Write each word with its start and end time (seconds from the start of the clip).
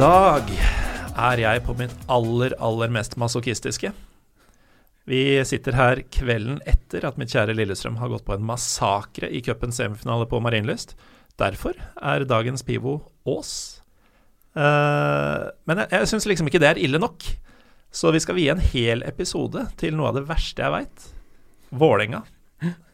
Dag 0.00 0.46
er 1.20 1.40
jeg 1.42 1.60
på 1.66 1.74
mitt 1.76 1.92
aller, 2.08 2.54
aller 2.56 2.88
mest 2.88 3.18
masochistiske. 3.20 3.90
Vi 5.04 5.18
sitter 5.44 5.76
her 5.76 6.00
kvelden 6.08 6.56
etter 6.64 7.04
at 7.04 7.18
mitt 7.20 7.34
kjære 7.34 7.52
Lillestrøm 7.58 7.98
har 8.00 8.08
gått 8.08 8.24
på 8.24 8.32
en 8.32 8.46
massakre 8.48 9.28
i 9.28 9.42
cupens 9.44 9.76
semifinale 9.76 10.24
på 10.30 10.40
Marienlyst. 10.40 10.94
Derfor 11.36 11.76
er 12.00 12.24
dagens 12.24 12.64
pivo 12.64 12.94
Ås. 13.28 13.52
Uh, 14.56 15.52
men 15.68 15.82
jeg, 15.82 15.92
jeg 15.92 16.10
syns 16.14 16.28
liksom 16.32 16.48
ikke 16.48 16.62
det 16.64 16.70
er 16.70 16.80
ille 16.80 17.02
nok. 17.02 17.26
Så 17.92 18.14
vi 18.16 18.24
skal 18.24 18.40
vie 18.40 18.56
en 18.56 18.68
hel 18.72 19.04
episode 19.04 19.66
til 19.76 20.00
noe 20.00 20.14
av 20.14 20.16
det 20.16 20.24
verste 20.32 20.64
jeg 20.64 20.78
veit. 20.78 21.08
Vålerenga. 21.76 22.22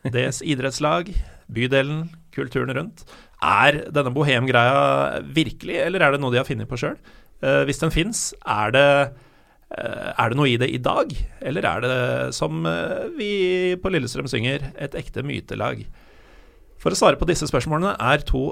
Deres 0.02 0.42
idrettslag, 0.42 1.14
bydelen, 1.46 2.08
kulturen 2.34 2.74
rundt. 2.74 3.06
Er 3.44 3.82
denne 3.92 4.12
bohemgreia 4.14 5.20
virkelig, 5.36 5.76
eller 5.84 6.02
er 6.02 6.14
det 6.14 6.20
noe 6.22 6.32
de 6.32 6.40
har 6.40 6.48
funnet 6.48 6.68
på 6.70 6.78
sjøl? 6.80 6.96
Uh, 7.44 7.62
hvis 7.68 7.82
den 7.82 7.92
fins, 7.92 8.30
er, 8.48 8.76
uh, 8.76 10.12
er 10.16 10.32
det 10.32 10.38
noe 10.38 10.48
i 10.48 10.56
det 10.60 10.70
i 10.72 10.80
dag? 10.80 11.12
Eller 11.44 11.68
er 11.68 11.84
det, 11.84 11.96
som 12.36 12.64
uh, 12.64 13.04
vi 13.18 13.76
på 13.82 13.92
Lillestrøm 13.92 14.30
synger, 14.30 14.70
et 14.80 14.96
ekte 14.96 15.24
mytelag? 15.26 15.84
For 16.80 16.92
å 16.92 16.98
svare 16.98 17.20
på 17.20 17.28
disse 17.28 17.48
spørsmålene 17.50 17.92
er 18.00 18.24
to 18.24 18.48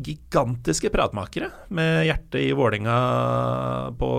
gigantiske 0.00 0.88
pratmakere 0.90 1.50
med 1.76 2.06
hjertet 2.08 2.38
i 2.40 2.52
Vålinga 2.56 2.94
på 4.00 4.10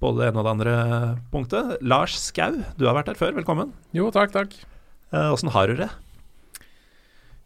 både 0.00 0.20
det 0.20 0.28
ene 0.28 0.38
og 0.40 0.44
det 0.46 0.52
andre 0.52 0.74
punktet. 1.32 1.72
Lars 1.82 2.14
Skau, 2.20 2.60
du 2.78 2.86
har 2.86 2.94
vært 2.96 3.10
her 3.10 3.18
før, 3.18 3.34
velkommen. 3.40 3.72
Jo, 3.96 4.12
takk, 4.14 4.32
takk. 4.36 4.54
Åssen 5.10 5.50
har 5.56 5.72
du 5.72 5.80
det? 5.80 5.88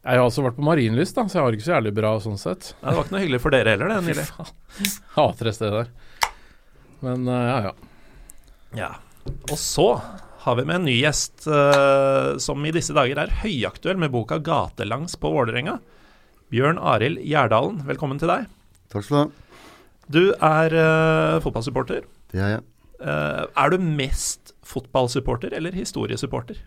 Jeg 0.04 0.20
har 0.20 0.26
også 0.28 0.42
vært 0.44 0.58
på 0.58 0.64
Marienlyst, 0.66 1.16
da, 1.16 1.22
så 1.24 1.38
jeg 1.38 1.40
har 1.40 1.52
det 1.54 1.56
ikke 1.58 1.64
så 1.64 1.72
jævlig 1.78 1.90
bra 1.96 2.10
sånn 2.20 2.36
sett. 2.36 2.74
Nei, 2.82 2.90
det 2.90 2.96
var 2.98 3.06
ikke 3.06 3.14
noe 3.14 3.20
hyggelig 3.22 3.38
for 3.40 3.54
dere 3.54 3.72
heller, 3.72 3.88
det 3.88 4.00
nylig. 4.04 4.24
Hater 5.14 5.48
det 5.48 5.54
stedet 5.56 5.78
der. 5.78 6.34
Men 7.04 7.24
uh, 7.30 7.38
ja, 7.40 7.54
ja. 7.64 7.72
Ja. 8.76 8.90
Og 9.48 9.56
så 9.60 9.86
har 10.44 10.58
vi 10.58 10.66
med 10.68 10.76
en 10.76 10.84
ny 10.90 10.98
gjest 10.98 11.46
uh, 11.48 12.36
som 12.42 12.68
i 12.68 12.74
disse 12.76 12.92
dager 12.96 13.22
er 13.22 13.32
høyaktuell 13.40 13.96
med 14.02 14.12
boka 14.12 14.42
'Gatelangs 14.44 15.16
på 15.22 15.32
Vålerenga'. 15.32 15.78
Bjørn 16.52 16.82
Arild 16.84 17.24
Gjerdalen, 17.24 17.80
velkommen 17.88 18.20
til 18.20 18.28
deg. 18.28 18.44
Takk 18.92 19.08
skal 19.08 19.16
du 19.16 19.20
ha. 19.22 19.26
Du 20.04 20.22
er 20.36 20.76
uh, 20.76 21.40
fotballsupporter. 21.40 22.04
Det 22.34 22.44
er 22.44 22.56
jeg. 22.58 22.62
er 23.00 23.72
du 23.72 23.80
mest 23.80 24.52
fotballsupporter 24.68 25.56
eller 25.56 25.72
historiesupporter? 25.72 26.60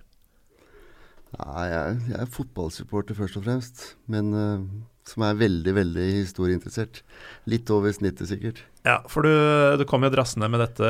Nei, 1.36 1.66
jeg, 1.68 1.98
jeg, 2.08 2.20
er 2.24 2.30
fotballsupporter 2.32 3.18
først 3.18 3.40
og 3.40 3.44
fremst. 3.48 3.84
Men 4.12 4.32
uh, 4.32 4.62
som 5.08 5.24
er 5.24 5.38
veldig, 5.40 5.74
veldig 5.78 6.06
historieinteressert. 6.20 7.02
Litt 7.50 7.70
over 7.74 7.94
snittet, 7.96 8.28
sikkert. 8.30 8.62
Ja, 8.88 9.00
for 9.12 9.28
du, 9.28 9.32
du 9.80 9.84
kom 9.88 10.06
jo 10.06 10.12
drassende 10.14 10.50
med 10.52 10.62
dette 10.64 10.90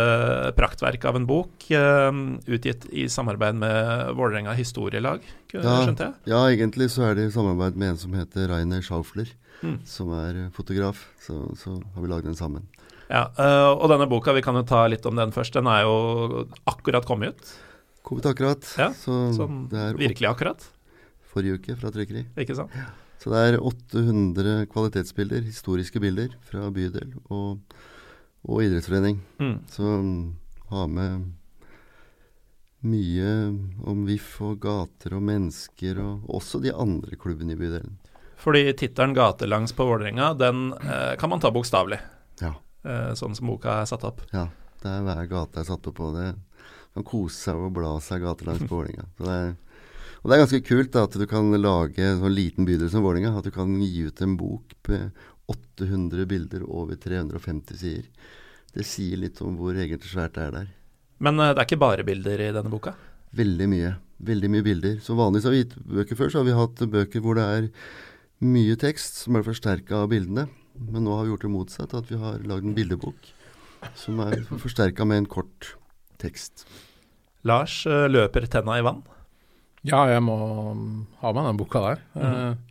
praktverket 0.58 1.08
av 1.10 1.20
en 1.20 1.28
bok, 1.30 1.68
uh, 1.74 2.10
utgitt 2.50 2.88
i 2.90 3.08
samarbeid 3.12 3.60
med 3.62 4.16
Vålerenga 4.18 4.56
historielag, 4.58 5.26
ja, 5.54 5.62
skjønte 5.64 6.10
jeg? 6.10 6.18
Ja, 6.34 6.42
egentlig 6.50 6.90
så 6.94 7.10
er 7.10 7.18
det 7.18 7.30
i 7.30 7.36
samarbeid 7.36 7.78
med 7.78 7.96
en 7.96 8.02
som 8.02 8.18
heter 8.18 8.50
Rainer 8.54 8.82
Schaufler, 8.86 9.30
mm. 9.62 9.80
som 9.90 10.14
er 10.18 10.48
fotograf. 10.56 11.08
Så, 11.24 11.40
så 11.60 11.78
har 11.78 12.04
vi 12.04 12.12
lagd 12.12 12.30
den 12.30 12.38
sammen. 12.38 12.66
Ja, 13.08 13.30
uh, 13.38 13.72
og 13.78 13.88
denne 13.94 14.10
boka, 14.10 14.34
vi 14.36 14.44
kan 14.44 14.58
jo 14.60 14.66
ta 14.68 14.84
litt 14.90 15.06
om 15.08 15.18
den 15.18 15.34
først. 15.36 15.56
Den 15.56 15.70
er 15.72 15.86
jo 15.88 16.48
akkurat 16.68 17.08
kommet 17.08 17.38
ut. 17.38 17.56
Kommet 18.08 18.30
akkurat. 18.30 18.64
Ja, 18.80 18.94
så 18.96 19.28
sånn 19.36 19.66
virkelig 20.00 20.30
akkurat. 20.30 20.64
Forrige 21.28 21.60
uke 21.60 21.76
fra 21.80 21.92
trykkeri. 21.92 22.24
Ikke 22.40 22.56
sant? 22.56 22.74
Så 23.20 23.34
det 23.34 23.42
er 23.44 23.58
800 23.60 24.68
kvalitetsbilder, 24.72 25.42
historiske 25.44 26.00
bilder 26.00 26.36
fra 26.48 26.70
bydel 26.72 27.18
og, 27.34 27.76
og 28.48 28.64
idrettsforening. 28.64 29.20
Mm. 29.42 29.58
Så 29.74 29.98
ha 30.72 30.86
med 30.88 31.26
mye 32.88 33.32
om 33.90 34.06
VIF 34.08 34.36
og 34.46 34.60
gater 34.64 35.18
og 35.18 35.26
mennesker, 35.28 36.00
og 36.00 36.30
også 36.40 36.62
de 36.64 36.72
andre 36.72 37.18
klubbene 37.20 37.58
i 37.58 37.60
bydelen. 37.60 37.98
Fordi 38.38 38.70
tittelen 38.78 39.16
'Gatelangs 39.18 39.74
på 39.74 39.84
Vålerenga', 39.84 40.38
den 40.38 40.74
eh, 40.74 41.18
kan 41.18 41.30
man 41.30 41.42
ta 41.42 41.52
bokstavelig. 41.52 42.00
Ja. 42.40 42.54
Eh, 42.86 43.14
sånn 43.18 43.36
som 43.36 43.50
boka 43.50 43.82
er 43.82 43.90
satt 43.90 44.06
opp. 44.06 44.22
Ja. 44.32 44.48
Det 44.78 44.92
er 44.94 45.02
hver 45.02 45.26
gate 45.26 45.60
er 45.60 45.66
satt 45.66 45.88
opp 45.90 45.98
på 45.98 46.12
det 46.14 46.36
kan 46.98 47.08
kose 47.08 47.38
seg 47.48 47.62
og 47.62 47.74
bla 47.78 47.96
seg 48.04 48.26
gatelangs 48.26 48.66
på 48.66 48.74
Vålerenga. 48.74 49.08
Og 49.18 50.30
det 50.30 50.36
er 50.36 50.42
ganske 50.42 50.64
kult 50.66 50.94
da, 50.96 51.06
at 51.06 51.18
du 51.18 51.26
kan 51.30 51.54
lage 51.62 52.04
en 52.04 52.22
sånn 52.24 52.36
liten 52.36 52.68
bydel 52.68 52.90
som 52.92 53.06
Vålerenga. 53.06 53.36
At 53.38 53.48
du 53.48 53.54
kan 53.54 53.76
gi 53.82 54.08
ut 54.10 54.24
en 54.26 54.38
bok 54.40 54.74
med 54.90 55.12
800 55.48 56.26
bilder 56.28 56.66
over 56.68 56.98
350 57.00 57.80
sider. 57.80 58.34
Det 58.74 58.86
sier 58.86 59.22
litt 59.22 59.40
om 59.46 59.56
hvor 59.58 59.78
egentlig 59.78 60.12
svært 60.12 60.36
det 60.36 60.48
er 60.48 60.58
der. 60.58 60.74
Men 61.24 61.40
uh, 61.40 61.54
det 61.54 61.62
er 61.62 61.70
ikke 61.70 61.82
bare 61.82 62.06
bilder 62.06 62.44
i 62.44 62.52
denne 62.54 62.74
boka? 62.74 62.94
Veldig 63.38 63.70
mye. 63.72 63.96
Veldig 64.28 64.52
mye 64.54 64.66
bilder. 64.66 65.00
Som 65.06 65.22
vanligvis 65.22 65.48
har 65.48 65.56
vi 65.56 65.64
gitt 65.64 65.78
bøker 65.88 66.20
før, 66.20 66.34
så 66.34 66.42
har 66.42 66.50
vi 66.50 66.58
hatt 66.58 66.86
bøker 66.98 67.24
hvor 67.24 67.40
det 67.40 67.48
er 67.48 67.72
mye 68.46 68.78
tekst 68.78 69.24
som 69.24 69.38
er 69.38 69.46
forsterka 69.46 70.04
av 70.04 70.12
bildene. 70.14 70.48
Men 70.78 71.08
nå 71.08 71.16
har 71.16 71.26
vi 71.26 71.34
gjort 71.34 71.48
det 71.48 71.54
motsatt, 71.54 71.96
at 71.98 72.12
vi 72.12 72.20
har 72.22 72.44
lagd 72.46 72.68
en 72.68 72.78
bildebok 72.78 73.34
som 73.98 74.20
er 74.26 74.44
forsterka 74.50 75.06
med 75.08 75.24
en 75.24 75.30
kort 75.30 75.76
tekst. 76.22 76.66
Lars, 77.48 77.80
eh, 77.90 78.08
løper 78.12 78.48
tenna 78.52 78.78
i 78.78 78.86
vann? 78.86 79.04
Ja, 79.88 80.04
jeg 80.12 80.24
må 80.26 80.38
mm, 80.76 80.96
ha 81.22 81.32
med 81.36 81.48
den 81.50 81.60
boka 81.60 81.84
der. 81.84 82.02
Mm. 82.18 82.66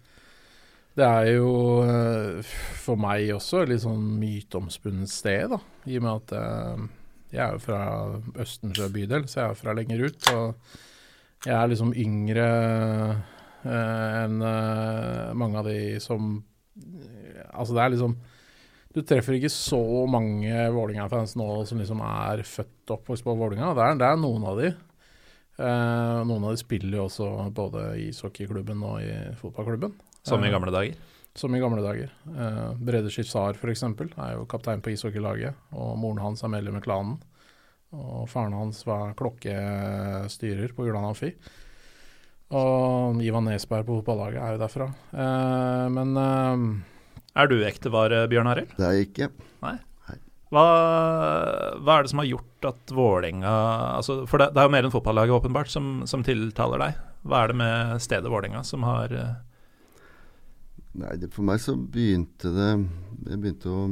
Det 0.96 1.06
er 1.06 1.30
jo 1.34 1.52
eh, 1.84 2.52
for 2.82 3.00
meg 3.00 3.32
også 3.34 3.62
et 3.62 3.72
litt 3.72 3.84
sånn 3.84 4.04
myteomspunnet 4.20 5.12
sted, 5.12 5.48
da. 5.52 5.60
I 5.88 5.98
og 6.00 6.06
med 6.06 6.12
at 6.20 6.36
jeg 7.32 7.42
er 7.44 7.56
jo 7.56 7.62
fra 7.62 7.80
Østensjø 8.42 8.88
bydel, 8.94 9.26
så 9.28 9.42
jeg 9.42 9.48
er 9.48 9.58
fra 9.60 9.74
lenger 9.76 10.06
ut. 10.06 10.30
Og 10.32 11.46
jeg 11.46 11.56
er 11.56 11.72
liksom 11.72 11.92
yngre 11.96 12.46
enn 13.66 14.36
mange 15.36 15.58
av 15.58 15.66
de 15.66 15.96
som 16.02 16.36
Altså, 17.56 17.72
det 17.72 17.82
er 17.82 17.92
liksom 17.94 18.14
du 18.96 19.02
treffer 19.04 19.36
ikke 19.36 19.52
så 19.52 19.78
mange 20.08 20.48
Vålerenga-fans 20.72 21.34
nå 21.36 21.46
som 21.68 21.80
liksom 21.82 22.00
er 22.06 22.40
født 22.48 22.88
og 22.88 22.94
oppvokst 22.96 23.26
på 23.26 23.34
Vålerenga. 23.36 23.74
Det, 23.76 23.88
det, 24.00 24.08
er 24.08 24.22
noen 24.22 24.46
av 24.48 24.60
de. 24.62 24.70
Eh, 25.60 26.20
noen 26.30 26.46
av 26.46 26.54
de 26.54 26.62
spiller 26.62 26.96
jo 26.96 27.04
også 27.04 27.28
både 27.56 27.90
i 28.00 28.06
ishockeyklubben 28.08 28.80
og 28.88 29.04
i 29.04 29.12
fotballklubben. 29.42 29.92
Som 30.24 30.40
i 30.40 30.48
eh, 30.48 30.54
gamle 30.54 30.72
dager? 30.72 30.96
Som 31.36 31.52
i 31.52 31.60
gamle 31.60 31.84
dager. 31.84 32.16
Eh, 32.32 32.62
Brede 32.88 33.12
Shizar 33.12 33.60
f.eks. 33.60 33.84
er 33.84 34.32
jo 34.38 34.48
kaptein 34.48 34.80
på 34.80 34.94
ishockeylaget, 34.94 35.60
og 35.76 35.92
moren 36.00 36.24
hans 36.24 36.46
er 36.46 36.54
medlem 36.56 36.80
i 36.80 36.84
klanen. 36.88 37.20
Og 37.92 38.24
faren 38.32 38.56
hans 38.56 38.80
var 38.88 39.12
klokkestyrer 39.16 40.72
på 40.72 40.88
Ulan 40.88 41.12
Amfi. 41.12 41.34
Og 42.56 43.20
Ivan 43.20 43.48
Nesberg 43.50 43.84
på 43.84 44.00
fotballaget 44.00 44.40
er 44.40 44.56
jo 44.56 44.64
derfra. 44.64 44.92
Eh, 45.12 45.88
men 45.92 46.20
eh, 46.24 46.68
er 47.36 47.50
du 47.50 47.58
ektevare, 47.66 48.24
Bjørn 48.30 48.50
Arild? 48.52 48.72
Det 48.78 48.86
er 48.86 48.96
jeg 48.96 49.10
ikke. 49.10 49.30
Nei. 49.64 49.76
Hva, 50.54 50.62
hva, 51.82 51.96
er 51.96 52.04
det 52.04 52.10
som 52.12 52.20
har 52.22 52.28
gjort 52.28 52.66
at 52.68 52.92
Vålerenga 52.94 53.54
altså, 53.96 54.20
For 54.30 54.38
det, 54.38 54.52
det, 54.54 54.62
er 54.62 54.68
jo 54.68 54.74
mer 54.76 54.86
enn 54.86 54.94
fotballaget 54.94 55.34
åpenbart 55.34 55.72
som, 55.72 56.04
som, 56.06 56.22
tiltaler 56.26 56.84
deg. 56.84 57.00
Hva 57.26 57.40
er 57.42 57.50
det 57.50 57.56
med 57.58 58.04
stedet 58.04 58.30
Vålerenga 58.30 58.62
som 58.66 58.86
har 58.86 59.10
uh... 59.10 59.32
Nei, 60.96 61.16
det, 61.18 61.32
For 61.34 61.44
meg 61.44 61.58
så 61.60 61.74
begynte 61.74 62.54
det 62.54 62.70
Jeg 63.26 63.40
begynte 63.42 63.74
å, 63.74 63.88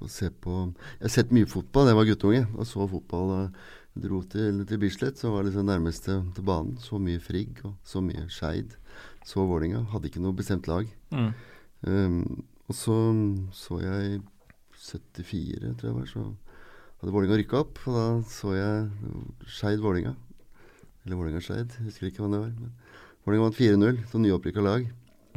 å, 0.00 0.08
se 0.10 0.32
på 0.32 0.56
Jeg 0.96 1.04
har 1.04 1.14
sett 1.18 1.36
mye 1.36 1.50
fotball 1.50 1.92
jeg 1.92 2.00
var 2.00 2.08
guttunge. 2.08 2.46
Og 2.56 2.70
så 2.72 2.88
fotball. 2.88 3.34
og 3.36 3.76
dro 3.98 4.20
til, 4.30 4.62
til 4.68 4.78
Bislett, 4.78 5.18
så 5.18 5.32
var 5.32 5.42
det 5.42 5.50
liksom 5.50 5.66
nærmeste 5.68 6.20
til 6.34 6.44
banen. 6.46 6.76
Så 6.80 7.00
mye 7.02 7.20
Frigg 7.20 7.60
og 7.66 7.74
så 7.86 8.00
mye 8.04 8.28
Skeid. 8.32 8.78
Så 9.26 9.44
Vålerenga. 9.44 9.84
Hadde 9.92 10.08
ikke 10.08 10.22
noe 10.24 10.36
bestemt 10.38 10.70
lag. 10.70 10.88
Mm. 11.12 11.32
Um, 11.84 12.22
og 12.68 12.76
så 12.76 12.98
så 13.56 13.80
jeg 13.82 14.20
74, 14.78 15.74
tror 15.78 15.88
jeg 15.90 15.96
var, 15.96 16.06
så 16.08 16.24
hadde 17.00 17.14
Vålinga 17.14 17.38
rykka 17.40 17.62
opp. 17.62 17.80
Og 17.88 17.96
da 17.96 18.06
så 18.30 18.54
jeg 18.56 18.86
Skeid-Vålinga. 19.58 20.14
Eller 21.06 21.18
Vålinga-Skeid, 21.18 21.78
husker 21.86 22.10
ikke 22.10 22.24
hva 22.24 22.32
det 22.32 22.40
var. 22.44 22.54
Men 22.54 22.72
Vålinga 23.26 23.48
vant 23.48 23.58
4-0 23.58 24.00
som 24.10 24.24
nyopprykka 24.24 24.64
lag. 24.64 24.88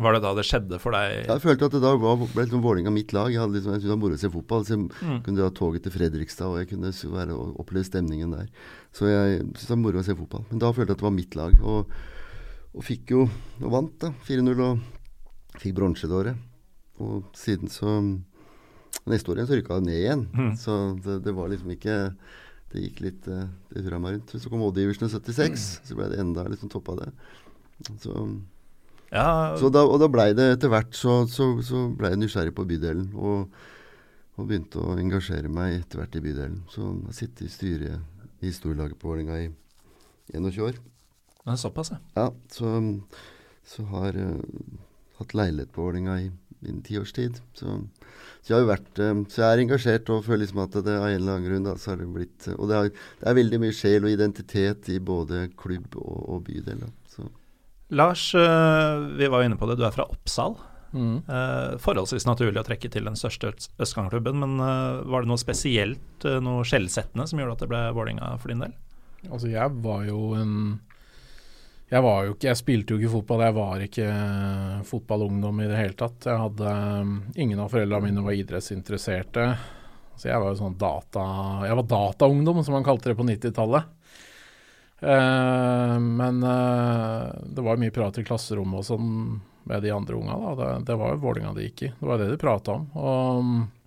Var 0.01 0.15
det 0.15 0.21
da 0.23 0.31
det 0.33 0.45
skjedde 0.47 0.79
for 0.81 0.95
deg? 0.95 1.27
Jeg 1.27 1.43
følte 1.43 1.67
at 1.67 1.73
det 1.75 1.81
da 1.83 1.91
var, 1.99 2.21
ble 2.21 2.45
liksom 2.45 2.63
Vålinga 2.63 2.93
mitt 2.93 3.11
lag. 3.13 3.29
Jeg, 3.33 3.41
hadde 3.43 3.57
liksom, 3.57 3.75
jeg 3.75 3.81
syntes 3.81 3.89
det 3.89 3.93
var 3.93 4.01
moro 4.01 4.17
å 4.17 4.21
se 4.21 4.31
fotball. 4.33 4.63
Så 4.65 4.75
jeg 4.75 4.85
mm. 4.87 5.19
kunne 5.25 5.41
dra 5.41 5.49
toget 5.57 5.85
til 5.85 5.93
Fredrikstad, 5.93 6.47
og 6.49 6.61
jeg 6.61 6.71
kunne 6.71 6.93
være, 7.17 7.35
og 7.37 7.59
oppleve 7.61 7.85
stemningen 7.89 8.33
der. 8.33 8.47
Så 8.95 9.11
jeg 9.11 9.41
syntes 9.41 9.67
det 9.67 9.75
var 9.75 9.83
moro 9.83 10.01
å 10.01 10.07
se 10.07 10.17
fotball. 10.17 10.47
Men 10.49 10.63
da 10.63 10.71
følte 10.73 10.89
jeg 10.89 10.97
at 10.97 11.03
det 11.03 11.09
var 11.09 11.17
mitt 11.19 11.37
lag. 11.37 11.59
Og, 11.61 11.99
og 12.71 12.87
fikk 12.87 13.13
jo 13.13 13.27
Og 13.61 13.67
vant, 13.75 13.93
da. 14.01 14.13
4-0 14.25 14.63
og 14.65 15.59
fikk 15.61 15.75
bronse 15.77 16.09
det 16.09 16.17
året. 16.17 16.47
Og 17.01 17.31
siden 17.37 17.71
så 17.71 18.01
Neste 19.07 19.31
år 19.31 19.39
igjen 19.39 19.47
så 19.49 19.55
rykka 19.57 19.77
det 19.79 19.87
ned 19.87 19.97
igjen. 19.97 20.23
Mm. 20.35 20.49
Så 20.59 20.73
det, 21.01 21.13
det, 21.25 21.31
var 21.33 21.47
liksom 21.49 21.71
ikke 21.73 21.93
Det 22.69 22.81
gikk 22.83 22.99
litt 23.01 23.29
eh, 23.31 23.47
Det 23.71 23.85
hurra 23.85 24.01
meg 24.03 24.17
rundt. 24.17 24.33
Så 24.35 24.51
kom 24.51 24.61
Odd 24.67 24.77
Iversen 24.83 25.07
i 25.07 25.13
76, 25.13 25.39
mm. 25.41 25.87
så 25.89 25.97
ble 25.97 26.09
det 26.11 26.19
enda 26.21 26.45
liksom 26.51 26.69
toppa 26.69 26.97
det. 26.99 27.07
Så, 28.03 28.13
ja. 29.09 29.25
så 29.57 29.71
da, 29.73 29.81
og 29.87 29.97
da 30.03 30.11
blei 30.11 30.27
det 30.37 30.51
etter 30.57 30.69
hvert 30.69 30.93
så, 30.93 31.23
så, 31.31 31.55
så 31.65 31.87
blei 31.97 32.13
jeg 32.13 32.21
nysgjerrig 32.21 32.53
på 32.57 32.67
bydelen. 32.69 33.07
Og 33.17 33.47
og 34.39 34.47
begynte 34.49 34.81
å 34.81 34.95
engasjere 34.99 35.51
meg 35.51 35.81
etter 35.81 36.01
hvert 36.01 36.15
i 36.17 36.23
bydelen. 36.23 36.61
Så 36.71 36.81
jeg 36.83 37.09
har 37.09 37.17
sittet 37.17 37.43
i 37.45 37.51
styret 37.51 38.41
i 38.41 38.47
historielaget 38.49 38.99
på 38.99 39.11
Vålerenga 39.11 39.37
i 39.43 39.49
21 40.33 40.63
år. 40.65 40.79
Men 41.45 41.59
såpass, 41.59 41.91
ja. 41.93 41.99
Ja, 42.17 42.27
så, 42.53 42.71
så 43.67 43.85
har 43.91 44.17
uh, 44.17 44.39
hatt 45.19 45.35
leilighet 45.37 45.73
på 45.75 45.85
Vålerenga 45.85 46.17
i, 46.23 46.31
i 46.65 46.71
en 46.73 46.81
tiårstid. 46.85 47.41
Så, 47.57 47.77
så 48.41 48.51
jeg 48.51 48.55
har 48.55 48.63
jo 48.63 48.71
vært 48.71 49.01
uh, 49.01 49.11
Så 49.31 49.43
jeg 49.43 49.47
er 49.49 49.63
engasjert 49.63 50.09
og 50.13 50.25
føler 50.25 50.43
liksom 50.45 50.63
at 50.63 50.79
det 50.79 50.97
av 50.97 51.07
en 51.09 51.17
eller 51.17 51.35
annen 51.35 51.47
grunn 51.49 51.69
da, 51.69 51.75
så 51.77 51.93
har 51.93 52.01
det 52.01 52.09
blitt 52.13 52.49
Og 52.55 52.65
det, 52.69 52.79
har, 52.79 52.89
det, 52.91 53.29
er 53.29 53.37
veldig 53.37 53.61
mye 53.65 53.77
sjel 53.77 54.07
og 54.07 54.15
identitet 54.15 54.91
i 54.93 54.97
både 55.11 55.45
klubb 55.59 55.95
og, 56.01 56.17
og 56.35 56.43
bydel. 56.49 56.83
Da, 56.85 56.91
så. 57.15 57.29
Lars, 57.91 58.29
vi 58.31 59.27
var 59.27 59.41
jo 59.41 59.49
inne 59.49 59.59
på 59.59 59.67
det, 59.67 59.81
du 59.81 59.83
er 59.83 59.95
fra 59.95 60.07
Oppsal. 60.07 60.55
Mm. 60.91 61.23
Eh, 61.23 61.77
forholdsvis 61.79 62.27
naturlig 62.27 62.59
å 62.59 62.67
trekke 62.67 62.89
til 62.91 63.07
den 63.07 63.17
største 63.19 63.53
østkantklubben, 63.81 64.41
men 64.43 64.57
eh, 64.59 65.01
var 65.07 65.23
det 65.23 65.31
noe 65.31 65.39
spesielt, 65.39 66.25
eh, 66.27 66.39
noe 66.43 66.65
skjellsettende, 66.67 67.27
som 67.29 67.39
gjorde 67.39 67.57
at 67.57 67.63
det 67.63 67.71
ble 67.71 67.83
Vålinga 67.95 68.33
for 68.41 68.51
din 68.51 68.63
del? 68.65 68.75
Altså, 69.29 69.51
jeg 69.51 69.77
var 69.85 70.03
jo 70.09 70.31
en 70.35 70.55
jeg 71.91 72.31
ikke 72.31 72.47
Jeg 72.47 72.59
spilte 72.59 72.93
jo 72.93 73.01
ikke 73.01 73.13
fotball, 73.17 73.41
jeg 73.43 73.55
var 73.57 73.83
ikke 73.83 74.07
fotballungdom 74.87 75.59
i 75.59 75.67
det 75.67 75.79
hele 75.79 75.97
tatt. 75.99 76.27
Jeg 76.29 76.39
hadde 76.39 76.75
Ingen 77.35 77.59
av 77.59 77.73
foreldrene 77.73 78.07
mine 78.07 78.23
var 78.23 78.37
idrettsinteresserte. 78.37 79.47
Så 80.15 80.29
jeg 80.29 80.39
var 80.39 80.53
jo 80.53 80.59
sånn 80.59 80.77
data 80.79 81.23
Jeg 81.65 81.79
var 81.81 81.89
dataungdom, 81.89 82.63
som 82.63 82.77
man 82.77 82.87
kalte 82.87 83.11
det 83.11 83.17
på 83.19 83.27
90-tallet. 83.27 83.97
Eh, 85.01 85.99
men 85.99 86.43
eh, 86.45 87.27
det 87.43 87.61
var 87.65 87.79
mye 87.81 87.93
prat 87.93 88.19
i 88.21 88.25
klasserommet 88.25 88.83
og 88.83 88.85
sånn 88.85 89.13
med 89.63 89.83
de 89.83 89.91
andre 89.93 90.15
unga. 90.15 90.37
Da. 90.37 90.51
Det, 90.59 90.71
det 90.91 90.97
var 91.01 91.15
jo 91.15 91.21
Vålinga 91.23 91.53
de 91.57 91.67
gikk 91.67 91.87
i. 91.87 91.93
Det 91.97 92.07
var 92.07 92.21
det 92.21 92.29
de 92.31 92.39
prata 92.41 92.77
om. 92.77 92.87
Og, 92.95 93.80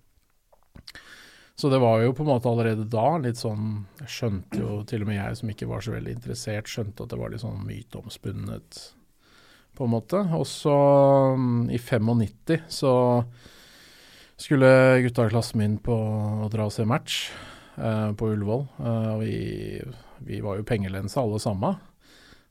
så 1.55 1.71
det 1.71 1.79
var 1.79 2.01
jo 2.03 2.11
på 2.15 2.25
en 2.25 2.31
måte 2.33 2.51
allerede 2.51 2.83
da 2.91 3.15
litt 3.23 3.39
sånn 3.39 3.85
Jeg 4.01 4.11
skjønte 4.11 4.59
jo, 4.59 4.81
til 4.87 5.05
og 5.05 5.07
med 5.07 5.15
jeg 5.21 5.39
som 5.39 5.51
ikke 5.53 5.69
var 5.69 5.85
så 5.85 5.93
veldig 5.95 6.15
interessert, 6.17 6.67
skjønte 6.71 7.05
at 7.05 7.13
det 7.13 7.19
var 7.21 7.31
litt 7.31 7.43
sånn 7.45 7.63
myteomspunnet, 7.63 8.79
på 9.75 9.87
en 9.87 9.91
måte. 9.91 10.21
Og 10.35 10.45
så, 10.47 10.75
i 11.71 11.79
95, 11.79 12.59
så 12.71 12.93
skulle 14.35 15.01
gutta 15.03 15.27
i 15.27 15.31
klassen 15.31 15.61
min 15.61 15.77
på 15.83 15.95
å 15.95 16.49
dra 16.51 16.67
og 16.67 16.75
se 16.75 16.83
match 16.87 17.29
eh, 17.79 18.11
på 18.19 18.31
Ullevål. 18.33 18.65
Eh, 18.79 19.11
vi, 19.23 19.35
vi 20.27 20.41
var 20.43 20.59
jo 20.59 20.67
pengelense 20.67 21.19
alle 21.19 21.39
sammen. 21.43 21.79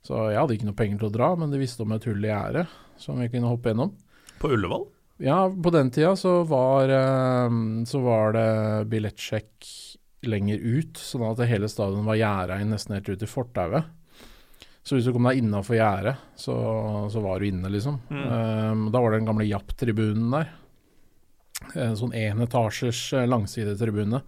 Så 0.05 0.17
jeg 0.33 0.41
hadde 0.41 0.57
ikke 0.57 0.69
noe 0.69 0.81
penger 0.81 1.01
til 1.01 1.11
å 1.11 1.15
dra, 1.15 1.31
men 1.41 1.53
de 1.53 1.61
visste 1.61 1.85
om 1.85 1.93
et 1.97 2.09
hull 2.09 2.25
i 2.25 2.33
gjerdet 2.33 2.67
som 3.01 3.21
vi 3.21 3.31
kunne 3.33 3.53
hoppe 3.53 3.73
gjennom. 3.73 3.93
På 4.41 4.53
Ullevål? 4.53 4.89
Ja, 5.23 5.47
på 5.65 5.71
den 5.71 5.91
tida 5.95 6.17
så 6.17 6.43
var, 6.49 6.89
eh, 6.89 7.51
så 7.87 8.01
var 8.03 8.33
det 8.35 8.87
billettsjekk 8.91 9.69
lenger 10.27 10.59
ut, 10.59 10.99
sånn 10.99 11.27
at 11.29 11.45
hele 11.49 11.69
stadion 11.69 12.07
var 12.09 12.19
gjerda 12.19 12.59
inn 12.61 12.73
nesten 12.73 12.97
helt 12.97 13.09
ut 13.09 13.23
i 13.23 13.29
fortauet. 13.29 13.93
Så 14.85 14.97
hvis 14.97 15.07
du 15.09 15.15
kom 15.15 15.25
deg 15.29 15.41
innafor 15.41 15.79
gjerdet, 15.79 16.19
så, 16.37 16.55
så, 17.13 17.23
var 17.25 17.41
du 17.41 17.49
inne, 17.49 17.71
liksom. 17.73 18.03
Mm. 18.11 18.25
Um, 18.29 18.83
da 18.93 19.01
var 19.01 19.15
det 19.15 19.23
den 19.23 19.31
gamle 19.31 19.47
Japp-tribunen 19.49 20.35
der. 20.35 20.51
En 21.81 21.97
sånn 21.97 22.13
enetasjers 22.13 23.07
langsidetribune. 23.31 24.21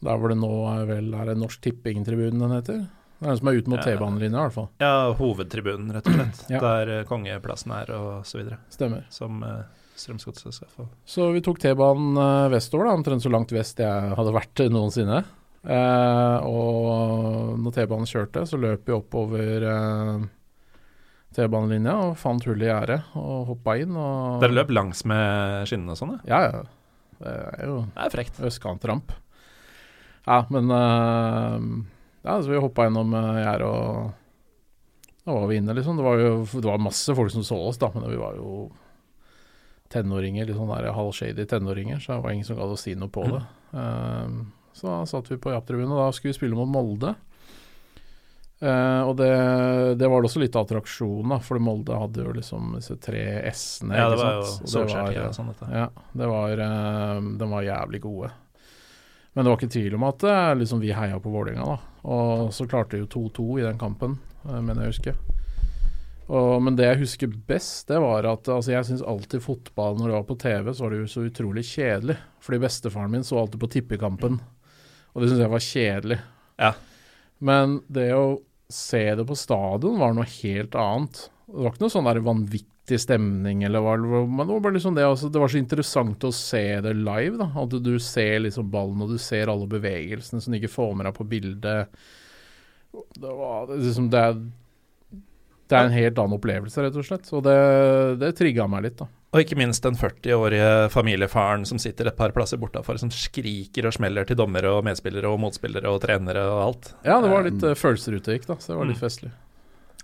Der 0.00 0.20
hvor 0.20 0.30
det 0.30 0.38
nå 0.38 0.52
er 0.70 0.86
vel 0.88 1.10
er 1.18 1.32
det 1.32 1.40
Norsk 1.40 1.64
Tipping-tribunen 1.64 2.38
den 2.38 2.54
heter. 2.54 2.84
Det 3.18 3.26
er 3.26 3.32
den 3.32 3.40
som 3.40 3.50
er 3.50 3.58
ut 3.58 3.72
mot 3.72 3.82
T-banelinja, 3.84 4.38
i 4.38 4.46
hvert 4.46 4.54
fall. 4.54 4.70
Ja, 4.80 4.92
hovedtribunen, 5.18 5.90
rett 5.96 6.06
og 6.06 6.16
slett. 6.16 6.44
ja. 6.54 6.62
Der 6.62 6.94
uh, 7.00 7.02
kongeplassen 7.10 7.74
er, 7.74 7.90
og 7.98 8.30
så 8.30 8.38
videre. 8.38 8.60
Stemmer. 8.70 9.10
Som 9.12 9.42
uh, 9.42 9.66
Strømsgodset. 10.00 10.62
Så 11.04 11.28
vi 11.34 11.42
tok 11.44 11.60
T-banen 11.62 12.16
uh, 12.16 12.48
vestover, 12.52 12.88
da, 12.88 12.96
omtrent 12.96 13.24
så 13.24 13.32
langt 13.32 13.52
vest 13.54 13.82
jeg 13.82 14.16
hadde 14.16 14.34
vært 14.34 14.64
noensinne. 14.74 15.22
Eh, 15.60 16.46
og 16.48 17.58
når 17.60 17.74
T-banen 17.76 18.08
kjørte, 18.08 18.46
så 18.48 18.56
løp 18.60 18.86
vi 18.88 18.94
oppover 18.96 19.66
eh, 19.68 20.22
T-banelinja 21.36 21.96
og 22.06 22.14
fant 22.18 22.46
hullet 22.48 22.64
i 22.64 22.70
gjerdet 22.70 23.00
og 23.20 23.50
hoppa 23.52 23.76
inn. 23.82 23.92
Og 23.92 24.40
Dere 24.40 24.56
løp 24.56 24.72
langs 24.72 25.04
med 25.08 25.68
skinnene 25.68 25.96
og 25.96 26.00
sånn? 26.00 26.16
Ja, 26.28 26.40
ja. 26.48 26.62
Det 27.20 27.34
er 27.60 27.66
jo 27.68 27.74
Det 27.92 28.06
er 28.06 28.14
frekt. 28.14 28.40
Østkantramp. 28.48 29.12
Ja, 30.24 30.40
men 30.52 30.72
eh, 30.72 31.68
ja, 32.24 32.40
så 32.40 32.48
vi 32.48 32.60
hoppa 32.60 32.84
gjennom 32.84 33.14
uh, 33.16 33.38
gjerdet, 33.40 33.68
og 33.68 35.24
da 35.24 35.36
var 35.36 35.46
vi 35.48 35.56
inne, 35.56 35.72
liksom. 35.76 35.96
Det 35.96 36.04
var 36.04 36.20
jo 36.20 36.32
det 36.52 36.68
var 36.68 36.82
masse 36.82 37.14
folk 37.16 37.32
som 37.32 37.44
så 37.44 37.56
oss, 37.68 37.78
da, 37.80 37.88
men 37.94 38.04
vi 38.12 38.18
var 38.20 38.36
jo 38.36 38.66
tenåringer, 39.90 40.46
litt 40.46 40.58
sånn 40.58 40.70
halvshady 40.70 41.46
tenåringer, 41.50 41.98
så 42.02 42.16
det 42.16 42.24
var 42.24 42.36
ingen 42.36 42.46
som 42.46 42.58
gadd 42.60 42.74
å 42.74 42.78
si 42.78 42.94
noe 42.98 43.10
på 43.12 43.26
det. 43.26 43.42
Uh, 43.74 44.46
så 44.76 44.86
da 44.86 45.00
satt 45.08 45.30
vi 45.32 45.40
på 45.40 45.52
Japp-tribunen, 45.52 45.92
og 45.92 46.04
da 46.04 46.12
skulle 46.14 46.34
vi 46.34 46.38
spille 46.38 46.58
mot 46.58 46.70
Molde. 46.70 47.14
Uh, 48.60 49.08
og 49.08 49.14
det, 49.16 49.30
det, 49.96 50.08
var 50.12 50.20
det 50.20 50.28
også 50.28 50.42
litt 50.42 50.56
attraksjon, 50.56 51.32
da, 51.32 51.40
for 51.42 51.62
Molde 51.64 51.96
hadde 51.96 52.26
jo 52.26 52.34
liksom 52.36 52.74
disse 52.76 52.98
tre 53.00 53.24
S-ene. 53.50 53.96
Ja, 53.96 54.10
det 54.12 54.20
var 54.20 54.38
jo 54.38 54.68
Solskjær 54.68 55.18
og 55.26 55.36
sånn, 55.36 55.50
dette. 55.54 55.70
Ja, 55.72 55.88
det 56.22 56.30
var, 56.30 56.62
uh, 56.62 57.26
de 57.40 57.50
var 57.54 57.66
jævlig 57.66 58.02
gode. 58.04 58.30
Men 59.32 59.46
det 59.46 59.52
var 59.52 59.60
ikke 59.60 59.72
tvil 59.72 59.96
om 59.96 60.06
at 60.10 60.26
uh, 60.28 60.52
liksom, 60.60 60.82
vi 60.84 60.94
heia 60.94 61.18
på 61.22 61.32
Vålerenga, 61.32 61.66
da. 61.66 61.98
Og 62.10 62.50
så 62.54 62.68
klarte 62.68 62.96
vi 62.98 63.04
jo 63.04 63.10
2-2 63.32 63.48
i 63.60 63.66
den 63.68 63.80
kampen, 63.80 64.18
uh, 64.44 64.60
mener 64.60 64.86
jeg 64.86 64.94
husker. 64.94 65.39
Og, 66.30 66.60
men 66.62 66.76
det 66.78 66.86
jeg 66.86 67.00
husker 67.00 67.32
best, 67.48 67.88
det 67.88 67.98
var 68.02 68.28
at 68.30 68.48
altså, 68.52 68.70
jeg 68.70 68.86
syns 68.86 69.02
alltid 69.02 69.42
fotball 69.42 69.96
når 69.98 70.06
det 70.06 70.14
var 70.14 70.28
på 70.28 70.38
TV, 70.38 70.68
så 70.70 70.84
var 70.84 70.92
det 70.94 71.00
jo 71.00 71.10
så 71.10 71.24
utrolig 71.26 71.64
kjedelig. 71.66 72.16
Fordi 72.44 72.60
bestefaren 72.62 73.10
min 73.16 73.26
så 73.26 73.40
alltid 73.40 73.62
på 73.64 73.70
tippekampen, 73.74 74.38
og 75.10 75.22
det 75.22 75.30
syns 75.32 75.42
jeg 75.42 75.54
var 75.56 75.66
kjedelig. 75.66 76.20
Ja. 76.60 76.70
Men 77.42 77.80
det 77.90 78.12
å 78.14 78.38
se 78.70 79.02
det 79.18 79.26
på 79.26 79.38
stadion 79.38 79.98
var 79.98 80.14
noe 80.14 80.28
helt 80.38 80.76
annet. 80.78 81.24
Det 81.50 81.64
var 81.64 81.72
ikke 81.72 81.82
noe 81.82 81.94
sånn 81.96 82.06
der 82.06 82.22
vanvittig 82.22 83.00
stemning, 83.02 83.64
eller 83.66 83.82
hva, 83.82 83.96
men 83.98 84.44
det 84.44 84.54
var 84.54 84.62
bare 84.62 84.76
liksom 84.76 84.94
det, 84.94 85.08
altså, 85.08 85.32
det 85.32 85.42
var 85.42 85.50
så 85.50 85.58
interessant 85.58 86.26
å 86.26 86.32
se 86.34 86.64
det 86.86 86.94
live. 86.94 87.40
da, 87.40 87.50
At 87.64 87.74
du 87.82 87.92
ser 87.98 88.38
liksom 88.44 88.70
ballen, 88.70 89.02
og 89.02 89.10
du 89.10 89.18
ser 89.18 89.50
alle 89.50 89.66
bevegelsene 89.70 90.42
som 90.42 90.54
du 90.54 90.60
ikke 90.60 90.74
får 90.78 90.94
med 90.94 91.10
deg 91.10 91.18
på 91.18 91.26
bildet. 91.34 92.02
Det, 93.18 93.34
var, 93.42 93.70
liksom, 93.74 94.10
det, 94.14 94.22
er, 94.30 94.38
det 95.70 95.78
er 95.78 95.88
en 95.88 95.94
helt 95.94 96.18
annen 96.18 96.36
opplevelse, 96.36 96.82
rett 96.84 96.98
og 96.98 97.06
slett. 97.06 97.28
Og 97.36 97.44
det, 97.46 97.56
det 98.20 98.34
trigga 98.38 98.66
meg 98.70 98.88
litt, 98.88 98.98
da. 99.00 99.06
Og 99.30 99.44
ikke 99.44 99.58
minst 99.60 99.84
den 99.86 99.94
40-årige 99.94 100.88
familiefaren 100.90 101.62
som 101.68 101.78
sitter 101.78 102.08
et 102.10 102.16
par 102.18 102.32
plasser 102.34 102.58
bortafor, 102.58 102.98
som 102.98 103.12
skriker 103.14 103.86
og 103.86 103.94
smeller 103.94 104.26
til 104.26 104.38
dommere 104.40 104.72
og 104.74 104.82
medspillere 104.88 105.30
og 105.30 105.38
motspillere 105.44 105.86
og 105.86 106.00
trenere 106.02 106.42
og 106.50 106.62
alt. 106.64 106.90
Ja, 107.06 107.20
det 107.22 107.30
var 107.30 107.46
litt 107.46 107.62
um, 107.62 107.76
følelser 107.78 108.18
ute 108.18 108.34
gikk, 108.34 108.48
da, 108.48 108.58
så 108.58 108.72
det 108.72 108.80
var 108.80 108.90
litt 108.90 108.98
mm. 108.98 109.04
festlig. 109.04 109.30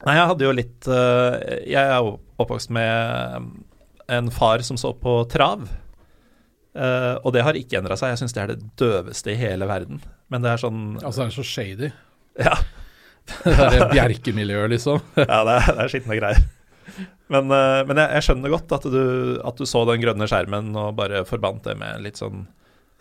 Nei, 0.05 0.15
jeg 0.15 0.29
hadde 0.31 0.45
jo 0.45 0.53
litt 0.53 0.87
uh, 0.93 1.35
Jeg 1.65 1.81
er 1.81 2.07
oppvokst 2.37 2.71
med 2.77 3.51
en 4.13 4.31
far 4.31 4.63
som 4.63 4.79
så 4.79 4.93
på 4.95 5.19
trav. 5.33 5.67
Uh, 6.77 7.17
og 7.25 7.33
det 7.35 7.43
har 7.43 7.59
ikke 7.59 7.81
endra 7.81 7.97
seg. 7.99 8.13
Jeg 8.13 8.23
syns 8.23 8.37
det 8.37 8.45
er 8.45 8.55
det 8.55 8.71
døveste 8.79 9.35
i 9.35 9.39
hele 9.41 9.67
verden. 9.67 10.05
Men 10.31 10.45
det 10.45 10.53
er 10.53 10.63
sånn 10.63 10.83
Altså, 11.01 11.25
det 11.25 11.31
er 11.33 11.39
så 11.41 11.47
shady. 11.51 11.91
Ja. 12.39 12.55
det 13.47 13.81
er 13.81 13.91
bjerkemiljøet, 13.93 14.71
liksom. 14.75 15.03
ja, 15.23 15.41
det 15.49 15.57
er, 15.57 15.67
det 15.73 15.85
er 15.85 15.93
skitne 15.93 16.19
greier. 16.21 16.45
Men, 17.33 17.51
uh, 17.51 17.83
men 17.89 17.99
jeg, 17.99 18.09
jeg, 18.15 18.27
skjønner 18.29 18.53
godt 18.55 18.77
at 18.77 18.87
du, 18.93 19.03
at 19.43 19.59
du, 19.59 19.67
så 19.67 19.83
den 19.89 20.03
grønne 20.05 20.29
skjermen 20.31 20.71
og 20.79 20.95
bare 21.01 21.25
forbandt 21.27 21.67
det 21.67 21.75
med 21.81 22.05
litt 22.05 22.21
sånn 22.21 22.47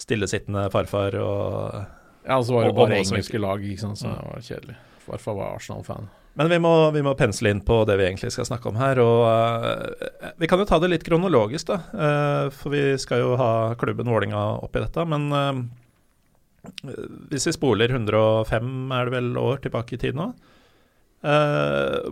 stillesittende 0.02 0.66
farfar 0.74 1.16
og 1.22 1.78
Ja, 2.26 2.40
og 2.40 2.46
så 2.48 2.58
var 2.58 2.68
det 2.68 2.76
bare 2.76 3.00
engelske 3.04 3.40
lag, 3.40 3.64
ikke 3.64 3.86
sant, 3.86 4.02
så 4.02 4.12
det 4.12 4.30
var 4.32 4.46
kjedelig. 4.50 4.78
Farfar 5.06 5.38
var 5.38 5.60
Arsenal-fan. 5.60 6.10
Men 6.36 6.50
vi 6.52 6.58
må, 6.60 6.72
vi 6.92 7.04
må, 7.06 7.14
pensle 7.16 7.54
inn 7.54 7.62
på 7.64 7.78
det 7.88 7.96
vi 7.96 8.10
egentlig 8.10 8.34
skal 8.36 8.48
snakke 8.50 8.68
om 8.68 8.76
her. 8.80 9.00
Og 9.00 9.22
uh, 9.24 10.32
vi 10.42 10.50
kan 10.52 10.60
jo 10.60 10.68
ta 10.68 10.82
det 10.84 10.90
litt 10.92 11.06
kronologisk, 11.08 11.70
da. 11.70 11.78
Uh, 11.94 12.48
for 12.52 12.76
vi 12.76 12.84
skal 13.00 13.22
jo 13.24 13.38
ha 13.40 13.52
klubben 13.80 14.10
Vålinga 14.12 14.42
oppi 14.66 14.84
dette. 14.84 15.06
Men 15.08 15.30
uh, 15.32 15.62
hvis 17.32 17.48
vi 17.50 17.56
spoler 17.56 17.94
105 17.94 18.92
er 18.96 19.08
det 19.08 19.16
vel 19.16 19.32
år 19.40 19.64
tilbake 19.64 19.98
i 19.98 20.02
tid 20.02 20.18
nå. 20.18 20.32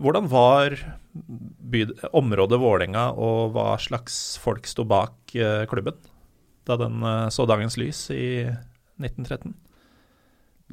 hvordan 0.02 0.30
var 0.32 0.74
området 2.18 2.60
Vålinga, 2.60 3.12
og 3.14 3.54
hva 3.54 3.76
slags 3.78 4.40
folk 4.42 4.66
sto 4.66 4.86
bak 4.90 5.36
klubben 5.70 6.00
da 6.66 6.78
den 6.80 7.04
så 7.36 7.46
dagens 7.46 7.78
lys 7.78 8.08
i 8.16 8.48
1913? 8.98 9.54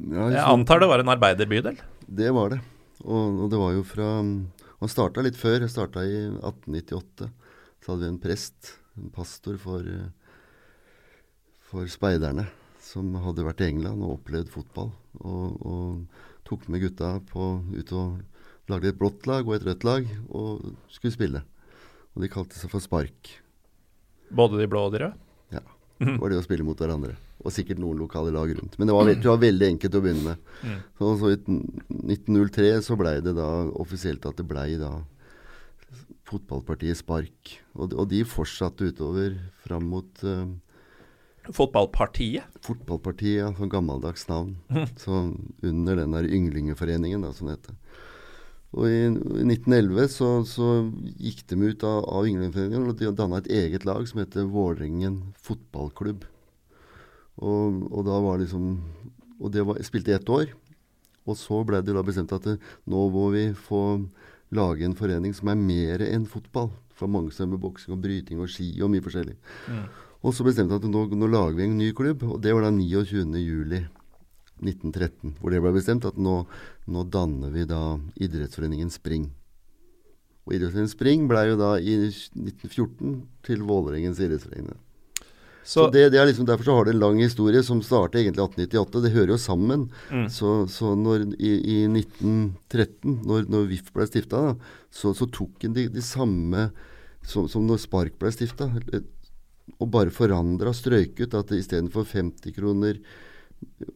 Ja, 0.09 0.29
jeg 0.31 0.41
antar 0.41 0.81
det 0.81 0.89
var 0.89 1.03
en 1.03 1.11
arbeiderbydel? 1.13 1.77
Det 2.07 2.31
var 2.33 2.55
det. 2.55 2.61
Og, 3.03 3.43
og, 3.43 3.47
det 3.51 3.59
var 3.59 3.75
jo 3.75 3.83
fra 3.85 4.07
Han 4.17 4.89
starta 4.89 5.23
litt 5.25 5.37
før. 5.37 5.61
Jeg 5.61 5.73
starta 5.73 6.03
i 6.05 6.23
1898. 6.39 7.29
Så 7.81 7.91
hadde 7.91 8.05
vi 8.05 8.09
en 8.09 8.21
prest, 8.21 8.73
en 8.97 9.11
pastor 9.13 9.57
for, 9.61 9.85
for 11.69 11.89
speiderne, 11.89 12.47
som 12.81 13.13
hadde 13.23 13.45
vært 13.45 13.63
i 13.63 13.69
England 13.71 14.03
og 14.03 14.17
opplevd 14.17 14.51
fotball. 14.51 14.91
Og, 15.21 15.63
og 15.65 16.47
tok 16.47 16.67
med 16.71 16.83
gutta 16.83 17.15
på, 17.31 17.53
ut 17.71 17.95
og 17.95 18.71
lagde 18.71 18.91
et 18.91 18.99
blått 18.99 19.27
lag 19.29 19.47
og 19.47 19.55
et 19.57 19.65
rødt 19.67 19.85
lag 19.87 20.07
og 20.29 20.71
skulle 20.91 21.15
spille. 21.15 21.43
Og 22.15 22.23
de 22.23 22.31
kalte 22.31 22.57
seg 22.59 22.71
for 22.71 22.83
Spark. 22.83 23.35
Både 24.31 24.59
de 24.59 24.67
blå 24.71 24.85
og 24.87 24.95
de 24.95 25.05
røde? 25.05 25.29
Ja. 25.53 25.63
Det 26.01 26.17
var 26.17 26.31
det 26.31 26.39
å 26.41 26.45
spille 26.45 26.65
mot 26.65 26.79
hverandre. 26.79 27.15
Og 27.41 27.53
sikkert 27.53 27.79
noen 27.81 27.99
lokale 28.01 28.33
lag 28.33 28.51
rundt. 28.57 28.77
Men 28.77 28.89
det 28.89 28.95
var, 28.95 29.09
det 29.09 29.29
var 29.29 29.41
veldig 29.41 29.67
enkelt 29.75 29.97
å 29.97 30.01
begynne 30.03 30.33
med. 30.33 30.51
Mm. 30.61 30.77
Så, 30.97 31.13
så 31.21 31.31
i 31.33 31.37
1903 31.39 32.71
så 32.85 32.97
blei 32.99 33.15
det 33.23 33.33
da 33.37 33.49
offisielt 33.81 34.27
at 34.29 34.37
det 34.37 34.47
blei 34.49 34.75
da 34.81 34.91
fotballpartiet 36.29 36.99
Spark. 36.99 37.55
Og, 37.75 37.95
og 37.95 38.05
de 38.11 38.21
fortsatte 38.27 38.91
utover 38.91 39.37
fram 39.65 39.89
mot 39.91 40.25
eh, 40.27 40.45
Fotballpartiet. 41.55 42.59
Fotballpartiet, 42.65 43.39
ja, 43.41 43.49
sånn 43.57 43.71
gammeldags 43.71 44.27
navn. 44.29 44.55
Så 45.01 45.23
under 45.65 45.99
den 45.99 46.15
der 46.15 46.29
Ynglingeforeningen, 46.29 47.25
da, 47.25 47.33
som 47.35 47.49
det 47.49 47.59
heter. 47.59 47.77
Og 48.71 48.87
i, 48.87 48.99
i 49.03 49.43
1911 49.43 50.05
så, 50.13 50.27
så 50.47 50.67
gikk 51.19 51.43
de 51.49 51.57
ut 51.59 51.81
av, 51.83 52.05
av 52.07 52.27
Ynglingeforeningen 52.27 52.87
og 52.87 52.99
de 53.01 53.09
danna 53.17 53.41
et 53.41 53.49
eget 53.51 53.83
lag 53.87 54.05
som 54.07 54.21
heter 54.21 54.47
Vålerengen 54.47 55.17
fotballklubb. 55.43 56.23
Og, 57.41 57.81
og 57.89 58.05
da 58.07 58.19
var 58.21 58.39
liksom 58.41 58.75
Og 59.41 59.49
det 59.51 59.63
var, 59.65 59.79
spilte 59.83 60.13
i 60.13 60.15
ett 60.15 60.29
år. 60.29 60.53
Og 61.25 61.37
så 61.37 61.63
ble 61.65 61.81
det 61.81 61.95
da 61.95 62.03
bestemt 62.05 62.31
at 62.35 62.45
det, 62.45 62.59
nå 62.85 63.07
må 63.13 63.27
vi 63.33 63.49
få 63.57 63.81
lage 64.53 64.85
en 64.85 64.95
forening 64.97 65.33
som 65.33 65.49
er 65.51 65.59
mer 65.59 66.03
enn 66.05 66.27
fotball. 66.29 66.71
For 66.95 67.09
mange 67.09 67.33
som 67.33 67.47
er 67.47 67.55
med 67.55 67.63
boksing 67.63 67.95
og 67.95 68.03
bryting 68.03 68.41
og 68.41 68.51
ski 68.53 68.69
og 68.79 68.91
mye 68.93 69.03
forskjellig. 69.03 69.35
Mm. 69.67 69.85
Og 70.21 70.35
så 70.37 70.45
bestemte 70.45 70.77
vi 70.77 70.83
at 70.83 70.91
nå, 70.93 71.07
nå 71.17 71.29
lager 71.31 71.57
vi 71.57 71.65
en 71.65 71.79
ny 71.79 71.89
klubb, 71.97 72.23
og 72.27 72.41
det 72.43 72.53
var 72.53 72.67
da 72.67 72.71
29. 72.75 73.25
juli 73.41 73.81
1913. 74.61 75.35
Hvor 75.39 75.53
det 75.53 75.61
ble 75.63 75.73
bestemt 75.73 76.05
at 76.05 76.19
nå, 76.21 76.43
nå 76.93 77.05
danner 77.09 77.53
vi 77.53 77.65
da 77.69 77.97
idrettsforeningen 78.21 78.93
Spring. 78.93 79.31
Og 80.45 80.55
idrettsforeningen 80.55 80.93
Spring 80.93 81.25
ble 81.29 81.47
jo 81.49 81.57
da 81.59 81.73
i 81.81 81.97
1914 82.05 83.19
til 83.47 83.65
Vålerengens 83.65 84.21
idrettsforening. 84.21 84.77
Så, 85.61 85.85
Så, 85.85 85.87
det, 85.93 86.07
det 86.09 86.17
er 86.17 86.25
liksom 86.25 86.47
Derfor 86.49 86.65
så 86.65 86.75
har 86.75 86.85
det 86.87 86.95
en 86.95 87.03
lang 87.03 87.19
historie 87.21 87.61
som 87.63 87.83
starter 87.85 88.21
egentlig 88.21 88.41
1898. 88.41 89.01
Det 89.03 89.13
hører 89.13 89.33
jo 89.33 89.41
sammen. 89.41 89.89
mm. 90.09 90.27
Så, 90.33 90.53
så 90.73 90.93
når, 90.97 91.27
i, 91.37 91.51
i 91.57 91.77
1913, 91.89 93.19
når, 93.25 93.49
når 93.49 93.69
VIF 93.69 93.91
ble 93.93 94.07
stifta, 94.09 94.41
så, 94.89 95.13
så 95.17 95.29
tok 95.29 95.65
en 95.65 95.77
de, 95.77 95.87
de 95.93 96.05
samme 96.05 96.69
som, 97.21 97.45
som 97.49 97.65
når 97.65 97.81
Spark 97.83 98.17
ble 98.21 98.33
stifta, 98.33 98.71
og 99.81 99.89
bare 99.91 100.13
forandra, 100.13 100.73
strøyket. 100.73 101.33
at 101.33 101.51
istedenfor 101.57 102.05
50 102.05 102.53
kroner 102.55 102.99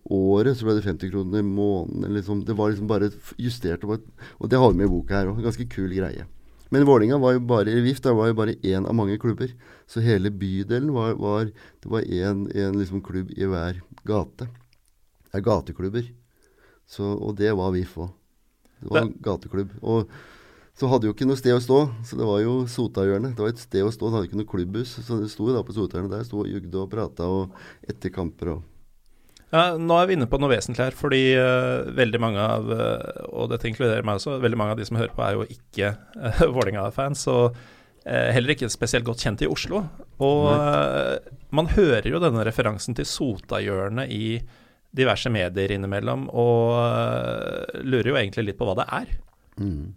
året, 0.09 0.57
så 0.57 0.65
ble 0.65 0.77
det 0.77 0.85
50 0.85 1.11
kroner 1.11 1.45
måneden. 1.45 2.13
Liksom. 2.13 2.43
Det 2.45 2.55
var 2.57 2.71
liksom 2.71 2.89
bare 2.89 3.11
justert. 3.37 3.83
Og, 3.83 3.95
bare, 3.95 4.29
og 4.39 4.49
det 4.49 4.59
har 4.59 4.71
vi 4.71 4.81
med 4.81 4.89
i 4.89 4.93
boka 4.93 5.19
her 5.19 5.31
òg. 5.31 5.43
Ganske 5.45 5.67
kul 5.69 5.93
greie. 5.93 6.25
Men 6.73 6.85
Vålinga 6.85 7.17
var 7.21 7.35
jo 7.35 7.45
bare 7.45 7.71
i 7.71 7.81
VIF, 7.85 8.01
det 8.01 8.13
var 8.17 8.31
jo 8.31 8.37
bare 8.37 8.57
én 8.65 8.87
av 8.89 8.95
mange 8.97 9.19
klubber. 9.21 9.53
Så 9.87 10.01
hele 10.01 10.31
bydelen 10.33 10.91
var, 10.93 11.13
var 11.21 11.45
Det 11.45 11.89
var 11.89 12.01
én 12.01 12.47
liksom 12.75 13.03
klubb 13.05 13.31
i 13.37 13.45
hver 13.45 13.81
gate. 14.03 14.49
Det 15.29 15.39
er 15.39 15.45
gateklubber. 15.45 16.09
Så, 16.87 17.03
og 17.03 17.37
det 17.37 17.53
var 17.53 17.73
VIF 17.73 17.97
òg. 17.97 18.09
Det 18.81 18.89
var 18.89 19.05
en 19.05 19.13
gateklubb. 19.21 19.71
Og 19.81 20.09
så 20.75 20.89
hadde 20.91 21.07
jo 21.07 21.13
ikke 21.15 21.27
noe 21.27 21.39
sted 21.39 21.55
å 21.55 21.63
stå, 21.63 21.77
så 22.03 22.17
det 22.19 22.25
var 22.27 22.41
jo 22.43 22.55
Sotahjørnet. 22.67 23.37
Det 23.37 23.43
var 23.45 23.53
et 23.53 23.61
sted 23.63 23.85
å 23.87 23.91
stå, 23.95 24.09
det 24.09 24.17
hadde 24.17 24.27
ikke 24.27 24.39
noe 24.41 24.49
klubbhus. 24.51 24.97
Så 25.07 25.21
det 25.21 25.29
sto 25.31 25.47
da 25.55 25.61
på 25.63 25.75
Sotahjørnet 25.75 26.11
der, 26.17 26.25
sto 26.27 26.41
og 26.41 26.49
jugde 26.51 26.81
og 26.81 26.89
prata 26.91 27.27
og 27.31 27.55
etter 27.87 28.11
kamper 28.15 28.57
og 28.57 28.63
Ja, 29.53 29.77
nå 29.79 29.95
er 29.95 30.09
vi 30.09 30.17
inne 30.17 30.27
på 30.27 30.39
noe 30.41 30.51
vesentlig 30.51 30.83
her, 30.83 30.95
fordi 30.99 31.21
uh, 31.39 31.87
veldig 31.95 32.19
mange 32.19 32.43
av 32.43 32.67
uh, 32.67 33.23
og 33.29 33.53
dette 33.53 33.69
inkluderer 33.69 34.03
meg 34.03 34.19
også, 34.19 34.35
veldig 34.43 34.59
mange 34.59 34.75
av 34.75 34.81
de 34.81 34.87
som 34.89 34.99
hører 34.99 35.15
på, 35.15 35.23
er 35.23 35.37
jo 35.37 35.45
ikke 35.47 35.93
uh, 35.95 36.43
Vålerenga-fans. 36.57 37.23
Og 37.31 37.63
heller 38.05 38.53
ikke 38.53 38.67
spesielt 38.69 39.05
godt 39.07 39.23
kjent 39.23 39.41
i 39.41 39.47
Oslo. 39.49 39.79
Og 40.21 40.43
man 41.57 41.69
hører 41.71 42.05
jo 42.05 42.19
denne 42.21 42.43
referansen 42.45 42.93
til 42.93 43.07
Sotahjørnet 43.09 44.11
i 44.13 44.35
diverse 44.93 45.31
medier 45.33 45.73
innimellom, 45.73 46.27
og 46.29 47.81
lurer 47.81 48.11
jo 48.11 48.19
egentlig 48.19 48.51
litt 48.51 48.59
på 48.59 48.67
hva 48.69 48.75
det 48.77 48.85
er. 48.99 49.15
mm. 49.57 49.87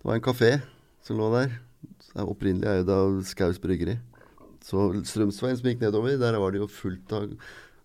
Det 0.00 0.08
var 0.08 0.14
en 0.16 0.22
kafé 0.24 0.54
som 1.04 1.18
lå 1.20 1.26
der. 1.34 1.50
Opprinnelig 2.24 2.70
eid 2.70 2.88
av 2.90 3.18
Skaus 3.28 3.58
bryggeri. 3.60 3.98
Så 4.64 4.86
Strømsveien 5.04 5.58
som 5.58 5.66
gikk 5.68 5.82
nedover, 5.82 6.14
der 6.20 6.38
var 6.40 6.54
det 6.54 6.62
jo 6.62 6.68
fullt 6.72 7.12
av, 7.12 7.26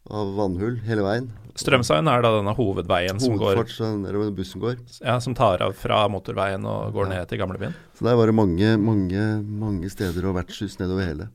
av 0.07 0.31
vannhull 0.38 0.77
hele 0.88 1.03
veien. 1.03 1.27
Strømsveien 1.60 2.07
er 2.07 2.24
da 2.24 2.31
denne 2.38 2.53
hovedveien 2.55 3.19
som, 3.19 3.36
går, 3.39 3.60
nedover 4.00 4.31
bussen 4.38 4.63
går. 4.63 4.79
ja, 5.01 5.17
som 5.24 5.36
tar 5.36 5.63
av 5.65 5.75
fra 5.75 6.05
motorveien 6.12 6.63
og 6.63 6.95
går 6.95 7.12
ned 7.12 7.27
til 7.31 7.41
gamlebyen. 7.43 7.75
Så 8.00 8.07
der 8.07 8.15
var 8.15 8.31
det 8.31 8.38
mange, 8.39 8.77
mange, 8.79 9.25
mange 9.43 9.91
steder 9.91 10.29
og 10.29 10.38
vertshus 10.39 10.79
nedover 10.79 11.10
hele. 11.10 11.27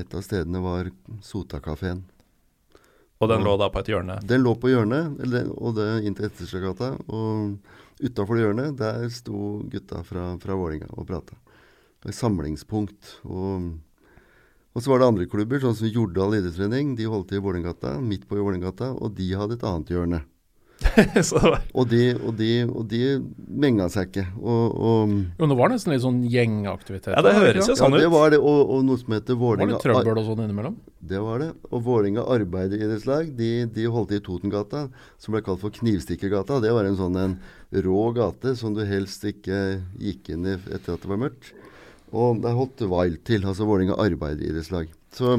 Et 0.00 0.16
av 0.16 0.24
stedene 0.24 0.64
var 0.64 0.88
Sotakafeen. 1.26 2.00
Og 3.20 3.28
den 3.28 3.44
lå 3.44 3.58
da 3.60 3.68
på 3.68 3.82
et 3.82 3.92
hjørne. 3.92 4.16
Den 4.24 4.40
lå 4.40 4.54
på 4.56 4.72
hjørnet, 4.72 5.20
eller, 5.20 5.52
og 5.52 5.76
det 5.76 5.90
inntil 6.08 6.30
til 6.30 6.30
Ettersjøgata. 6.30 6.94
Og 7.12 7.58
utafor 8.00 8.40
hjørnet, 8.40 8.76
der 8.80 9.06
sto 9.12 9.60
gutta 9.70 10.02
fra, 10.06 10.32
fra 10.40 10.56
Vålinga 10.56 10.90
og 10.96 11.06
prata. 11.08 11.36
Et 12.08 12.16
samlingspunkt. 12.16 13.20
Og, 13.28 13.70
og 14.72 14.82
så 14.82 14.92
var 14.92 15.02
det 15.02 15.08
andre 15.10 15.28
klubber, 15.30 15.60
sånn 15.60 15.76
som 15.76 15.90
Jordal 15.90 16.38
idrettsforening. 16.38 16.94
De 16.96 17.08
holdt 17.10 17.30
til 17.32 17.40
i 17.40 17.44
Vålerengata, 17.44 17.98
midt 18.00 18.26
på 18.28 18.40
i 18.40 18.44
og 18.44 19.10
de 19.16 19.32
hadde 19.36 19.58
et 19.58 19.66
annet 19.68 19.92
hjørne. 19.92 20.22
så 21.28 21.38
det 21.38 21.50
var 21.52 21.62
Og 21.76 21.88
de, 21.90 22.00
og 22.16 22.34
de, 22.38 22.48
og 22.64 22.86
de 22.88 23.00
menga 23.62 23.86
seg 23.92 24.08
ikke. 24.08 24.24
Og, 24.40 24.76
og 24.80 25.12
Jo, 25.38 25.48
det 25.50 25.58
var 25.58 25.72
nesten 25.72 25.92
litt 25.92 26.04
sånn 26.04 26.20
gjengaktivitet. 26.32 27.12
Ja, 27.14 27.22
det 27.24 27.34
høres 27.36 27.68
jo 27.68 27.76
sånn 27.78 27.94
ut. 27.94 28.00
ja, 28.00 28.06
det 28.06 28.12
var 28.14 28.32
det. 28.34 28.40
Og, 28.40 28.60
og 28.74 28.82
noe 28.88 29.00
som 29.00 29.14
heter 29.16 29.38
Vålinga, 29.40 29.66
var 29.66 29.74
det 29.76 29.82
trøbbel 29.84 30.20
og 30.22 30.28
sånn 30.30 30.42
innimellom. 30.46 30.78
Det 31.12 31.22
var 31.24 31.44
det. 31.44 31.50
Og 31.70 31.84
Vålerenga 31.86 32.24
arbeideridrettslag 32.36 33.32
de, 33.38 33.50
de 33.76 33.88
holdt 33.92 34.14
i 34.16 34.22
Totengata, 34.24 34.86
som 35.20 35.36
ble 35.36 35.42
kalt 35.46 35.62
for 35.62 35.74
Knivstikkergata. 35.76 36.60
Det 36.64 36.72
var 36.76 36.88
en 36.88 36.98
sånn 36.98 37.18
en 37.20 37.36
rå 37.86 38.06
gate 38.16 38.56
som 38.58 38.74
du 38.76 38.82
helst 38.88 39.24
ikke 39.28 39.80
gikk 40.00 40.32
inn 40.34 40.48
i 40.48 40.56
etter 40.58 40.96
at 40.96 41.04
det 41.04 41.12
var 41.12 41.20
mørkt. 41.28 41.52
Og 42.10 42.40
der 42.42 42.56
holdt 42.56 42.82
Wild 42.90 43.20
til, 43.28 43.44
altså 43.46 43.68
Vålerenga 43.68 44.00
arbeideridrettslag. 44.02 44.90
Så 45.14 45.38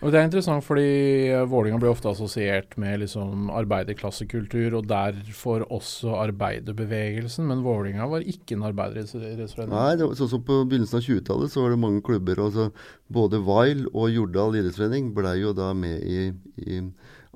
Og 0.00 0.08
Det 0.12 0.16
er 0.16 0.24
interessant 0.24 0.64
fordi 0.64 0.86
eh, 1.28 1.44
Vålinga 1.44 1.76
blir 1.80 1.90
ofte 1.92 2.08
assosiert 2.08 2.72
med 2.80 3.02
liksom 3.02 3.50
arbeiderklassekultur, 3.52 4.78
og 4.78 4.88
derfor 4.88 5.66
også 5.68 6.14
arbeiderbevegelsen. 6.22 7.44
Men 7.50 7.60
Vålinga 7.66 8.08
var 8.08 8.24
ikke 8.24 8.56
en 8.56 8.64
arbeideridrettsforening. 8.70 9.74
nei, 9.74 9.98
det 10.00 10.08
var, 10.08 10.16
sånn 10.16 10.32
som 10.32 10.44
på 10.46 10.62
begynnelsen 10.70 11.02
av 11.02 11.04
20-tallet 11.04 11.52
så 11.52 11.66
var 11.66 11.74
det 11.74 11.82
mange 11.84 12.04
klubber. 12.06 12.40
Og 12.40 12.56
så 12.56 12.70
både 13.12 13.42
Vail 13.44 13.84
og 13.92 14.08
Jordal 14.14 14.56
idrettsforening 14.62 15.12
blei 15.16 15.36
jo 15.42 15.52
da 15.56 15.74
med 15.76 16.00
i, 16.00 16.30
i 16.64 16.80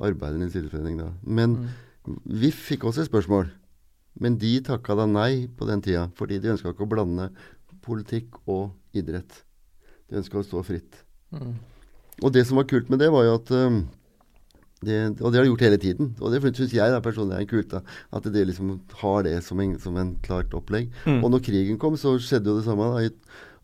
Arbeidernes 0.00 0.56
idrettsforening 0.56 1.02
da. 1.04 1.12
Men 1.23 1.59
Mm. 2.04 2.21
VIF 2.40 2.59
fikk 2.68 2.85
også 2.85 3.04
et 3.04 3.09
spørsmål. 3.09 3.50
Men 4.21 4.37
de 4.38 4.61
takka 4.62 4.94
da 4.99 5.06
nei 5.09 5.47
på 5.49 5.66
den 5.66 5.83
tida, 5.83 6.06
fordi 6.18 6.38
de 6.38 6.52
ønska 6.52 6.71
ikke 6.71 6.87
å 6.87 6.90
blande 6.90 7.30
politikk 7.85 8.37
og 8.47 8.75
idrett. 8.97 9.40
De 10.09 10.21
ønska 10.21 10.38
å 10.38 10.47
stå 10.47 10.62
fritt. 10.66 11.00
Mm. 11.35 11.56
Og 12.23 12.33
det 12.35 12.44
som 12.47 12.59
var 12.61 12.68
kult 12.71 12.90
med 12.92 13.02
det, 13.02 13.11
var 13.12 13.26
jo 13.26 13.37
at 13.38 13.52
um, 13.54 13.78
det, 14.85 14.99
Og 15.21 15.33
det 15.33 15.38
har 15.38 15.47
de 15.47 15.50
gjort 15.50 15.64
hele 15.66 15.80
tiden. 15.80 16.12
Og 16.21 16.33
det 16.33 16.42
syns 16.44 16.75
jeg 16.76 16.92
da, 16.92 17.00
personlig 17.02 17.38
er 17.38 17.49
kult. 17.50 17.73
da, 17.73 17.80
At 18.14 18.28
de 18.28 18.44
liksom 18.44 18.76
har 19.00 19.25
det 19.26 19.38
som 19.47 19.61
en, 19.61 19.78
som 19.80 19.97
en 19.97 20.14
klart 20.23 20.54
opplegg. 20.54 20.92
Mm. 21.06 21.23
Og 21.25 21.33
når 21.33 21.44
krigen 21.47 21.80
kom, 21.80 21.97
så 21.97 22.16
skjedde 22.18 22.52
jo 22.52 22.59
det 22.61 22.66
samme. 22.68 22.90
da, 22.92 23.09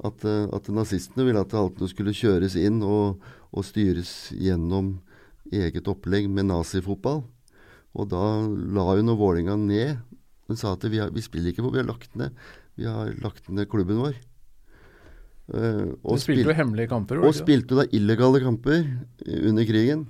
At, 0.09 0.25
uh, 0.25 0.49
at 0.57 0.71
nazistene 0.73 1.27
ville 1.29 1.43
at 1.45 1.55
alt 1.55 1.81
nå 1.81 1.91
skulle 1.91 2.17
kjøres 2.17 2.57
inn 2.57 2.81
og, 2.83 3.21
og 3.53 3.67
styres 3.69 4.33
gjennom 4.33 4.99
eget 5.53 5.89
opplegg 5.91 6.31
med 6.31 6.49
nazifotball. 6.49 7.25
Og 7.99 8.09
da 8.11 8.25
la 8.47 8.87
hun 8.95 9.13
og 9.13 9.21
Vålinga 9.21 9.59
ned. 9.59 9.99
Hun 10.51 10.59
sa 10.59 10.73
at 10.75 10.87
vi, 10.87 10.99
har, 11.03 11.13
vi 11.15 11.23
spiller 11.23 11.53
ikke 11.53 11.63
på, 11.67 11.73
vi 11.75 11.83
har 11.83 11.91
lagt 11.91 12.17
ned. 12.19 12.35
Vi 12.79 12.87
har 12.89 13.13
lagt 13.23 13.51
ned 13.51 13.69
klubben 13.71 14.01
vår. 14.01 14.17
Uh, 15.51 15.97
Du 15.99 16.21
spilte 16.23 16.47
jo 16.47 16.55
hemmelige 16.55 16.89
kamper. 16.93 17.19
og 17.27 17.35
spilte 17.35 17.75
da 17.81 17.85
illegale 17.91 18.41
kamper 18.43 18.85
eh, 19.27 19.49
under 19.51 19.67
krigen. 19.67 20.07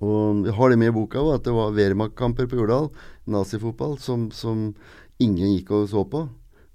Og 0.00 0.44
jeg 0.44 0.54
har 0.56 0.70
det 0.72 0.78
med 0.80 0.90
i 0.92 0.96
boka 0.96 1.20
òg, 1.20 1.34
at 1.38 1.44
det 1.44 1.54
var 1.56 1.72
Wehrmacht-kamper 1.76 2.48
på 2.48 2.58
Jordal, 2.58 2.90
nazifotball, 3.26 3.96
som, 4.00 4.30
som 4.30 4.74
ingen 5.20 5.54
gikk 5.56 5.72
og 5.72 5.88
så 5.92 6.04
på. 6.08 6.26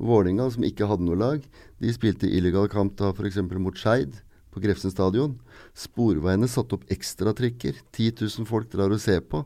Vålinga, 0.02 0.48
som 0.50 0.66
ikke 0.66 0.88
hadde 0.90 1.06
noe 1.06 1.18
lag, 1.20 1.44
de 1.82 1.94
spilte 1.94 2.30
illegal 2.30 2.66
kamp 2.70 2.96
da 2.98 3.12
f.eks. 3.14 3.38
mot 3.62 3.78
Skeid 3.78 4.18
på 4.52 4.62
Grefsen 4.64 4.90
stadion. 4.94 5.36
Sporveiene 5.78 6.50
satte 6.50 6.78
opp 6.78 6.90
ekstratrikker. 6.90 7.78
10 7.94 8.26
000 8.26 8.50
folk 8.50 8.72
drar 8.74 8.90
og 8.94 9.02
ser 9.02 9.22
på. 9.22 9.44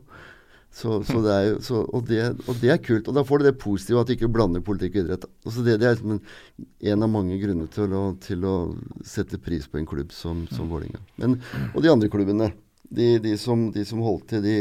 Så, 0.76 0.98
så 1.08 1.22
det 1.24 1.32
er 1.32 1.54
så, 1.64 1.78
og, 1.88 2.02
det, 2.04 2.20
og 2.44 2.58
det 2.60 2.68
er 2.74 2.80
kult. 2.84 3.06
Og 3.08 3.16
da 3.16 3.22
får 3.24 3.40
du 3.40 3.46
det 3.46 3.54
positive 3.62 4.02
at 4.02 4.10
du 4.10 4.12
ikke 4.12 4.28
blander 4.28 4.60
politikk 4.64 4.98
og 4.98 5.06
idrett. 5.06 5.22
Altså 5.46 5.62
det, 5.64 5.78
det 5.80 5.88
er 5.88 5.94
liksom 5.94 6.18
en, 6.18 7.04
av 7.06 7.08
mange 7.08 7.38
grunner 7.40 7.70
til 7.72 7.94
å, 7.96 8.02
til 8.20 8.44
å 8.44 8.56
sette 9.06 9.40
pris 9.40 9.64
på 9.72 9.80
en 9.80 9.88
klubb 9.88 10.12
som, 10.12 10.42
som 10.52 10.68
Vålerenga. 10.68 11.00
Og 11.72 11.80
de 11.80 11.92
andre 11.92 12.10
klubbene, 12.12 12.50
de, 12.92 13.14
de, 13.24 13.32
som, 13.40 13.70
de 13.72 13.86
som 13.88 14.04
holdt 14.04 14.28
til, 14.34 14.44
de 14.44 14.58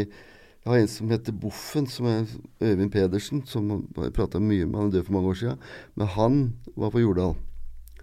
Jeg 0.65 0.72
har 0.72 0.79
en 0.81 0.88
som 0.89 1.12
heter 1.12 1.36
Boffen, 1.38 1.86
som 1.91 2.07
er 2.10 2.24
Øyvind 2.63 2.89
Pedersen, 2.95 3.43
som 3.45 3.67
jeg 3.75 4.15
prata 4.15 4.39
mye 4.41 4.65
med. 4.65 4.79
Han 4.79 4.88
er 4.88 4.95
død 4.95 5.03
for 5.10 5.17
mange 5.17 5.34
år 5.34 5.38
siden. 5.41 5.67
Men 6.00 6.10
han 6.15 6.39
var 6.79 6.95
på 6.95 7.03
Jordal. 7.03 7.36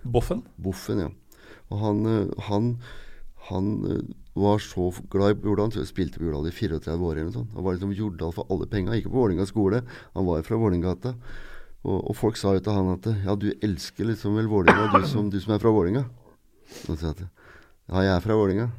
Boffen? 0.05 0.45
Boffen, 0.63 1.01
ja. 1.03 1.09
Og 1.73 1.81
han, 1.81 2.05
eh, 2.07 2.45
han, 2.51 2.69
han 3.49 3.71
eh, 3.91 4.03
var 4.39 4.59
så 4.63 4.93
glad 5.11 5.37
i 5.37 5.49
Jordal, 5.49 5.73
så 5.73 5.83
jeg 5.83 5.91
spilte 5.91 6.21
på 6.21 6.29
Jordal 6.29 6.49
i 6.49 6.55
34 6.55 6.95
år 6.97 7.19
eller 7.21 7.33
noe. 7.35 7.49
Han 7.57 7.67
var 7.67 7.77
liksom 7.77 7.95
Jordal 7.97 8.35
for 8.37 8.53
alle 8.53 8.69
penga, 8.71 8.95
ikke 8.97 9.11
på 9.11 9.19
Vålerenga 9.19 9.47
skole. 9.49 9.83
Han 10.15 10.29
var 10.29 10.45
fra 10.47 10.61
Vålerengata. 10.61 11.17
Og, 11.83 11.99
og 11.99 12.15
folk 12.15 12.39
sa 12.39 12.55
jo 12.55 12.63
til 12.63 12.77
han 12.77 12.93
at 12.93 13.09
ja, 13.25 13.35
du 13.35 13.51
elsker 13.59 14.07
liksom 14.09 14.39
vel 14.39 14.51
Vålerenga, 14.51 15.03
du 15.03 15.31
du 15.33 15.41
som 15.43 15.57
er 15.57 15.63
fra 15.63 15.75
Vålerenga. 15.75 16.07
Og 16.87 16.97
sa 16.97 17.11
at 17.11 17.25
ja, 17.27 18.05
jeg 18.07 18.15
er 18.15 18.25
fra 18.25 18.39
Vålerenga, 18.39 18.71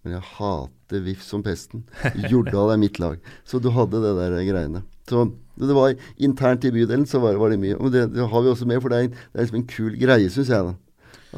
men 0.00 0.16
jeg 0.16 0.28
hater 0.38 1.04
VIF 1.04 1.22
som 1.22 1.44
pesten. 1.44 1.84
Jordal 2.32 2.72
er 2.72 2.80
mitt 2.80 2.98
lag. 2.98 3.20
Så 3.44 3.60
du 3.60 3.68
hadde 3.74 4.00
det 4.00 4.16
der 4.16 4.38
greiene. 4.48 4.82
Så 5.10 5.28
det 5.60 5.76
var 5.76 5.92
internt 6.16 6.64
i 6.64 6.72
bydelen 6.72 7.04
så 7.06 7.20
var, 7.20 7.36
var 7.36 7.52
det 7.52 7.60
mye. 7.60 7.76
Og 7.76 7.92
det, 7.92 8.08
det 8.14 8.28
har 8.32 8.42
vi 8.42 8.48
også 8.48 8.68
med, 8.70 8.80
for 8.80 8.92
det 8.92 9.04
er, 9.04 9.10
det 9.12 9.36
er 9.36 9.44
liksom 9.44 9.60
en 9.60 9.68
kul 9.68 9.98
greie, 10.00 10.30
syns 10.32 10.48
jeg, 10.48 10.70
da. 10.70 10.74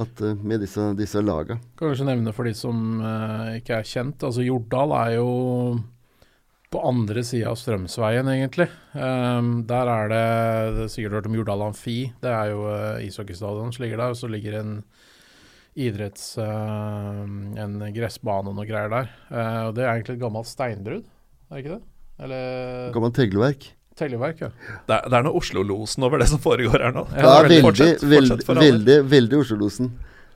At 0.00 0.20
eh, 0.24 0.38
med 0.40 0.62
disse, 0.64 0.92
disse 0.96 1.20
laga. 1.20 1.58
Kanskje 1.78 2.06
nevne 2.08 2.32
for 2.32 2.48
de 2.48 2.54
som 2.56 3.02
uh, 3.02 3.52
ikke 3.58 3.80
er 3.80 3.88
kjent. 3.88 4.24
Altså 4.24 4.44
Jordal 4.46 4.94
er 4.96 5.16
jo 5.18 5.28
på 6.72 6.80
andre 6.88 7.20
sida 7.28 7.50
av 7.50 7.58
Strømsveien, 7.60 8.28
egentlig. 8.32 8.68
Um, 8.96 9.58
der 9.68 9.90
er 9.92 10.08
det, 10.08 10.22
det 10.78 10.84
er 10.86 10.92
sikkert 10.94 11.18
hørt 11.18 11.28
om 11.28 11.36
Jordal 11.36 11.66
Amfi. 11.66 11.98
Det 12.22 12.32
er 12.32 12.54
jo 12.54 12.62
uh, 12.64 13.02
ishockeystadion 13.04 13.74
som 13.76 13.84
ligger 13.84 14.00
der. 14.00 14.14
Og 14.14 14.20
så 14.22 14.30
ligger 14.32 14.56
en 14.62 14.78
idretts... 15.76 16.32
Uh, 16.40 17.28
en 17.60 17.76
gressbane 17.92 18.48
og 18.48 18.56
noe 18.56 18.68
greier 18.68 18.92
der. 18.92 19.12
Uh, 19.28 19.68
og 19.68 19.76
det 19.76 19.84
er 19.84 19.92
egentlig 19.92 20.16
et 20.16 20.24
gammelt 20.24 20.48
steinbrudd, 20.48 21.04
er 21.50 21.52
det 21.52 21.64
ikke 21.64 21.76
det? 21.76 21.82
Eller 22.22 22.92
Gammelt 22.96 23.16
tegleverk. 23.18 23.68
Telleverk, 23.98 24.40
ja. 24.44 24.48
Det 24.88 24.96
er, 24.96 25.08
det 25.12 25.18
er 25.18 25.26
noe 25.26 25.38
Oslo-losen 25.40 26.06
over 26.08 26.22
det 26.22 26.28
som 26.32 26.40
foregår 26.42 26.86
her 26.86 26.94
nå. 26.96 27.04
Ja, 27.16 27.36
er 27.40 27.48
veldig, 27.48 27.60
Fortsett, 27.66 28.02
veldig, 28.02 28.38
fortsett 28.46 28.64
veldig, 28.66 28.98
veldig 29.12 29.38
Oslo-losen. 29.42 29.92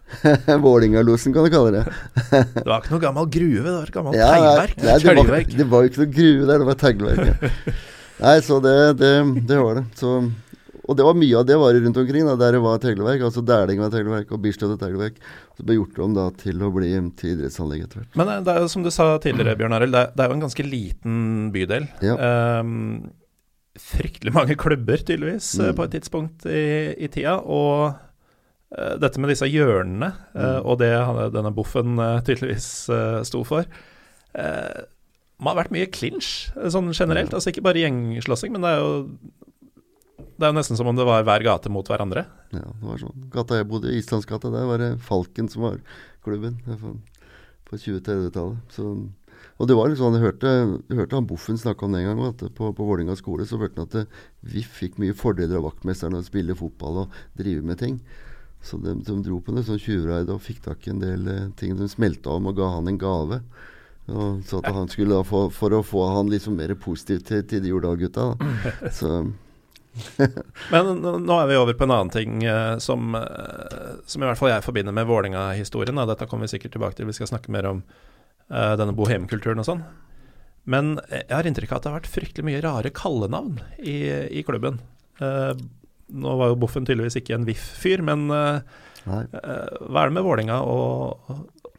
Vålinga-losen, 0.67 1.33
kan 1.35 1.45
du 1.47 1.51
kalle 1.51 1.73
det. 1.75 1.85
Det 2.55 2.67
var 2.69 2.79
ikke 2.85 2.95
noe 2.95 3.03
gammel 3.03 3.29
gruve, 3.37 3.65
det 3.67 3.77
var 3.81 3.93
gammelt 3.97 4.19
Ja, 4.21 4.31
teglverk. 4.37 4.77
nei, 4.79 4.97
det, 5.03 5.15
var, 5.19 5.45
det 5.59 5.67
var 5.73 5.83
jo 5.87 5.91
ikke 5.93 6.03
noe 6.05 6.13
gruve 6.19 6.47
der, 6.51 6.59
det 6.63 6.69
var 6.69 6.81
tegleverk. 6.83 7.27
Ja. 7.27 7.77
Nei, 8.27 8.37
så 8.41 8.57
det, 8.65 8.77
det, 8.97 9.11
det 9.51 9.57
var 9.61 9.77
det. 9.77 9.83
Så, 10.01 10.13
og 10.87 10.95
det 10.97 11.05
var 11.05 11.17
mye 11.19 11.37
av 11.37 11.43
det 11.51 11.57
var 11.61 11.75
rundt 11.77 11.99
omkring, 12.01 12.25
da, 12.31 12.37
der 12.41 12.55
det 12.57 12.63
var 12.65 12.79
tegleverk. 12.81 13.25
Altså 13.27 13.43
Dæling 13.45 13.83
var 13.83 13.91
tegleverk, 13.93 14.31
og 14.33 14.41
Bislett 14.47 14.71
var 14.73 14.79
tegleverk. 14.81 15.19
Så 15.59 15.67
ble 15.67 15.77
gjort 15.77 15.99
om 16.07 16.15
da 16.17 16.29
til 16.41 16.63
å 16.65 16.71
bli 16.73 16.95
til 17.19 17.35
idrettsanlegg 17.35 17.83
etter 17.85 18.01
hvert. 18.05 18.17
Men 18.17 18.31
eh, 18.33 18.41
det 18.47 18.55
er 18.55 18.63
jo 18.65 18.71
som 18.73 18.87
du 18.87 18.93
sa 18.95 19.11
tidligere, 19.21 19.59
Bjørn 19.61 19.75
Arild, 19.77 19.93
det, 19.99 20.01
er- 20.07 20.15
det 20.17 20.25
er 20.25 20.31
jo 20.33 20.37
en 20.39 20.45
ganske 20.47 20.65
liten 20.71 21.19
bydel. 21.53 21.91
Ja. 22.07 22.17
Ehm, 22.31 22.81
fryktelig 23.83 24.33
mange 24.35 24.57
klubber, 24.59 24.97
tydeligvis, 25.05 25.53
Mm. 25.61 25.75
på 25.77 25.85
et 25.87 25.95
tidspunkt 25.97 26.47
i, 26.47 26.95
i 27.05 27.09
tida. 27.13 27.37
Og 27.43 27.95
uh, 28.77 28.97
dette 29.01 29.19
med 29.23 29.31
disse 29.31 29.47
hjørnene, 29.49 30.13
Mm. 30.35 30.65
og 30.67 30.79
det 30.83 30.93
denne 31.35 31.53
boffen 31.55 31.99
uh, 31.99 32.21
tydeligvis 32.27 32.89
uh, 32.91 33.23
sto 33.25 33.43
for 33.45 33.65
eh, 34.37 34.83
må 35.41 35.51
ha 35.53 35.57
vært 35.59 35.71
mye 35.73 35.87
clinch, 35.93 36.49
sånn 36.57 36.93
generelt. 36.97 37.33
Altså 37.37 37.51
ikke 37.53 37.63
bare 37.65 37.81
gjengslåssing, 37.83 38.53
men 38.53 38.63
det 38.65 38.71
er 38.73 38.79
jo 38.81 38.93
det 40.37 40.45
er 40.45 40.51
jo 40.53 40.57
nesten 40.59 40.77
som 40.77 40.89
om 40.89 40.97
det 40.97 41.05
var 41.09 41.23
hver 41.25 41.43
gate 41.45 41.71
mot 41.73 41.89
hverandre. 41.89 42.27
Ja, 42.53 42.61
det 42.69 42.85
var 42.85 42.99
sånn. 43.01 43.29
Gata 43.33 43.57
jeg 43.57 43.69
bodde 43.69 43.89
i, 43.93 43.99
Islandsgata, 44.03 44.51
der 44.53 44.67
var 44.69 44.81
det 44.81 44.91
Falken 45.05 45.49
som 45.49 45.63
var 45.65 45.79
klubben. 46.25 46.59
På 47.67 47.77
20-30-tallet. 47.81 48.59
Så- 48.73 49.09
Og 49.57 49.69
det 49.71 49.77
var 49.79 49.91
litt 49.91 50.01
sånn, 50.01 50.17
jeg 50.19 50.27
hørte, 50.27 50.53
hørte 50.93 51.19
han 51.19 51.29
Boffen 51.29 51.59
snakke 51.61 51.87
om 51.87 51.95
det 51.95 52.03
en 52.03 52.11
gang, 52.11 52.23
at 52.31 52.45
på, 52.57 52.71
på 52.77 52.87
Vålerenga 52.89 53.17
skole 53.19 53.47
så 53.49 53.59
hørte 53.61 53.83
han 53.83 53.89
at 53.89 54.19
VIF 54.43 54.53
vi 54.53 54.65
fikk 54.87 55.01
mye 55.03 55.17
fordeler 55.17 55.61
av 55.61 55.69
vaktmesteren 55.71 56.19
å 56.19 56.25
spille 56.27 56.59
fotball 56.59 57.05
og 57.05 57.21
drive 57.39 57.65
med 57.67 57.81
ting. 57.83 58.01
Så 58.67 58.81
de, 58.83 58.97
de 59.07 59.17
dro 59.23 59.39
på 59.41 59.55
en 59.55 59.65
sånn 59.65 59.81
tjuvraid 59.81 60.31
og 60.33 60.43
fikk 60.43 60.65
tak 60.65 60.87
i 60.87 60.93
en 60.93 61.03
del 61.03 61.27
eh, 61.31 61.49
ting 61.59 61.77
de 61.79 61.89
smelta 61.91 62.35
om 62.35 62.51
og 62.51 62.59
ga 62.59 62.73
han 62.75 62.91
en 62.91 63.01
gave. 63.01 63.41
Og 64.07 64.43
så 64.47 64.61
at 64.63 64.75
han 64.75 64.91
skulle 64.91 65.17
da 65.17 65.25
få, 65.27 65.49
For 65.51 65.75
å 65.75 65.83
få 65.83 66.05
han 66.15 66.29
liksom 66.31 66.59
mer 66.61 66.75
positiv 66.79 67.25
til, 67.27 67.43
til 67.47 67.63
de 67.63 67.73
Jordal-gutta. 67.73 68.29
Så 68.95 69.25
Men 70.73 71.01
nå 71.01 71.39
er 71.41 71.47
vi 71.49 71.57
over 71.57 71.77
på 71.77 71.87
en 71.87 71.95
annen 71.95 72.13
ting 72.13 72.43
eh, 72.45 72.77
som, 72.83 73.15
eh, 73.17 73.95
som 74.07 74.23
i 74.23 74.29
hvert 74.29 74.39
fall 74.39 74.53
jeg 74.53 74.67
forbinder 74.67 74.95
med 74.95 75.09
Vålerenga-historien. 75.09 76.03
Dette 76.11 76.29
kommer 76.29 76.47
vi 76.47 76.57
sikkert 76.57 76.77
tilbake 76.77 76.99
til, 76.99 77.09
vi 77.09 77.17
skal 77.17 77.31
snakke 77.31 77.55
mer 77.55 77.71
om 77.71 77.83
denne 78.49 78.95
bohemkulturen 78.95 79.59
og 79.59 79.67
sånn. 79.67 79.81
Men 80.67 80.97
jeg 81.11 81.31
har 81.31 81.47
inntrykk 81.47 81.73
av 81.73 81.79
at 81.79 81.85
det 81.85 81.91
har 81.91 81.99
vært 82.01 82.11
fryktelig 82.11 82.47
mye 82.49 82.63
rare 82.65 82.91
kallenavn 82.95 83.61
i, 83.79 83.97
i 84.39 84.43
klubben. 84.47 84.81
Uh, 85.23 85.55
nå 86.07 86.35
var 86.39 86.53
jo 86.53 86.59
Boffen 86.63 86.87
tydeligvis 86.87 87.19
ikke 87.21 87.37
en 87.37 87.47
VIF-fyr, 87.47 88.03
men 88.07 88.29
uh, 88.31 88.59
eh, 89.07 89.25
hva 89.27 90.03
er 90.03 90.11
det 90.11 90.15
med 90.15 90.27
Vålinga 90.27 90.59
og, 90.63 91.31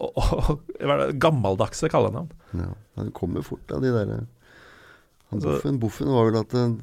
og, 0.04 0.18
og, 0.20 0.66
er 0.80 1.14
gammeldagse 1.20 1.88
kallenavn? 1.92 2.32
Ja, 2.56 2.74
det 3.00 3.14
kommer 3.16 3.46
fort 3.46 3.72
av 3.72 3.84
de 3.84 3.94
der 3.96 4.18
Altså- 5.28 5.58
Boffen, 5.58 5.80
Boffen 5.80 6.12
var 6.12 6.30
vel 6.30 6.40
at 6.40 6.54
eh, 6.56 6.76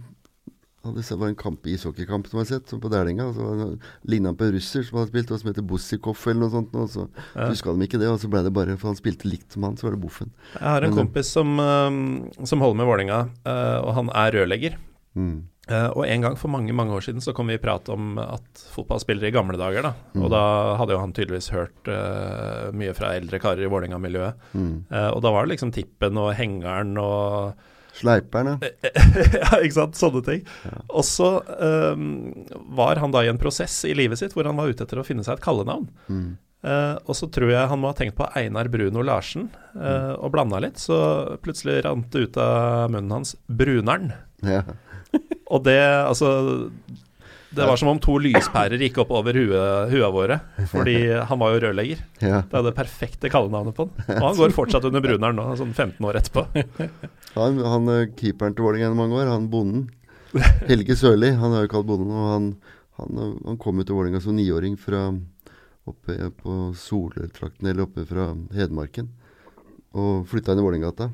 hadde 0.84 1.02
sett- 1.04 1.18
var 1.18 1.28
en 1.28 1.34
kamp, 1.36 1.66
ishockeykamp 1.66 2.26
som 2.28 2.38
jeg 2.40 2.46
har 2.46 2.50
sett, 2.58 2.68
som 2.68 2.80
på 2.80 2.90
Dælinga. 2.92 3.32
Så 3.34 3.78
lignet 4.06 4.26
han 4.32 4.36
på 4.36 4.44
en 4.48 4.52
russer 4.58 4.82
som 4.84 4.98
hadde 4.98 5.10
spilt, 5.12 5.30
og 5.30 5.40
som 5.40 5.50
heter 5.52 5.66
Bossikov 5.66 6.20
eller 6.26 6.40
noe 6.44 6.50
sånt. 6.50 6.74
Og 6.74 6.88
så 6.88 7.08
Ja. 7.34 7.48
huska 7.48 7.72
de 7.76 7.86
ikke 7.86 7.98
det, 8.00 8.08
og 8.08 8.18
så 8.20 8.28
ble 8.30 8.42
det 8.42 8.52
bare 8.52 8.76
For 8.76 8.88
han 8.88 8.96
spilte 8.96 9.24
likt 9.30 9.52
som 9.52 9.62
han, 9.62 9.76
så 9.76 9.84
var 9.84 9.90
det 9.92 10.00
Boffen. 10.02 10.30
Jeg 10.54 10.62
har 10.62 10.82
en 10.84 10.94
Men- 10.94 11.06
kompis 11.06 11.26
som, 11.26 11.58
eh, 11.58 12.44
som 12.44 12.60
holder 12.60 12.76
med 12.76 12.86
Vålerenga, 12.86 13.30
eh, 13.46 13.78
og 13.84 13.94
han 13.94 14.08
er 14.10 14.32
rørlegger. 14.32 14.74
Mm. 15.16 15.42
Eh, 15.66 15.86
og 15.96 16.04
en 16.06 16.20
gang 16.20 16.34
for 16.36 16.48
mange 16.48 16.74
mange 16.74 16.90
år 16.92 17.00
siden 17.00 17.22
så 17.22 17.32
kom 17.32 17.46
vi 17.46 17.54
i 17.54 17.58
prat 17.58 17.88
om 17.88 18.18
at 18.18 18.42
fotballspillere 18.74 19.28
i 19.28 19.30
gamle 19.30 19.56
dager, 19.56 19.80
da. 19.82 19.94
Mm. 20.14 20.24
Og 20.24 20.30
da 20.30 20.76
hadde 20.76 20.90
jo 20.90 20.98
han 20.98 21.12
tydeligvis 21.14 21.48
hørt 21.50 21.88
eh, 21.88 22.70
mye 22.72 22.92
fra 22.94 23.14
eldre 23.14 23.38
karer 23.40 23.62
i 23.64 23.70
Vålerenga-miljøet. 23.70 24.34
Mm. 24.54 24.84
Eh, 24.90 25.08
og 25.10 25.22
da 25.22 25.30
var 25.30 25.46
det 25.46 25.56
liksom 25.56 25.72
tippen 25.72 26.18
og 26.18 26.34
hengeren 26.34 26.98
og 26.98 27.54
Sleiperen, 27.94 28.56
ja. 29.38 29.58
Ikke 29.60 29.76
sant. 29.76 29.98
Sånne 29.98 30.22
ting. 30.26 30.40
Ja. 30.66 30.80
Og 30.90 31.04
så 31.06 31.28
um, 31.94 32.32
var 32.74 32.98
han 33.02 33.14
da 33.14 33.22
i 33.24 33.30
en 33.30 33.38
prosess 33.40 33.76
i 33.86 33.94
livet 33.96 34.18
sitt 34.20 34.34
hvor 34.34 34.48
han 34.48 34.58
var 34.58 34.72
ute 34.72 34.86
etter 34.86 34.98
å 34.98 35.06
finne 35.06 35.22
seg 35.26 35.38
et 35.38 35.44
kallenavn. 35.44 35.86
Mm. 36.08 36.32
Uh, 36.64 36.96
og 37.04 37.12
så 37.18 37.28
tror 37.28 37.50
jeg 37.52 37.68
han 37.68 37.80
må 37.80 37.90
ha 37.90 37.96
tenkt 37.98 38.16
på 38.16 38.24
Einar 38.40 38.70
Bruno 38.72 39.02
Larsen 39.04 39.50
eh, 39.76 40.14
og 40.16 40.30
blanda 40.32 40.62
litt, 40.64 40.78
så 40.80 40.96
plutselig 41.44 41.82
rant 41.84 42.06
det 42.08 42.22
ut 42.24 42.38
av 42.40 42.88
munnen 42.88 43.12
hans 43.18 43.34
'Bruneren'. 43.46 44.14
ja. 44.48 44.62
Og 45.52 45.60
det, 45.62 45.76
altså 45.78 46.28
Det 47.54 47.66
var 47.68 47.76
som 47.78 47.92
om 47.92 47.98
to 48.02 48.16
lyspærer 48.18 48.80
gikk 48.80 48.96
opp 49.04 49.12
over 49.14 49.36
huet, 49.36 49.92
huet 49.92 50.14
våre, 50.16 50.40
fordi 50.72 50.96
han 51.28 51.38
var 51.38 51.52
jo 51.54 51.60
rørlegger. 51.66 52.00
ja. 52.24 52.40
Det 52.48 52.58
er 52.58 52.64
det 52.66 52.74
perfekte 52.74 53.30
kallenavnet 53.30 53.76
på 53.76 53.86
han. 53.86 54.16
Og 54.16 54.24
han 54.24 54.40
går 54.40 54.56
fortsatt 54.56 54.88
under 54.88 55.04
Bruneren 55.04 55.38
nå, 55.38 55.44
sånn 55.60 55.76
15 55.76 56.08
år 56.08 56.18
etterpå. 56.18 56.48
Han, 57.34 57.58
han 57.58 57.90
eh, 57.90 58.08
keeperen 58.14 58.54
til 58.54 58.66
Vålerenga 58.66 58.92
i 58.92 58.98
mange 58.98 59.18
år, 59.18 59.30
han 59.32 59.50
bonden. 59.50 59.88
Helge 60.70 60.96
Sørli, 60.98 61.32
han 61.38 61.54
er 61.54 61.64
jo 61.64 61.72
kalt 61.72 61.88
bonden. 61.88 62.12
Og 62.14 62.30
han, 62.30 62.48
han, 63.00 63.18
eh, 63.18 63.34
han 63.50 63.60
kom 63.62 63.80
jo 63.80 63.86
til 63.88 63.98
Vålerenga 63.98 64.22
som 64.22 64.36
niåring 64.38 64.78
fra 64.80 65.08
oppe 65.84 66.30
på 66.38 66.58
Soltrakten, 66.78 67.68
eller 67.68 67.84
oppe 67.84 68.06
fra 68.08 68.30
Hedmarken. 68.56 69.10
Og 69.94 70.24
flytta 70.30 70.54
inn 70.54 70.62
i 70.62 70.66
Vålerengata. 70.66 71.10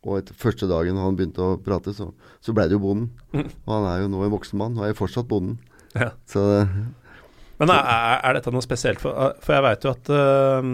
Og 0.00 0.16
etter 0.16 0.36
første 0.36 0.68
dagen 0.68 0.96
han 0.96 1.16
begynte 1.16 1.44
å 1.44 1.58
prate, 1.60 1.92
så, 1.96 2.08
så 2.40 2.54
blei 2.56 2.66
det 2.70 2.78
jo 2.78 2.84
bonden. 2.86 3.10
Og 3.66 3.74
han 3.74 3.88
er 3.90 4.02
jo 4.04 4.10
nå 4.12 4.24
en 4.24 4.32
voksen 4.32 4.60
mann, 4.60 4.78
og 4.78 4.86
er 4.86 4.94
jo 4.94 5.00
fortsatt 5.02 5.28
bonden. 5.28 5.58
Ja. 5.92 6.12
Så 6.30 6.42
Men 7.60 7.72
er, 7.74 8.22
er 8.24 8.38
dette 8.38 8.52
noe 8.54 8.64
spesielt? 8.64 9.02
For, 9.02 9.34
for 9.44 9.56
jeg 9.56 9.64
veit 9.66 9.84
jo 9.84 9.92
at 9.92 10.10
uh, 10.14 10.70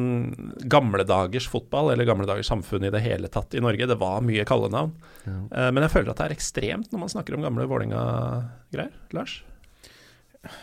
gamle 0.71 1.07
dagers 1.09 1.49
fotball, 1.51 1.91
eller 1.93 2.07
gamle 2.07 2.29
dagers 2.29 2.51
samfunn 2.53 2.87
i 2.87 2.93
det 2.95 3.03
hele 3.03 3.31
tatt 3.33 3.57
i 3.59 3.63
Norge, 3.65 3.89
det 3.91 3.99
var 3.99 4.23
mye 4.23 4.47
kallenavn. 4.47 4.95
ja. 5.27 5.41
Uh, 5.51 5.69
men 5.75 5.83
jeg 5.83 5.95
føler 5.97 6.13
at 6.13 6.23
det 6.23 6.29
er 6.29 6.37
ekstremt 6.37 6.95
når 6.95 7.03
man 7.03 7.13
snakker 7.13 7.35
om 7.37 7.43
gamle 7.47 7.67
Vålerenga-greier. 7.67 8.95
Lars? 9.17 9.41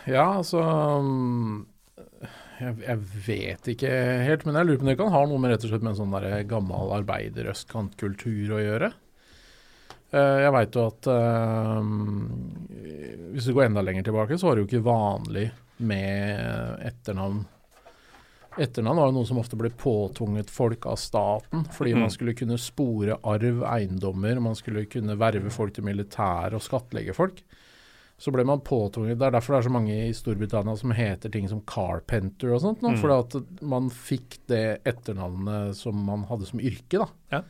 Ja, 0.07 0.29
altså 0.39 0.63
mm, 1.03 1.65
jeg, 2.61 2.75
jeg 2.85 2.99
vet 3.27 3.71
ikke 3.73 3.93
helt, 4.23 4.45
men 4.47 4.57
jeg 4.59 4.69
lurer 4.69 4.79
på 4.79 4.87
om 4.87 4.91
det 4.93 4.99
kan 5.01 5.13
ha 5.13 5.23
noe 5.27 5.43
med 5.43 5.51
rett 5.53 5.65
og 5.67 5.73
slett 5.73 5.83
med 5.83 5.95
en 5.95 5.99
sånn 5.99 6.15
der 6.15 6.45
gammel 6.47 6.93
arbeiderøstkantkultur 7.01 8.55
å 8.55 8.61
gjøre. 8.63 8.93
Eh, 10.13 10.37
jeg 10.43 10.53
veit 10.53 10.75
jo 10.77 10.83
at 10.91 11.07
eh, 11.09 11.87
hvis 13.33 13.47
du 13.49 13.53
går 13.57 13.65
enda 13.69 13.81
lenger 13.81 14.05
tilbake, 14.05 14.37
så 14.37 14.47
var 14.49 14.55
det 14.59 14.63
jo 14.65 14.69
ikke 14.69 14.85
vanlig 14.85 15.47
med 15.83 16.83
etternavn. 16.85 17.41
Etternavn 18.61 18.99
var 19.01 19.09
jo 19.09 19.15
noe 19.15 19.25
som 19.25 19.39
ofte 19.41 19.57
ble 19.57 19.71
påtvunget 19.73 20.51
folk 20.53 20.85
av 20.85 20.99
staten, 21.01 21.63
fordi 21.73 21.95
Mm. 21.95 21.99
man 22.05 22.11
skulle 22.13 22.35
kunne 22.37 22.57
spore 22.61 23.17
arv, 23.23 23.63
eiendommer, 23.65 24.39
man 24.39 24.53
skulle 24.55 24.85
kunne 24.85 25.17
verve 25.17 25.49
folk 25.49 25.73
til 25.73 25.83
militæret 25.83 26.53
og 26.53 26.61
skattlegge 26.61 27.15
folk 27.17 27.41
så 28.23 28.31
ble 28.31 28.43
man 28.45 28.61
påtvunget 28.61 29.17
Det 29.17 29.25
er 29.25 29.31
derfor 29.31 29.53
det 29.55 29.57
er 29.65 29.69
så 29.69 29.71
mange 29.73 29.95
i 30.07 30.13
Storbritannia 30.13 30.77
som 30.77 30.91
heter 30.91 31.31
ting 31.33 31.47
som 31.49 31.61
Carpenter 31.65 32.53
og 32.53 32.61
sånt. 32.61 32.81
Nå, 32.81 32.91
Mm. 32.93 32.97
Fordi 33.01 33.17
at 33.19 33.61
man 33.63 33.89
fikk 33.89 34.37
det 34.47 34.81
etternavnet 34.85 35.75
som 35.75 35.95
man 36.05 36.23
hadde 36.29 36.45
som 36.45 36.59
yrke, 36.59 36.99
da. 36.99 37.07
Ja. 37.31 37.41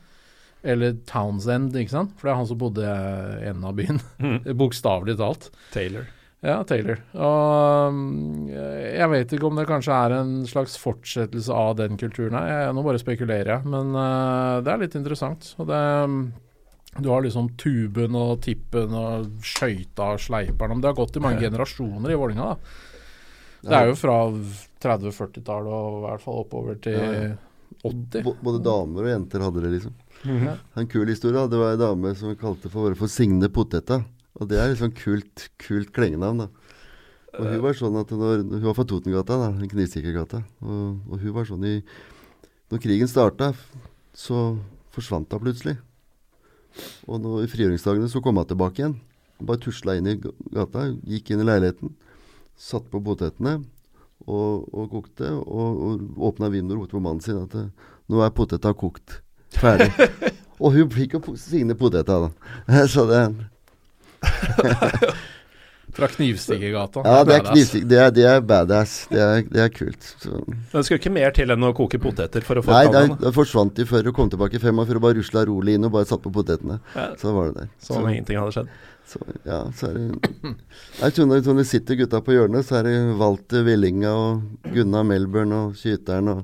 Eller 0.63 0.93
Townsend, 1.09 1.75
ikke 1.75 1.91
sant. 1.91 2.11
For 2.17 2.27
det 2.29 2.33
er 2.33 2.37
han 2.39 2.47
som 2.47 2.59
bodde 2.61 2.83
i 2.87 3.47
enden 3.49 3.65
av 3.67 3.73
byen. 3.75 3.97
Mm. 4.23 4.37
Bokstavelig 4.61 5.17
talt. 5.19 5.49
Taylor. 5.73 6.05
Ja, 6.43 6.57
Taylor. 6.67 6.99
Og 7.15 7.93
mm, 7.95 8.47
jeg 8.51 9.09
vet 9.13 9.33
ikke 9.35 9.47
om 9.47 9.59
det 9.59 9.67
kanskje 9.69 9.95
er 9.95 10.15
en 10.17 10.31
slags 10.47 10.73
fortsettelse 10.79 11.55
av 11.55 11.77
den 11.79 11.95
kulturen 11.99 12.35
her. 12.35 12.49
Jeg, 12.51 12.73
nå 12.75 12.83
bare 12.83 12.99
spekulerer 12.99 13.53
jeg, 13.57 13.67
men 13.71 13.93
uh, 13.95 14.59
det 14.63 14.73
er 14.73 14.81
litt 14.81 14.97
interessant. 14.99 15.53
Og 15.63 15.69
det 15.71 15.79
mm, 16.11 16.17
Du 16.99 17.07
har 17.13 17.23
liksom 17.23 17.47
tuben 17.57 18.15
og 18.19 18.41
tippen 18.43 18.91
og 18.93 19.31
skøyta 19.43 20.11
og 20.17 20.19
sleiperen. 20.23 20.75
Men 20.75 20.83
det 20.83 20.91
har 20.91 20.99
gått 20.99 21.15
i 21.19 21.23
mange 21.23 21.39
Ja. 21.41 21.47
generasjoner 21.47 22.11
i 22.11 22.19
Vålinga 22.19 22.49
da. 22.51 22.57
Det 23.63 23.77
er 23.79 23.87
jo 23.87 23.95
fra 23.95 24.17
30-40-tallet 24.83 25.71
og 25.71 25.97
i 26.01 26.05
hvert 26.09 26.23
fall 26.25 26.41
oppover 26.43 26.79
til 26.83 26.99
Ja, 26.99 27.11
ja. 27.29 27.33
80. 27.83 28.23
Både 28.43 28.61
damer 28.63 29.05
og 29.05 29.11
jenter 29.11 29.43
hadde 29.43 29.63
det, 29.65 29.71
liksom. 29.75 29.95
Ja. 30.23 30.55
En 30.79 30.87
kul 30.87 31.09
historie. 31.11 31.41
Det 31.51 31.59
var 31.59 31.73
ei 31.73 31.79
dame 31.81 32.13
som 32.15 32.31
vi 32.31 32.39
kalte 32.39 32.71
for 32.71 32.95
for 32.95 33.11
Signe 33.11 33.49
Poteta. 33.51 33.99
Og 34.39 34.49
det 34.49 34.57
er 34.57 34.75
sånt 34.79 34.95
kult, 34.97 35.49
kult 35.61 35.91
klengenavn, 35.93 36.45
da. 36.45 36.47
Og 37.33 37.49
hun 37.49 37.63
var 37.63 37.75
sånn 37.77 37.95
at 37.97 38.11
når, 38.13 38.43
Hun 38.45 38.67
var 38.67 38.75
fra 38.77 38.85
Totengata, 38.85 39.37
da, 39.41 39.67
Knivstikkergata. 39.67 40.43
Og, 40.61 41.01
og 41.09 41.17
hun 41.19 41.33
var 41.35 41.49
sånn 41.49 41.65
i 41.65 41.73
Når 42.71 42.81
krigen 42.81 43.09
starta, 43.09 43.51
så 44.13 44.55
forsvant 44.93 45.33
hun 45.33 45.43
plutselig. 45.43 45.75
Og 47.05 47.19
nå 47.21 47.41
i 47.43 47.49
frigjøringsdagene 47.49 48.09
så 48.09 48.21
kom 48.23 48.39
hun 48.39 48.47
tilbake 48.49 48.81
igjen. 48.81 48.95
Bare 49.43 49.61
tusla 49.61 49.97
inn 49.97 50.07
i 50.07 50.15
gata, 50.21 50.87
gikk 51.03 51.33
inn 51.33 51.43
i 51.43 51.47
leiligheten, 51.49 51.91
satte 52.55 52.89
på 52.93 53.01
potetene 53.03 53.59
og, 54.27 54.67
og 54.73 54.89
kokte. 54.91 55.31
Og, 55.33 55.83
og 55.87 56.23
åpna 56.31 56.49
vinduet 56.53 56.77
og 56.77 56.83
ropte 56.83 56.97
på 56.97 57.03
mannen 57.03 57.23
sin 57.23 57.41
at 57.43 57.53
'nå 58.09 58.23
er 58.23 58.33
poteta 58.35 58.73
kokt'. 58.73 59.19
Ferdig. 59.53 59.91
og 60.63 60.73
hun 60.73 60.89
fikk 60.91 61.17
jo 61.17 61.35
sine 61.39 61.75
poteter, 61.75 62.27
da. 62.27 62.85
Så 62.93 63.05
det 63.09 63.23
Fra 65.93 66.07
Knivstikkergata. 66.07 67.01
Ja, 67.05 67.23
det 67.23 67.35
er, 67.35 67.43
knivstik 67.51 67.83
det 67.85 67.97
er, 68.01 68.13
det 68.13 68.23
er 68.25 68.39
badass. 68.41 68.93
Det 69.11 69.19
er, 69.21 69.43
det 69.45 69.61
er 69.61 69.69
kult. 69.69 70.07
Så. 70.23 70.39
Det 70.71 70.81
skulle 70.87 70.97
ikke 70.97 71.11
mer 71.13 71.35
til 71.35 71.53
enn 71.53 71.67
å 71.67 71.69
koke 71.77 71.99
poteter 72.01 72.41
for 72.45 72.57
å 72.57 72.63
få 72.65 72.73
Nei, 72.73 72.87
det 72.89 73.03
da, 73.21 73.33
forsvant 73.35 73.75
de 73.77 73.85
før 73.85 74.09
og 74.09 74.17
kom 74.17 74.31
tilbake 74.33 74.57
i 74.57 74.63
fem 74.63 74.79
år, 74.81 74.87
for 74.89 74.97
å 74.97 75.03
bare 75.03 75.19
rusla 75.19 75.43
rolig 75.45 75.77
inn 75.77 75.85
og 75.85 75.93
bare 75.93 76.09
satt 76.09 76.23
på 76.23 76.33
potetene. 76.33 76.79
Ja, 76.95 77.11
Så 77.19 77.35
var 77.35 77.51
det 77.51 77.59
der. 77.59 77.69
Som 77.85 78.01
om 78.01 78.09
ingenting 78.09 78.41
hadde 78.41 78.55
skjedd. 78.55 78.73
Så, 79.07 79.19
ja, 79.43 79.59
så 79.75 79.89
er 79.89 79.97
det 79.97 80.53
Jeg 81.01 81.15
tror 81.15 81.27
når 81.27 81.59
det 81.59 81.67
sitter 81.67 81.99
gutta 81.99 82.21
på 82.23 82.35
hjørnet, 82.37 82.65
så 82.67 82.79
er 82.79 82.87
det 82.87 82.95
Walter 83.19 83.65
Willinga 83.67 84.13
og 84.15 84.71
Gunnar 84.73 85.05
Melbourne 85.07 85.59
og 85.59 85.77
Skyteren 85.79 86.31
og 86.31 86.41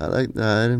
Ja, 0.00 0.08
det 0.08 0.20
er, 0.22 0.28
det 0.32 0.48
er 0.48 0.74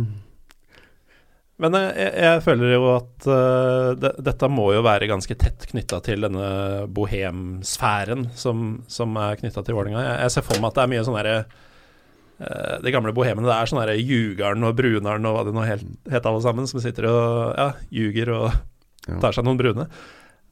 Men 1.60 1.76
eh, 1.76 1.88
jeg, 2.00 2.12
jeg 2.24 2.44
føler 2.46 2.72
jo 2.72 2.84
at 2.94 3.28
uh, 3.28 3.88
det, 4.00 4.14
dette 4.30 4.48
må 4.48 4.70
jo 4.72 4.84
være 4.86 5.10
ganske 5.10 5.36
tett 5.36 5.66
knytta 5.72 6.00
til 6.06 6.24
denne 6.24 6.46
bohemsfæren 6.88 8.30
som, 8.32 8.78
som 8.88 9.18
er 9.20 9.36
knytta 9.42 9.64
til 9.66 9.76
Vålerenga. 9.76 10.06
Jeg, 10.06 10.22
jeg 10.24 10.34
ser 10.36 10.46
for 10.46 10.62
meg 10.62 10.70
at 10.70 10.78
det 10.78 10.86
er 10.86 10.92
mye 10.94 11.02
sånn 11.04 11.18
herre 11.20 11.34
eh, 11.42 12.78
De 12.80 12.94
gamle 12.94 13.12
bohemene, 13.12 13.44
det 13.44 13.58
er 13.58 13.68
sånn 13.68 13.82
derre 13.82 13.98
Ljugaren 14.00 14.64
og 14.64 14.80
Brunaren 14.80 15.28
og 15.28 15.36
hva 15.36 15.44
det 15.50 15.54
nå 15.58 15.68
het 15.68 16.30
alle 16.32 16.40
sammen, 16.46 16.70
som 16.70 16.80
sitter 16.80 17.10
og 17.12 17.60
ja, 17.60 17.68
ljuger 17.92 18.32
og 18.38 19.20
tar 19.20 19.36
seg 19.36 19.44
noen 19.44 19.60
brune. 19.60 19.90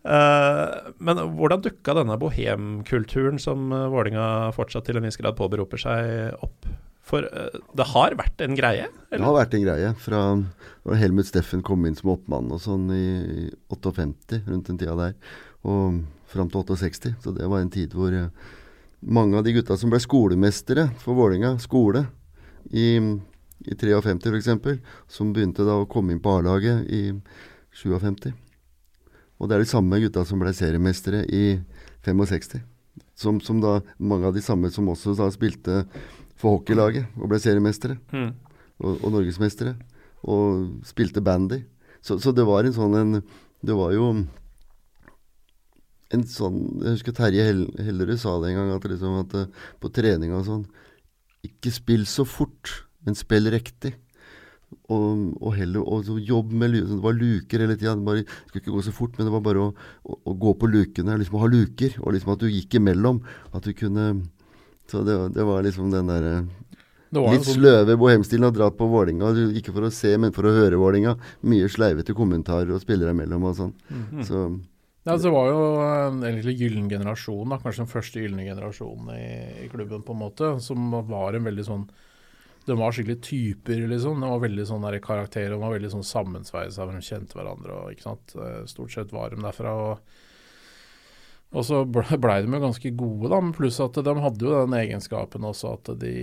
Eh, 0.06 0.92
men 1.02 1.22
hvordan 1.38 1.64
dukka 1.64 1.96
denne 1.98 2.18
bohemkulturen 2.20 3.40
som 3.42 3.72
Vålinga 3.92 4.52
fortsatt 4.56 4.87
til 4.88 5.00
en 5.00 5.08
viss 5.08 5.18
grad 5.20 5.38
påberoper 5.38 5.82
seg, 5.82 6.37
opp? 6.44 6.68
For 7.08 7.24
eh, 7.24 7.56
det 7.76 7.87
har 7.94 8.16
vært 8.18 8.42
en 8.44 8.56
greie? 8.58 8.88
Det 9.11 9.22
har 9.22 9.37
vært 9.37 9.56
en 9.56 9.64
greie 9.64 9.92
fra 10.02 10.22
da 10.84 10.98
Helmut 10.98 11.28
Steffen 11.28 11.64
kom 11.64 11.87
inn 11.88 11.96
som 11.98 12.12
oppmann 12.14 12.50
og 12.52 12.61
sånn 12.62 12.88
i 12.94 13.48
58, 13.72 14.42
rundt 14.48 14.70
den 14.70 14.80
tida 14.80 14.96
der, 14.98 15.16
og 15.68 16.02
fram 16.28 16.50
til 16.52 16.64
68. 16.68 17.16
Så 17.24 17.34
det 17.37 17.48
var 17.48 17.64
en 17.64 17.72
tid 17.72 17.96
hvor 17.96 18.14
eh, 18.14 18.30
mange 19.00 19.38
av 19.38 19.46
de 19.46 19.54
gutta 19.56 19.78
som 19.80 19.92
ble 19.92 20.00
skolemestere 20.02 20.88
for 21.02 21.16
Vålinga 21.18 21.54
skole 21.62 22.04
i, 22.70 22.98
i 22.98 23.78
53 23.78 24.34
f.eks., 24.34 24.82
som 25.08 25.32
begynte 25.32 25.66
da 25.68 25.78
å 25.80 25.88
komme 25.90 26.14
inn 26.14 26.22
på 26.22 26.38
A-laget 26.38 26.84
i 26.92 27.02
57. 27.78 28.32
Og 29.38 29.48
det 29.48 29.57
er 29.59 29.62
de 29.64 29.70
samme 29.70 30.01
gutta 30.03 30.24
som 30.27 30.40
ble 30.42 30.51
seriemestere 30.57 31.24
i 31.31 31.61
65. 32.07 32.59
Som, 33.18 33.40
som 33.42 33.61
da 33.62 33.79
mange 33.98 34.27
av 34.27 34.35
de 34.35 34.42
samme 34.42 34.70
som 34.74 34.88
også 34.90 35.14
da 35.18 35.29
spilte 35.35 35.85
for 36.38 36.59
hockeylaget 36.59 37.07
og 37.18 37.31
ble 37.33 37.38
seriemestere 37.42 37.98
Mm. 38.14 38.33
og, 38.83 38.98
og 39.05 39.12
norgesmestere. 39.14 39.77
Og 40.27 40.83
spilte 40.87 41.22
bandy. 41.22 41.61
Så, 42.03 42.18
så 42.22 42.33
det 42.35 42.46
var 42.46 42.66
en 42.66 42.74
sånn 42.74 42.94
en 42.98 43.22
Det 43.62 43.74
var 43.74 43.90
jo 43.94 44.11
en 46.14 46.22
sånn 46.31 46.59
Jeg 46.83 46.96
husker 46.96 47.14
Terje 47.16 47.44
Hell, 47.46 47.64
Hellerud 47.79 48.18
sa 48.22 48.37
det 48.40 48.53
en 48.53 48.59
gang, 48.61 48.70
at, 48.77 48.87
liksom 48.90 49.16
at 49.20 49.35
eh, 49.38 49.48
på 49.83 49.90
trening 49.94 50.33
og 50.37 50.46
sånn 50.46 50.64
Ikke 51.46 51.72
spill 51.74 52.07
så 52.09 52.24
fort, 52.27 52.70
men 53.07 53.14
spill 53.18 53.51
riktig. 53.53 53.94
Og, 54.88 55.35
og 55.44 55.53
heller 55.53 55.83
og 55.85 56.07
så 56.07 56.14
jobb 56.16 56.53
med 56.57 56.72
Det 56.72 57.01
var 57.05 57.12
luker 57.12 57.61
hele 57.61 57.77
tida. 57.77 57.92
Det 57.94 58.24
skulle 58.48 58.62
ikke 58.62 58.72
gå 58.79 58.83
så 58.87 58.92
fort, 58.96 59.18
men 59.18 59.27
det 59.29 59.35
var 59.35 59.42
bare 59.44 59.66
å, 59.66 59.74
å, 60.09 60.16
å 60.24 60.35
gå 60.40 60.55
på 60.57 60.70
lukene. 60.72 61.18
Liksom 61.20 61.37
å 61.37 61.42
ha 61.42 61.51
luker. 61.53 61.98
Og 62.01 62.14
liksom 62.16 62.33
at 62.33 62.40
du 62.40 62.48
gikk 62.48 62.79
imellom. 62.81 63.20
At 63.53 63.68
du 63.68 63.74
kunne 63.77 64.07
Så 64.88 65.05
det, 65.05 65.18
var- 65.18 65.29
det 65.29 65.44
var 65.44 65.62
liksom 65.62 65.90
den 65.92 66.07
derre 66.09 66.46
Litt 67.12 67.44
sånn 67.44 67.57
sløve 67.57 67.94
bohemstilen 67.96 68.48
å 68.48 68.53
dra 68.53 68.70
på 68.70 68.85
Vålinga. 68.88 69.31
Ikke 69.57 69.72
for 69.72 69.87
å 69.88 69.92
se, 69.92 70.11
men 70.20 70.33
for 70.33 70.44
å 70.44 70.53
høre 70.53 70.77
Vålinga. 70.81 71.14
Mye 71.48 71.68
sleivete 71.72 72.12
kommentarer 72.16 72.72
og 72.72 72.81
spillere 72.83 73.14
imellom 73.16 73.44
og 73.48 73.55
sånn. 73.57 73.72
Mhm. 73.88 74.24
Så 74.29 74.42
Ja, 75.09 75.14
det 75.16 75.31
var 75.33 75.46
jo 75.48 75.61
en 75.81 76.18
egentlig 76.20 76.59
gyllen 76.61 76.88
generasjon, 76.90 77.48
da. 77.48 77.57
kanskje 77.57 77.85
den 77.85 77.92
første 77.92 78.20
gylne 78.20 78.44
generasjonen 78.44 79.09
i, 79.16 79.64
i 79.64 79.68
klubben, 79.72 80.03
på 80.05 80.12
en 80.12 80.20
måte. 80.20 80.61
Som 80.61 80.90
var 81.09 81.33
en 81.33 81.44
veldig 81.48 81.64
sånn 81.64 81.87
De 82.68 82.76
var 82.78 82.92
skikkelig 82.94 83.18
typer, 83.24 83.83
liksom. 83.90 84.20
De 84.22 84.28
var 84.31 84.42
veldig 84.44 84.66
sånn 84.68 84.85
der 84.85 84.98
karakterer. 85.04 85.54
De 85.57 85.61
var 85.62 85.72
veldig 85.74 85.90
sånn 85.96 86.04
sammensveisa, 86.07 86.85
de 86.90 87.00
kjente 87.04 87.38
hverandre 87.38 87.76
og 87.83 87.92
ikke 87.94 88.04
sant. 88.11 88.35
Eh, 88.37 88.62
Stort 88.70 88.92
sett 88.94 89.14
var 89.16 89.33
de 89.33 89.40
derfra. 89.42 89.72
Og, 89.88 90.16
og 91.57 91.64
så 91.64 91.83
ble- 91.88 92.18
de 92.44 92.52
jo 92.52 92.61
ganske 92.66 92.92
gode, 93.00 93.31
da. 93.33 93.40
Pluss 93.57 93.81
at 93.81 93.96
de 94.04 94.14
hadde 94.20 94.44
jo 94.44 94.54
den 94.66 94.76
egenskapen 94.83 95.46
også 95.48 95.74
at 95.78 95.92
de 96.02 96.14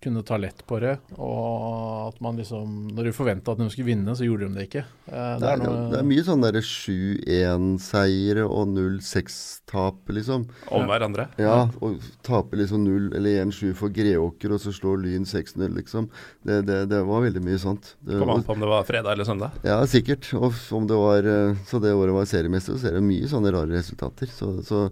kunne 0.00 0.22
ta 0.24 0.36
lett 0.40 0.62
på 0.66 0.78
det, 0.80 0.94
og 1.20 2.08
at 2.08 2.20
man 2.24 2.38
liksom 2.40 2.88
Når 2.96 3.08
du 3.08 3.12
forventa 3.16 3.52
at 3.52 3.60
de 3.60 3.66
skulle 3.72 3.90
vinne, 3.90 4.14
så 4.16 4.24
gjorde 4.24 4.48
de 4.48 4.56
det 4.58 4.66
ikke. 4.68 4.84
Eh, 5.10 5.34
det 5.40 5.50
er, 5.50 5.62
det 5.92 5.98
er 5.98 6.06
mye 6.08 6.24
sånn 6.24 6.44
derre 6.44 6.62
7-1-seiere 6.64 8.46
og 8.48 8.70
0-6-tap, 8.72 10.12
liksom. 10.16 10.46
Om 10.72 10.86
hverandre. 10.88 11.26
Ja, 11.40 11.66
og 11.84 12.00
tape 12.24 12.56
liksom 12.60 12.86
0 12.86 13.10
eller 13.18 13.44
1-7 13.44 13.74
for 13.76 13.92
Greåker, 13.94 14.54
og 14.56 14.62
så 14.62 14.72
slår 14.72 15.02
Lyn 15.04 15.28
6-0, 15.28 15.66
liksom. 15.76 16.08
Det, 16.44 16.62
det, 16.68 16.78
det 16.92 17.02
var 17.04 17.26
veldig 17.26 17.44
mye 17.44 17.60
sånt. 17.60 17.94
Det, 18.00 18.16
Kom 18.22 18.32
an 18.36 18.46
på 18.46 18.56
om 18.56 18.64
det 18.64 18.70
var 18.70 18.88
fredag 18.88 19.16
eller 19.16 19.28
søndag. 19.28 19.60
Ja, 19.66 19.82
sikkert. 19.90 20.30
Og 20.38 20.56
om 20.76 20.88
det 20.88 20.96
var 20.98 21.28
eh, 21.28 21.60
Så 21.68 21.80
det 21.82 21.92
året 21.96 22.16
var 22.16 22.28
seriemester, 22.28 22.80
så 22.80 22.88
er 22.88 22.98
det 22.98 23.04
mye 23.04 23.28
sånne 23.28 23.52
rare 23.52 23.76
resultater. 23.76 24.32
Så, 24.32 24.56
så, 24.64 24.88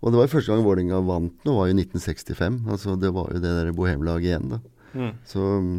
og 0.00 0.10
det 0.12 0.16
var 0.18 0.26
jo 0.26 0.32
første 0.32 0.52
gang 0.52 0.64
Vålerenga 0.64 1.00
vant 1.04 1.44
nå, 1.44 1.54
var 1.56 1.68
jo 1.68 1.74
1965. 1.76 2.60
Altså 2.72 2.94
Det 3.00 3.10
var 3.12 3.32
jo 3.34 3.40
det 3.42 3.50
der 3.58 3.72
bohemlaget 3.76 4.30
igjen, 4.30 4.48
da. 4.54 4.60
Mm. 4.94 5.12
Så 5.28 5.38
mm, 5.38 5.74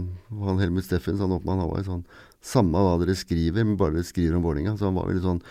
han 0.46 0.60
Helmut 0.62 0.86
Steffens, 0.88 1.20
han 1.20 1.34
oppmann, 1.36 1.60
han 1.60 1.72
var 1.72 1.82
jo 1.82 1.90
sånn 1.90 2.06
Samme 2.42 2.80
hva 2.82 2.94
dere 3.02 3.14
skriver, 3.14 3.66
men 3.66 3.76
bare 3.78 3.94
dere 4.00 4.08
skriver 4.08 4.38
om 4.40 4.42
Vålerenga. 4.46 4.78
Så 4.80 4.88
han 4.88 4.96
var 4.98 5.10
veldig 5.10 5.22
sånn 5.26 5.42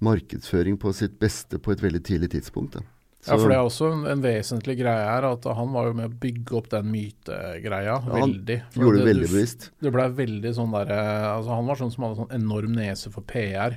markedsføring 0.00 0.78
på 0.80 0.92
sitt 0.96 1.18
beste 1.20 1.58
på 1.60 1.74
et 1.74 1.82
veldig 1.82 2.00
tidlig 2.06 2.30
tidspunkt. 2.36 2.78
Da. 2.78 2.84
Så, 3.18 3.32
Ja, 3.34 3.36
for 3.42 3.50
det 3.50 3.56
er 3.58 3.66
også 3.66 3.88
en, 3.92 4.04
en 4.06 4.22
vesentlig 4.22 4.76
greie 4.78 5.04
her, 5.10 5.26
at 5.26 5.44
han 5.58 5.72
var 5.74 5.88
jo 5.90 5.96
med 5.98 6.06
å 6.08 6.18
bygge 6.22 6.54
opp 6.56 6.68
den 6.70 6.86
mytegreia 6.92 7.96
Ja, 7.98 7.98
veldig. 8.14 8.58
For 8.72 8.84
gjorde 8.84 8.98
det 9.00 9.04
det- 9.04 9.10
veldig 9.12 9.30
bevisst. 9.32 9.70
Det 9.82 9.92
ble 9.92 10.06
veldig 10.22 10.52
sånn 10.54 10.72
derre 10.72 11.00
altså 11.34 11.56
Han 11.58 11.66
var 11.66 11.76
sånn 11.80 11.92
som 11.92 12.04
hadde 12.06 12.20
sånn 12.22 12.36
enorm 12.38 12.76
nese 12.78 13.10
for 13.10 13.22
PR, 13.22 13.74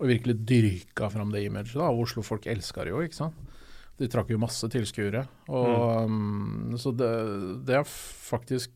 og 0.00 0.08
virkelig 0.10 0.36
dyrka 0.44 1.08
fram 1.14 1.30
det 1.32 1.44
imaget. 1.46 1.72
da, 1.78 1.88
og 1.88 2.02
Oslo-folk 2.08 2.46
elska 2.50 2.82
det 2.84 2.90
jo, 2.90 3.00
ikke 3.06 3.14
sant. 3.22 3.34
De 4.00 4.08
trakk 4.10 4.32
jo 4.32 4.40
masse 4.42 4.66
tilskuere. 4.70 5.24
Og 5.54 6.08
um, 6.08 6.74
Så 6.80 6.90
det, 6.96 7.10
det 7.66 7.76
er 7.78 7.86
faktisk 7.86 8.72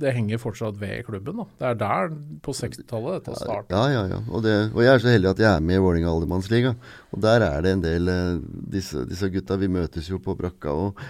Det 0.00 0.12
henger 0.16 0.40
fortsatt 0.40 0.76
ved 0.80 1.00
i 1.00 1.04
klubben, 1.04 1.40
da. 1.40 1.46
Det 1.60 1.68
er 1.70 1.78
der, 1.80 2.10
på 2.44 2.52
60-tallet, 2.56 3.20
dette 3.20 3.36
startet. 3.40 3.72
Ja, 3.72 3.84
ja, 3.88 4.02
ja. 4.12 4.20
Og, 4.28 4.44
det, 4.44 4.54
og 4.74 4.82
jeg 4.84 4.92
er 4.92 5.02
så 5.02 5.12
heldig 5.12 5.30
at 5.32 5.40
jeg 5.40 5.50
er 5.50 5.64
med 5.64 5.78
i 5.78 5.82
Vålerenga 5.82 6.12
Aldermannsliga. 6.12 6.74
Og 7.12 7.22
der 7.24 7.46
er 7.46 7.64
det 7.64 7.72
en 7.76 7.84
del 7.84 8.12
eh, 8.12 8.42
disse, 8.76 9.06
disse 9.08 9.30
gutta. 9.32 9.56
Vi 9.60 9.70
møtes 9.72 10.10
jo 10.12 10.20
på 10.20 10.36
brakka. 10.36 10.74
Og, 10.84 11.00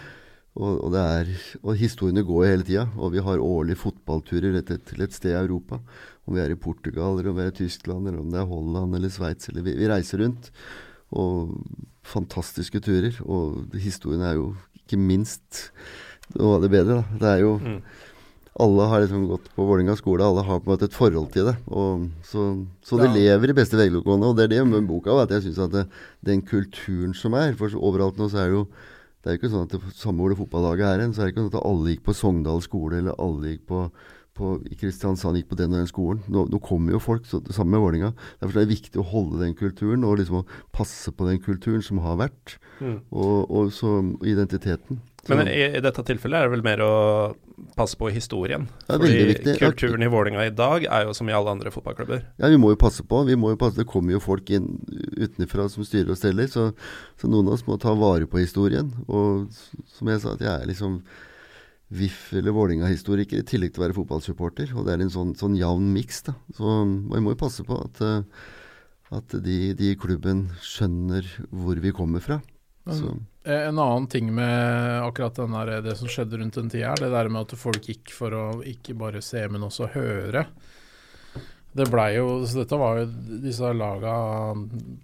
og, 0.55 0.71
og, 0.71 0.87
det 0.95 1.03
er, 1.03 1.33
og 1.65 1.83
historiene 1.83 2.25
går 2.27 2.47
hele 2.47 2.67
tida. 2.67 2.87
Og 2.99 3.15
vi 3.15 3.27
har 3.27 3.43
årlige 3.43 3.83
fotballturer 3.83 4.63
til, 4.63 4.79
til 4.87 5.07
et 5.07 5.19
sted 5.19 5.35
i 5.35 5.41
Europa. 5.43 5.83
Om 6.27 6.39
vi 6.39 6.45
er 6.45 6.55
i 6.55 6.61
Portugal, 6.63 7.19
eller 7.19 7.33
om 7.33 7.41
vi 7.41 7.47
er 7.49 7.51
i 7.51 7.59
Tyskland, 7.59 8.07
eller 8.07 8.23
om 8.23 8.31
det 8.31 8.39
er 8.39 8.51
Holland 8.55 8.95
eller 8.99 9.11
Sveits. 9.11 9.51
Vi, 9.51 9.67
vi 9.67 9.91
reiser 9.91 10.23
rundt. 10.23 10.53
Og 11.13 11.57
fantastiske 12.07 12.81
turer. 12.85 13.17
Og 13.27 13.73
historien 13.81 14.23
er 14.23 14.35
jo 14.39 14.55
ikke 14.85 14.99
minst 14.99 15.71
noe 16.39 16.57
av 16.57 16.63
det 16.63 16.71
bedre, 16.71 17.01
da. 17.01 17.19
Det 17.19 17.29
er 17.37 17.41
jo 17.45 17.59
Mm. 17.59 17.83
alle 18.61 18.87
har 18.89 19.01
liksom 19.01 19.27
gått 19.29 19.49
på 19.57 19.65
Vålinga 19.67 19.97
skole, 19.97 20.21
alle 20.23 20.43
har 20.45 20.61
på 20.61 20.69
en 20.71 20.77
måte 20.77 20.85
et 20.85 20.93
forhold 20.95 21.33
til 21.33 21.47
det. 21.47 21.57
Og 21.69 22.11
så, 22.23 22.67
så 22.83 22.99
det 22.99 23.09
Ja. 23.09 23.15
lever 23.39 23.51
i 23.51 23.53
beste 23.55 23.77
velgående. 23.79 24.27
Og 24.31 24.37
det 24.37 24.45
er 24.45 24.49
det 24.59 24.67
med 24.67 24.87
boka 24.87 25.11
at 25.23 25.31
jeg 25.31 25.43
syns 25.43 25.59
at 25.65 25.71
det, 25.73 25.89
den 26.25 26.43
kulturen 26.43 27.15
som 27.15 27.35
er 27.35 27.55
For 27.55 27.69
overalt 27.71 28.17
nå 28.19 28.29
så 28.31 28.39
er 28.39 28.47
det 28.51 28.59
jo 28.59 28.67
det 29.23 29.29
er 29.29 29.37
jo 29.37 29.39
ikke 29.43 29.53
sånn 29.53 29.63
at 29.67 29.69
det, 29.69 29.81
samme 29.95 30.17
hvor 30.19 30.31
det 30.31 30.39
fotballaget 30.39 30.81
er 30.97 31.01
hen, 31.01 31.13
så 31.13 31.21
er 31.21 31.27
det 31.27 31.35
ikke 31.35 31.51
sånn 31.51 31.59
at 31.61 31.67
alle 31.67 31.91
gikk 31.93 32.05
på 32.05 32.15
Sogndal 32.17 32.63
skole, 32.63 32.97
eller 32.99 33.15
alle 33.21 33.51
gikk 33.53 33.67
på, 33.69 33.91
på 34.37 34.55
i 34.71 34.79
Kristiansand 34.79 35.39
gikk 35.39 35.51
på 35.51 35.59
den 35.59 35.75
og 35.75 35.83
den 35.83 35.91
skolen. 35.91 36.23
Nå, 36.31 36.47
nå 36.53 36.61
kommer 36.65 36.95
jo 36.95 37.03
folk, 37.03 37.27
så 37.29 37.43
det 37.45 37.55
samme 37.57 37.75
med 37.75 37.85
Vålinga. 37.85 38.13
Derfor 38.41 38.57
er 38.57 38.67
det 38.67 38.77
viktig 38.77 39.03
å 39.03 39.07
holde 39.13 39.43
den 39.43 39.55
kulturen, 39.59 40.07
og 40.07 40.21
liksom 40.21 40.43
å 40.43 40.47
passe 40.77 41.13
på 41.15 41.29
den 41.29 41.41
kulturen 41.43 41.85
som 41.85 42.03
har 42.05 42.19
vært, 42.21 42.57
og, 42.81 43.51
og 43.51 43.73
så 43.77 43.99
identiteten. 44.27 45.01
Så, 45.27 45.37
Men 45.37 45.51
i, 45.53 45.61
i 45.77 45.81
dette 45.85 46.03
tilfellet 46.09 46.39
er 46.39 46.49
det 46.49 46.55
vel 46.55 46.63
mer 46.65 46.81
å 46.81 46.93
passe 47.77 47.99
på 48.01 48.09
historien. 48.09 48.65
Ja, 48.87 48.97
Fordi. 48.97 49.57
Kulturen 49.61 50.03
i 50.03 50.09
Vålerenga 50.09 50.47
i 50.49 50.55
dag 50.57 50.87
er 50.89 51.05
jo 51.05 51.15
som 51.17 51.29
i 51.29 51.35
alle 51.37 51.53
andre 51.53 51.73
fotballklubber. 51.75 52.23
Ja, 52.41 52.49
vi 52.49 52.61
må 52.61 52.73
jo 52.73 52.81
passe 52.81 53.05
på. 53.05 53.21
Jo 53.29 53.57
passe, 53.61 53.77
det 53.83 53.89
kommer 53.91 54.17
jo 54.17 54.23
folk 54.25 54.49
inn 54.57 54.71
utenfra 55.21 55.69
som 55.69 55.85
styrer 55.85 56.15
og 56.15 56.21
steller, 56.21 56.49
så, 56.49 56.71
så 57.21 57.29
noen 57.29 57.51
av 57.51 57.59
oss 57.59 57.67
må 57.69 57.77
ta 57.81 57.93
vare 57.99 58.31
på 58.31 58.41
historien. 58.41 58.95
Og 59.09 59.51
som 59.93 60.09
jeg 60.09 60.25
sa, 60.25 60.39
at 60.39 60.47
jeg 60.47 60.55
er 60.55 60.71
liksom 60.73 61.03
VIF- 61.91 62.33
eller 62.39 62.55
Vålerenga-historiker 62.55 63.41
i 63.41 63.47
tillegg 63.47 63.73
til 63.75 63.83
å 63.83 63.87
være 63.89 63.97
fotballsupporter. 63.99 64.75
Og 64.79 64.87
det 64.87 64.95
er 64.95 65.03
en 65.05 65.11
sånn, 65.13 65.35
sånn 65.39 65.57
jevn 65.59 65.89
miks, 65.95 66.23
da. 66.29 66.37
Så 66.55 66.77
vi 66.87 67.21
må 67.23 67.35
jo 67.35 67.41
passe 67.41 67.65
på 67.67 67.81
at, 67.83 68.01
eh, 68.07 68.23
at 69.19 69.35
de, 69.43 69.59
de 69.75 69.91
i 69.93 69.99
klubben 69.99 70.49
skjønner 70.63 71.27
hvor 71.51 71.81
vi 71.83 71.91
kommer 71.97 72.23
fra. 72.25 72.41
Så, 72.87 73.17
Eh, 73.43 73.69
En 73.71 73.79
annen 73.81 74.07
ting 74.07 74.27
med 74.35 75.01
akkurat 75.01 75.35
den 75.35 75.55
der, 75.57 75.81
det 75.81 75.95
som 75.97 76.09
skjedde 76.13 76.37
rundt 76.43 76.59
den 76.59 76.69
tida, 76.69 76.91
er 76.93 77.01
det 77.01 77.09
der 77.11 77.29
med 77.33 77.41
at 77.49 77.57
folk 77.57 77.87
gikk 77.89 78.11
for 78.13 78.35
å 78.37 78.43
ikke 78.69 78.93
bare 79.01 79.23
se, 79.25 79.47
men 79.49 79.63
også 79.65 79.89
høre. 79.95 80.43
Det 81.73 81.87
blei 81.87 82.17
jo 82.17 82.41
så 82.49 82.65
Dette 82.65 82.79
var 82.81 82.99
jo 82.99 83.05
disse 83.45 83.69
laga 83.77 84.15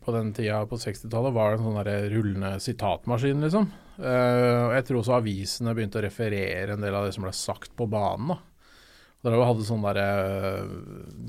på 0.02 0.14
den 0.14 0.32
tida 0.34 0.64
på 0.66 0.78
60-tallet 0.82 1.34
var 1.36 1.54
en 1.54 1.62
sånn 1.62 1.78
der 1.78 2.08
rullende 2.10 2.56
sitatmaskin, 2.62 3.44
liksom. 3.46 3.68
Eh, 3.96 4.64
og 4.66 4.74
jeg 4.74 4.88
tror 4.88 5.00
også 5.00 5.16
avisene 5.20 5.76
begynte 5.76 6.00
å 6.00 6.04
referere 6.04 6.74
en 6.74 6.82
del 6.82 6.98
av 6.98 7.06
det 7.06 7.14
som 7.14 7.24
ble 7.26 7.32
sagt 7.36 7.70
på 7.78 7.86
banen. 7.90 8.34
da. 8.34 8.40
Dere 9.26 9.46
hadde 9.48 9.64
sånn 9.66 9.82
derre 9.82 10.66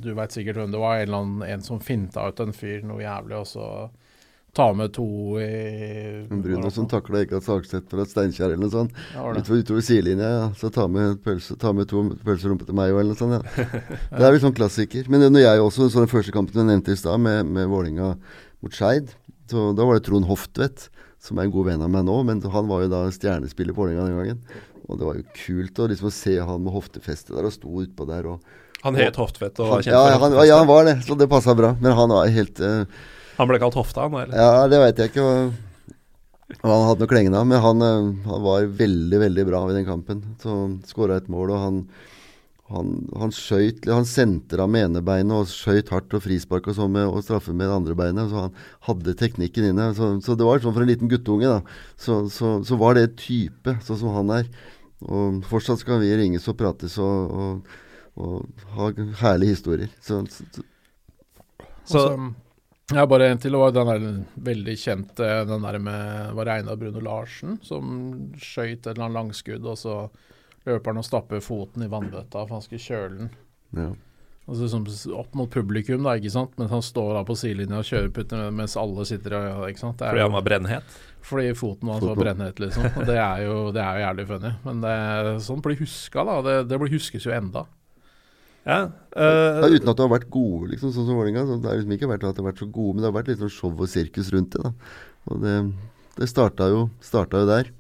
Du 0.02 0.12
veit 0.13 0.34
sikkert 0.36 0.60
hvem 0.60 0.73
det 0.73 0.82
var. 0.82 1.00
En, 1.02 1.15
annen, 1.17 1.45
en 1.47 1.63
som 1.65 1.80
finta 1.82 2.28
ut 2.28 2.41
en 2.43 2.54
fyr 2.54 2.84
noe 2.86 3.02
jævlig, 3.02 3.39
og 3.39 3.47
så 3.50 3.67
ta 4.58 4.67
med 4.74 4.93
to 4.96 5.06
i 5.39 6.26
Bruno 6.30 6.72
som 6.74 6.88
takla 6.89 7.22
ikke 7.24 7.38
at 7.39 7.46
Sagseth 7.46 7.91
fra 7.91 8.06
Steinkjer 8.10 8.50
eller 8.50 8.63
noe 8.63 8.74
sånt. 8.74 8.98
Ja. 9.13 9.28
Utover, 9.38 9.62
utover 9.62 9.86
sidelinja, 9.86 10.32
ja. 10.34 10.48
Så 10.58 10.72
ta 10.74 10.88
med, 10.91 11.20
pølse, 11.26 11.58
ta 11.62 11.74
med 11.78 11.89
to 11.91 12.04
pølserumpe 12.26 12.65
til 12.67 12.78
meg 12.78 12.96
òg, 12.96 13.04
eller 13.04 13.13
noe 13.13 13.22
sånt. 13.22 13.38
Ja. 13.38 13.67
Det 14.17 14.24
er 14.24 14.34
vel 14.34 14.43
sånn 14.43 14.58
klassiker. 14.58 15.10
Men 15.13 15.28
når 15.30 15.46
jeg 15.46 15.63
også 15.63 15.89
så 15.93 16.04
den 16.04 16.12
første 16.12 16.34
kampen 16.36 16.58
jeg 16.58 16.70
nevnte 16.72 16.96
i 16.96 17.00
stad, 17.00 17.22
med, 17.22 17.50
med 17.54 17.70
Vålinga 17.72 18.13
mot 18.63 18.74
Skeid, 18.74 19.13
da 19.48 19.84
var 19.84 20.00
det 20.00 20.08
Trond 20.08 20.28
Hoftvedt, 20.28 20.88
som 21.24 21.38
er 21.38 21.48
en 21.48 21.54
god 21.54 21.70
venn 21.70 21.84
av 21.86 21.91
meg 21.93 22.06
nå, 22.08 22.17
men 22.28 22.41
han 22.54 22.70
var 22.70 22.84
jo 22.84 22.91
da 22.91 23.04
stjernespiller 23.13 23.78
på 23.78 23.86
Vålinga 23.86 24.08
den 24.08 24.17
gangen. 24.17 24.41
Og 24.88 25.00
det 25.00 25.08
var 25.08 25.20
jo 25.20 25.28
kult 25.36 25.84
å 25.84 25.89
liksom 25.91 26.13
se 26.15 26.38
han 26.39 26.63
med 26.63 26.74
hoftefeste 26.74 27.36
der 27.36 27.48
og 27.50 27.54
sto 27.54 27.84
utpå 27.84 28.08
der 28.08 28.30
og 28.32 28.56
Han 28.86 28.96
het 28.96 29.17
Hoftvedt 29.20 29.58
og 29.60 29.72
var 29.72 29.80
han, 29.80 29.84
kjent 29.84 29.96
ja, 29.96 30.02
for 30.13 30.24
han, 30.24 30.36
ja, 30.48 30.58
han 30.62 30.70
var 30.70 30.86
det, 30.88 30.98
så 31.04 31.15
det 31.17 31.28
passa 31.32 31.56
bra. 31.58 31.74
Men 31.82 31.96
han 31.98 32.12
var 32.13 32.30
helt 32.32 32.62
eh, 32.63 32.84
Han 33.38 33.50
ble 33.50 33.62
kalt 33.62 33.78
Hofta, 33.78 34.08
han, 34.08 34.19
eller? 34.26 34.36
Ja, 34.38 34.67
det 34.71 34.82
veit 34.82 35.02
jeg 35.02 35.13
ikke 35.13 35.26
hva 36.63 36.78
han 36.78 36.86
hadde 36.88 37.04
noe 37.04 37.12
klengende 37.12 37.39
av, 37.41 37.47
men 37.50 37.60
han, 37.60 37.82
eh, 37.84 38.12
han 38.30 38.43
var 38.45 38.69
veldig, 38.80 39.17
veldig 39.19 39.43
bra 39.50 39.65
i 39.67 39.76
den 39.76 39.88
kampen. 39.88 40.21
Så 40.41 40.54
skåra 40.88 41.19
et 41.19 41.28
mål, 41.32 41.52
og 41.52 41.63
han 41.65 41.82
han, 42.67 42.88
han 43.15 43.32
skjøt 43.32 43.86
Han 43.88 44.08
sentra 44.08 44.65
med 44.67 44.89
ene 44.89 45.02
beinet 45.06 45.32
og 45.32 45.47
skøyt 45.47 45.91
hardt 45.93 46.15
og 46.17 46.23
frispark 46.26 46.65
og 46.67 46.76
sånn 46.76 46.91
med, 46.91 47.08
og 47.08 47.23
straffe 47.23 47.54
med 47.56 47.69
det 47.69 47.76
andre 47.78 47.95
beinet. 47.95 48.32
Så 48.32 48.47
han 48.47 48.58
hadde 48.89 49.15
teknikken 49.19 49.69
inne. 49.69 49.89
Så, 49.95 50.10
så 50.23 50.36
det 50.36 50.47
var 50.47 50.60
sånn 50.63 50.76
for 50.76 50.84
en 50.84 50.91
liten 50.91 51.12
guttunge, 51.12 51.47
da. 51.47 51.78
Så, 51.95 52.26
så, 52.34 52.58
så 52.67 52.80
var 52.80 52.97
det 52.97 53.13
type, 53.21 53.78
sånn 53.88 54.02
som 54.02 54.17
han 54.17 54.34
er. 54.41 54.52
Og 55.08 55.39
fortsatt 55.47 55.80
skal 55.80 56.02
vi 56.04 56.12
ringes 56.19 56.47
og 56.52 56.58
prates 56.60 56.97
og, 57.00 57.32
og, 57.32 57.78
og 58.19 58.67
ha 58.76 58.91
herlige 59.21 59.56
historier. 59.56 59.93
Så, 60.04 60.19
så, 60.28 60.65
Så 61.88 62.04
ja, 62.93 63.04
bare 63.08 63.28
en 63.32 63.41
til. 63.43 63.52
Det 63.56 63.60
var 63.62 63.76
den 63.76 63.91
der 63.91 64.08
veldig 64.47 64.76
kjente 64.80 65.30
den 65.50 65.67
der 65.67 65.80
med 65.84 66.34
Var 66.38 66.47
det 66.47 66.58
Einar 66.62 66.80
Bruno 66.80 67.04
Larsen 67.04 67.60
som 67.65 67.93
skøyt 68.39 68.80
et 68.86 68.91
eller 68.93 69.08
annet 69.08 69.19
langskudd, 69.19 69.65
og 69.67 69.78
så 69.80 70.00
løper 70.67 70.91
han 70.91 71.02
og 71.04 71.08
stapper 71.08 71.43
foten 71.43 71.86
i 71.86 71.91
vannbøtta 71.91 72.43
for 72.43 72.58
han 72.58 72.65
skulle 72.65 72.84
kjøle 72.84 73.23
den. 73.23 73.32
ja. 73.78 73.93
Altså 74.47 74.69
som, 74.71 74.86
opp 75.12 75.34
mot 75.36 75.50
publikum, 75.52 76.06
da, 76.08 76.13
ikke 76.15 76.32
sant. 76.32 76.54
Mens 76.56 76.71
han 76.71 76.84
står 76.86 77.17
da 77.17 77.23
på 77.28 77.36
sidelinja 77.36 77.82
og 77.82 77.88
kjører 77.89 78.13
putter 78.15 78.45
mens 78.56 78.78
alle 78.80 79.04
sitter 79.10 79.34
og 79.36 79.65
ikke 79.67 79.82
sant. 79.82 79.97
Det 80.00 80.08
er 80.08 80.13
fordi 80.15 80.23
han 80.23 80.38
var 80.38 80.45
brennhet. 80.45 80.93
fordi 81.28 81.50
foten 81.60 81.91
hans 81.91 82.06
var 82.08 82.15
brennhet, 82.15 82.62
liksom. 82.63 82.88
Og 82.93 83.10
det 83.10 83.17
er 83.19 83.41
jo, 83.43 83.58
det 83.76 83.82
er 83.84 83.97
jo 83.97 84.06
jævlig 84.06 84.28
funny. 84.30 84.52
Men 84.63 84.80
det, 84.86 84.93
sånn 85.43 85.60
blir 85.65 85.82
huska, 85.82 86.23
da. 86.23 86.38
Det, 86.45 86.56
det 86.71 86.80
blir 86.80 86.95
huskes 86.95 87.28
jo 87.28 87.36
enda. 87.36 87.65
Ja, 88.68 88.80
Ja, 89.18 89.64
eh, 89.64 89.74
uten 89.74 89.90
at 89.90 89.98
du 89.98 90.04
har 90.04 90.12
vært 90.12 90.30
gode, 90.30 90.68
liksom, 90.74 90.92
sånn 90.94 91.08
som 91.08 91.18
Vålerenga. 91.18 91.46
Så 91.48 91.58
det 91.62 91.70
har 91.72 91.80
liksom 91.80 91.96
ikke 91.96 92.12
vært 92.12 92.26
at 92.28 92.36
det 92.36 92.44
har 92.44 92.52
vært 92.52 92.62
så 92.62 92.70
gode, 92.70 92.94
men 92.94 93.02
det 93.02 93.10
har 93.10 93.16
vært 93.16 93.32
litt 93.32 93.42
sånn 93.42 93.54
show 93.54 93.72
og 93.72 93.90
sirkus 93.90 94.30
rundt 94.36 94.54
det. 94.54 94.62
da. 94.62 94.74
Og 95.32 95.42
det, 95.42 95.56
det 96.20 96.28
starta, 96.30 96.68
jo, 96.70 96.84
starta 97.02 97.42
jo 97.42 97.50
der. 97.50 97.72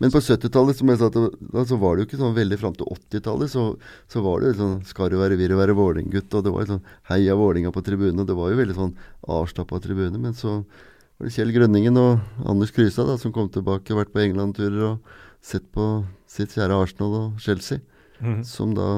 Men 0.00 0.12
på 0.14 0.22
70-tallet 0.24 0.78
som 0.78 0.88
jeg 0.88 0.98
sa, 0.98 1.10
da, 1.12 1.62
så 1.68 1.76
var 1.76 1.94
det 1.94 2.02
jo 2.02 2.08
ikke 2.08 2.20
sånn 2.22 2.34
veldig 2.34 2.58
fram 2.58 2.74
til 2.74 2.88
80-tallet. 2.88 3.52
Så, 3.52 3.64
så 4.08 4.22
var 4.24 4.40
det 4.40 4.54
jo 4.54 4.58
sånn 4.62 4.76
Skal 4.88 5.12
du 5.12 5.18
være 5.20 5.36
virre, 5.36 5.60
være 5.60 5.76
Vålerenga-gutt? 5.76 6.38
Og 6.38 6.46
det 6.46 6.54
var 6.54 6.64
jo 6.64 6.72
sånn 6.72 6.86
Heia 7.12 7.36
Vålerenga 7.36 7.74
på 7.76 7.84
tribunen. 7.84 8.24
Og 8.24 8.30
det 8.30 8.38
var 8.38 8.50
jo 8.50 8.60
veldig 8.62 8.78
sånn 8.78 8.94
avstappa 9.36 9.82
tribune. 9.84 10.16
Men 10.16 10.32
så 10.34 10.62
var 10.64 11.28
det 11.28 11.34
Kjell 11.36 11.52
Grønningen 11.52 12.00
og 12.00 12.46
Anders 12.48 12.72
Krystad 12.72 13.12
da, 13.12 13.18
som 13.20 13.36
kom 13.36 13.52
tilbake, 13.52 13.92
vært 13.92 14.14
på 14.14 14.24
England-turer 14.24 14.86
og 14.94 15.18
sett 15.44 15.68
på 15.74 15.90
sitt 16.28 16.56
kjære 16.56 16.80
Arsenal 16.80 17.16
og 17.18 17.42
Chelsea 17.44 17.84
mhm. 18.20 18.40
som 18.48 18.72
da 18.76 18.88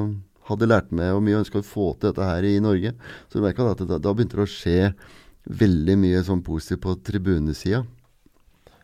hadde 0.52 0.68
lært 0.70 0.92
meg 0.94 1.12
og 1.16 1.22
mye 1.26 1.40
ønska 1.42 1.60
å 1.60 1.66
få 1.66 1.92
til 1.96 2.10
dette 2.10 2.28
her 2.28 2.46
i 2.48 2.56
Norge. 2.62 2.94
Så 3.28 3.38
du 3.38 3.44
merka 3.44 3.66
at 3.70 3.82
da, 3.88 3.98
da 3.98 4.14
begynte 4.14 4.38
det 4.38 4.46
å 4.46 4.50
skje 4.50 4.92
veldig 5.62 5.96
mye 5.98 6.20
sånn 6.26 6.42
positivt 6.46 6.84
på 6.84 6.94
tribunesida 7.02 7.80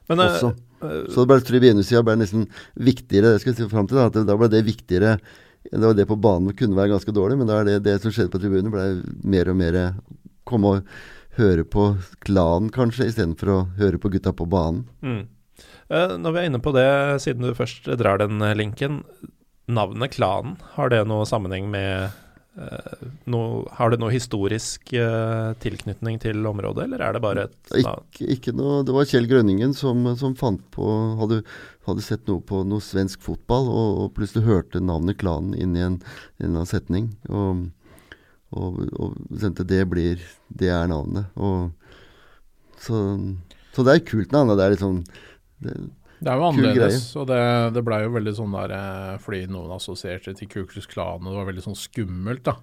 Men 0.09 0.23
eh, 0.25 0.31
også. 0.33 0.53
eh, 0.83 1.05
Så 1.13 1.23
det 1.23 1.29
ble 1.31 1.45
tribunesida 1.47 2.03
ble 2.07 2.17
nesten 2.19 2.49
viktigere. 2.75 3.35
Det 3.35 3.43
skal 3.45 3.53
jeg 3.55 3.61
si 3.61 3.69
frem 3.71 3.87
til 3.91 4.01
da, 4.01 4.09
at 4.11 4.17
det, 4.19 4.25
Da 4.27 4.37
ble 4.41 4.49
det 4.53 4.65
viktigere. 4.67 5.19
Det 5.69 5.85
var 5.85 5.95
det 5.95 6.09
på 6.09 6.17
banen 6.17 6.57
kunne 6.57 6.79
være 6.79 6.95
ganske 6.95 7.13
dårlig, 7.13 7.37
men 7.39 7.49
da 7.51 7.61
er 7.61 7.69
det, 7.69 7.79
det 7.85 7.99
som 8.03 8.15
skjedde 8.15 8.33
på 8.33 8.41
tribunen, 8.41 8.73
ble 8.73 8.89
mer 9.29 9.51
og 9.53 9.59
mer 9.61 9.79
Komme 10.49 10.71
og 10.79 10.93
høre 11.37 11.65
på 11.69 11.91
klanen, 12.25 12.71
kanskje, 12.73 13.11
istedenfor 13.11 13.51
å 13.53 13.59
høre 13.77 13.99
på 14.01 14.09
gutta 14.15 14.33
på 14.33 14.47
banen. 14.49 14.87
Mm. 15.05 15.27
Eh, 15.93 16.15
når 16.17 16.33
vi 16.35 16.41
er 16.41 16.49
inne 16.49 16.61
på 16.65 16.73
det, 16.73 16.87
siden 17.21 17.45
du 17.45 17.53
først 17.59 17.91
drar 18.01 18.19
den 18.23 18.41
linken. 18.57 19.03
Navnet 19.69 20.15
Klanen, 20.17 20.57
har 20.75 20.89
det 20.89 21.03
noe 21.09 21.27
sammenheng 21.29 21.67
med 21.69 22.09
eh, 22.57 23.03
noe, 23.29 23.67
Har 23.77 23.93
det 23.93 23.99
noe 24.01 24.15
historisk 24.15 24.95
uh, 24.97 25.53
tilknytning 25.61 26.17
til 26.23 26.47
området, 26.49 26.87
eller 26.87 27.05
er 27.05 27.17
det 27.17 27.23
bare 27.25 27.45
et 27.51 27.75
navn? 27.85 28.07
Ikke, 28.09 28.29
ikke 28.33 28.55
noe, 28.57 28.81
det 28.89 28.95
var 28.97 29.09
Kjell 29.11 29.29
Grønningen 29.29 29.77
som, 29.77 30.07
som 30.17 30.37
fant 30.39 30.63
på 30.73 30.89
hadde, 31.21 31.43
hadde 31.89 32.07
sett 32.07 32.25
noe 32.31 32.41
på 32.41 32.63
noe 32.65 32.85
svensk 32.85 33.21
fotball, 33.27 33.69
og, 33.69 34.01
og 34.05 34.15
plutselig 34.17 34.49
hørte 34.49 34.81
navnet 34.81 35.21
Klanen 35.21 35.53
inn 35.53 35.77
i 35.77 35.85
en, 35.85 36.01
en 36.41 36.59
setning. 36.69 37.13
Og, 37.29 37.69
og, 38.57 38.81
og 38.97 39.21
sendte 39.37 39.69
det 39.69 39.85
blir 39.93 40.25
Det 40.49 40.73
er 40.73 40.89
navnet. 40.89 41.29
Og, 41.37 41.69
så, 42.81 43.05
så 43.77 43.85
det 43.85 43.99
er 43.99 44.07
kult 44.09 44.33
navn. 44.33 44.57
Det 44.57 44.65
er 44.65 44.73
litt 44.73 44.87
sånn 44.87 45.03
det, 45.65 45.75
Det 46.19 46.31
er 46.33 46.41
jo 46.41 46.49
annerledes, 46.49 47.05
og 47.21 47.29
det, 47.31 47.39
det 47.77 47.83
blei 47.87 48.01
jo 48.03 48.15
veldig 48.17 48.33
sånn 48.39 48.57
der 48.57 48.73
eh, 48.75 49.15
fordi 49.23 49.45
noen 49.53 49.71
assosierte 49.77 50.35
til 50.39 50.49
Ku 50.51 50.65
Klux 50.67 50.89
Klan, 50.91 51.23
og 51.23 51.31
det 51.31 51.39
var 51.39 51.49
veldig 51.53 51.65
sånn 51.69 51.79
skummelt, 51.79 52.43
da. 52.49 52.57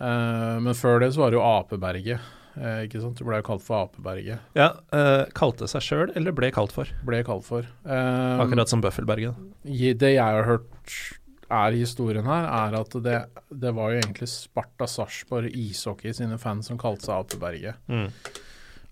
Eh, 0.00 0.56
men 0.64 0.76
før 0.76 1.00
det 1.02 1.12
så 1.14 1.24
var 1.24 1.32
det 1.32 1.38
jo 1.38 1.44
Apeberget, 1.44 2.32
eh, 2.56 2.80
ikke 2.86 3.02
sant. 3.02 3.18
Det 3.20 3.26
blei 3.28 3.42
jo 3.42 3.46
kalt 3.50 3.64
for 3.66 3.86
Apeberget. 3.86 4.40
Ja, 4.56 4.70
eh, 4.96 5.26
kalte 5.36 5.68
seg 5.70 5.84
sjøl, 5.84 6.14
eller 6.16 6.36
ble 6.36 6.50
kalt 6.56 6.72
for? 6.76 6.88
Ble 7.06 7.22
kalt 7.28 7.44
for. 7.48 7.68
Eh, 7.84 8.40
Akkurat 8.44 8.72
som 8.72 8.84
Bøffelberget. 8.84 9.36
Det 9.66 10.14
jeg 10.16 10.22
har 10.24 10.48
hørt 10.48 10.98
er 11.46 11.76
historien 11.78 12.26
her, 12.26 12.48
er 12.50 12.80
at 12.80 12.96
det, 13.04 13.18
det 13.54 13.70
var 13.76 13.92
jo 13.92 14.00
egentlig 14.00 14.26
Sparta 14.32 14.88
Sarpsborg 14.90 15.52
ishockey 15.54 16.12
sine 16.16 16.40
fans 16.42 16.66
som 16.72 16.80
kalte 16.80 17.06
seg 17.06 17.20
Apeberget. 17.20 17.78
Mm. 17.86 18.08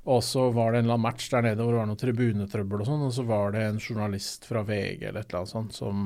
Og 0.04 0.20
så 0.24 0.50
var 0.52 0.72
det 0.72 0.78
en 0.78 0.84
eller 0.84 0.98
annen 0.98 1.06
match 1.06 1.30
der 1.32 1.44
nede 1.46 1.64
hvor 1.64 1.72
det 1.72 1.80
var 1.80 1.86
noe 1.88 2.00
tribunetrøbbel 2.00 2.82
og 2.84 2.88
sånn, 2.88 3.04
og 3.06 3.12
så 3.16 3.22
var 3.24 3.54
det 3.54 3.62
en 3.64 3.78
journalist 3.80 4.44
fra 4.44 4.60
VG 4.68 5.06
eller 5.08 5.22
et 5.22 5.30
eller 5.30 5.38
annet 5.40 5.52
sånt 5.54 5.76
som, 5.76 6.02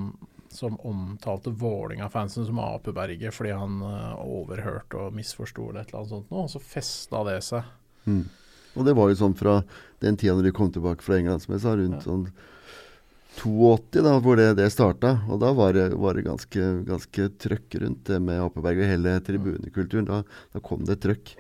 som 0.54 0.76
omtalte 0.86 1.50
Vålinga-fansen 1.50 2.46
som 2.46 2.60
Apeberget 2.62 3.34
fordi 3.34 3.56
han 3.58 3.80
uh, 3.82 4.20
overhørte 4.22 5.00
og 5.02 5.16
misforsto 5.18 5.70
eller 5.70 5.82
et 5.82 5.90
eller 5.90 6.04
annet 6.04 6.14
sånt 6.14 6.30
noe, 6.30 6.44
og 6.46 6.52
så 6.52 6.62
festa 6.62 7.24
det 7.26 7.40
seg. 7.48 7.72
mm. 8.06 8.22
Og 8.78 8.84
det 8.86 8.92
var 8.94 9.08
jo 9.10 9.16
sånn 9.18 9.34
fra 9.34 9.56
den 10.04 10.14
tida 10.20 10.36
når 10.36 10.46
de 10.46 10.54
kom 10.54 10.68
tilbake 10.70 11.02
fra 11.02 11.16
Englandsmessa, 11.18 11.58
som 11.58 11.58
jeg 11.58 11.64
sa, 11.64 11.74
rundt 11.80 11.98
Ja. 11.98 12.04
sånn 12.06 12.28
82, 13.38 14.02
da, 14.02 14.12
hvor 14.22 14.38
det, 14.38 14.48
det 14.58 14.68
starta. 14.70 15.12
Og 15.30 15.40
da 15.42 15.50
var 15.54 15.74
det, 15.74 15.88
var 15.98 16.14
det 16.14 16.24
ganske, 16.26 16.68
ganske 16.86 17.28
trøkk 17.42 17.74
rundt 17.82 18.04
det 18.06 18.18
med 18.22 18.40
Appeberg 18.42 18.82
og 18.82 18.90
hele 18.92 19.16
tribunekulturen. 19.26 20.06
Da, 20.06 20.22
da 20.54 20.62
kom 20.62 20.84
det 20.86 20.98
trøkk. 21.02 21.34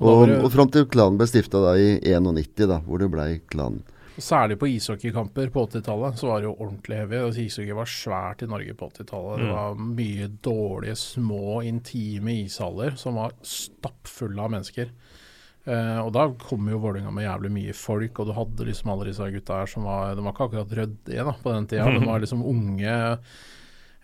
Og, 0.00 0.26
det- 0.28 0.38
og 0.44 0.50
fram 0.52 0.70
til 0.72 0.86
klanen 0.86 1.18
ble 1.20 1.26
stifta 1.28 1.60
i 1.76 1.98
91, 2.00 2.66
da, 2.68 2.78
hvor 2.86 2.98
det 2.98 3.10
blei 3.12 3.40
klanen. 3.52 3.82
Særlig 4.20 4.58
på 4.60 4.68
ishockeykamper 4.68 5.48
på 5.52 5.62
80-tallet 5.68 6.18
så 6.18 6.26
var 6.28 6.40
det 6.42 6.48
jo 6.50 6.56
ordentlig 6.60 6.96
heavy. 6.98 7.20
Ishockey 7.46 7.72
var 7.72 7.84
svært 7.88 8.42
i 8.42 8.46
Norge 8.50 8.74
på 8.76 8.88
80-tallet. 8.90 9.38
Det 9.38 9.46
Mm. 9.48 9.54
var 9.54 9.74
mye 9.76 10.26
dårlige, 10.42 10.96
små, 10.96 11.62
intime 11.64 12.34
ishaller 12.44 12.96
som 13.00 13.14
var 13.14 13.32
stappfulle 13.42 14.38
av 14.42 14.50
mennesker. 14.50 14.90
Eh, 15.66 15.98
og 16.00 16.12
da 16.12 16.26
kom 16.40 16.68
jo 16.68 16.78
Vålerenga 16.80 17.10
med 17.12 17.24
jævlig 17.24 17.50
mye 17.52 17.72
folk, 17.76 18.18
og 18.20 18.26
du 18.26 18.32
hadde 18.32 18.66
liksom 18.66 18.90
alle 18.92 19.04
disse 19.10 19.30
gutta 19.32 19.60
her 19.60 19.66
som 19.66 19.84
var 19.84 20.14
De 20.16 20.22
var 20.24 20.32
ikke 20.32 20.48
akkurat 20.50 20.72
ryddige 20.76 21.24
da, 21.24 21.32
på 21.32 21.52
den 21.54 21.66
tida. 21.66 21.84
De 21.98 22.06
var 22.06 22.20
liksom 22.24 22.42
unge, 22.44 23.18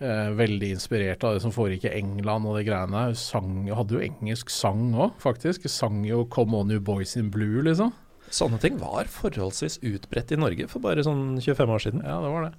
eh, 0.00 0.30
veldig 0.36 0.72
inspirert 0.76 1.24
av 1.24 1.36
det 1.36 1.44
som 1.44 1.54
foregikk 1.54 1.86
i 1.88 1.94
England 1.98 2.48
og 2.48 2.58
de 2.58 2.64
greiene. 2.68 3.04
Sang, 3.18 3.68
hadde 3.68 3.96
jo 3.96 4.02
engelsk 4.04 4.50
sang 4.52 4.90
òg, 4.94 5.14
faktisk. 5.22 5.68
Sang 5.72 6.04
jo 6.06 6.24
'Come 6.24 6.54
On 6.54 6.70
You 6.70 6.80
Boys 6.80 7.16
In 7.16 7.30
Blue', 7.30 7.62
liksom. 7.62 7.92
Sånne 8.30 8.58
ting 8.58 8.78
var 8.78 9.06
forholdsvis 9.06 9.78
utbredt 9.86 10.32
i 10.32 10.36
Norge 10.36 10.66
for 10.68 10.82
bare 10.82 11.04
sånn 11.06 11.38
25 11.38 11.70
år 11.70 11.78
siden. 11.84 12.02
Ja, 12.02 12.20
det 12.20 12.32
var 12.32 12.48
det. 12.48 12.54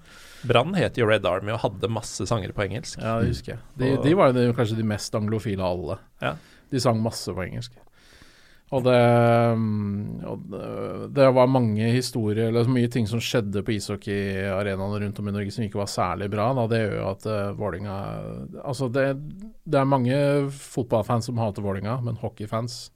Brann 0.47 0.73
het 0.75 0.97
jo 0.97 1.07
Red 1.09 1.25
Army 1.25 1.51
og 1.51 1.59
hadde 1.59 1.89
masse 1.91 2.23
sanger 2.29 2.53
på 2.55 2.63
engelsk. 2.63 3.01
Ja, 3.01 3.19
det 3.19 3.33
husker 3.33 3.55
jeg. 3.55 3.59
De, 3.75 3.97
de 4.03 4.13
var 4.15 4.31
jo 4.31 4.53
kanskje 4.55 4.77
de 4.77 4.87
mest 4.87 5.13
anglofile 5.17 5.65
av 5.65 5.75
alle. 5.75 5.99
Ja. 6.21 6.35
De 6.71 6.79
sang 6.79 7.01
masse 7.03 7.33
på 7.33 7.43
engelsk. 7.43 7.73
Og 8.75 8.83
det, 8.83 8.99
mm, 9.55 10.25
og 10.27 10.41
det, 11.15 11.27
var 11.37 11.47
mange 11.47 11.87
historier, 11.95 12.49
eller 12.49 12.67
mye 12.67 12.89
ting 12.91 13.05
som 13.07 13.21
skjedde 13.23 13.63
på 13.63 13.77
ishockeyarenaene 13.77 14.99
rundt 15.05 15.21
om 15.21 15.29
i 15.29 15.35
Norge 15.37 15.53
som 15.55 15.63
ikke 15.63 15.79
var 15.79 15.87
særlig 15.91 16.27
bra. 16.33 16.49
Da. 16.57 16.65
Det 16.73 16.81
gjør 16.81 16.97
jo 16.97 17.05
at 17.13 17.27
uh, 17.31 17.53
Vålinga 17.55 17.95
Altså, 18.65 18.89
det, 18.91 19.05
det 19.63 19.79
er 19.79 19.87
mange 19.87 20.17
fotballfans 20.51 21.29
som 21.29 21.39
hater 21.39 21.63
Vålinga, 21.63 21.95
men 22.03 22.19
hockeyfans 22.19 22.89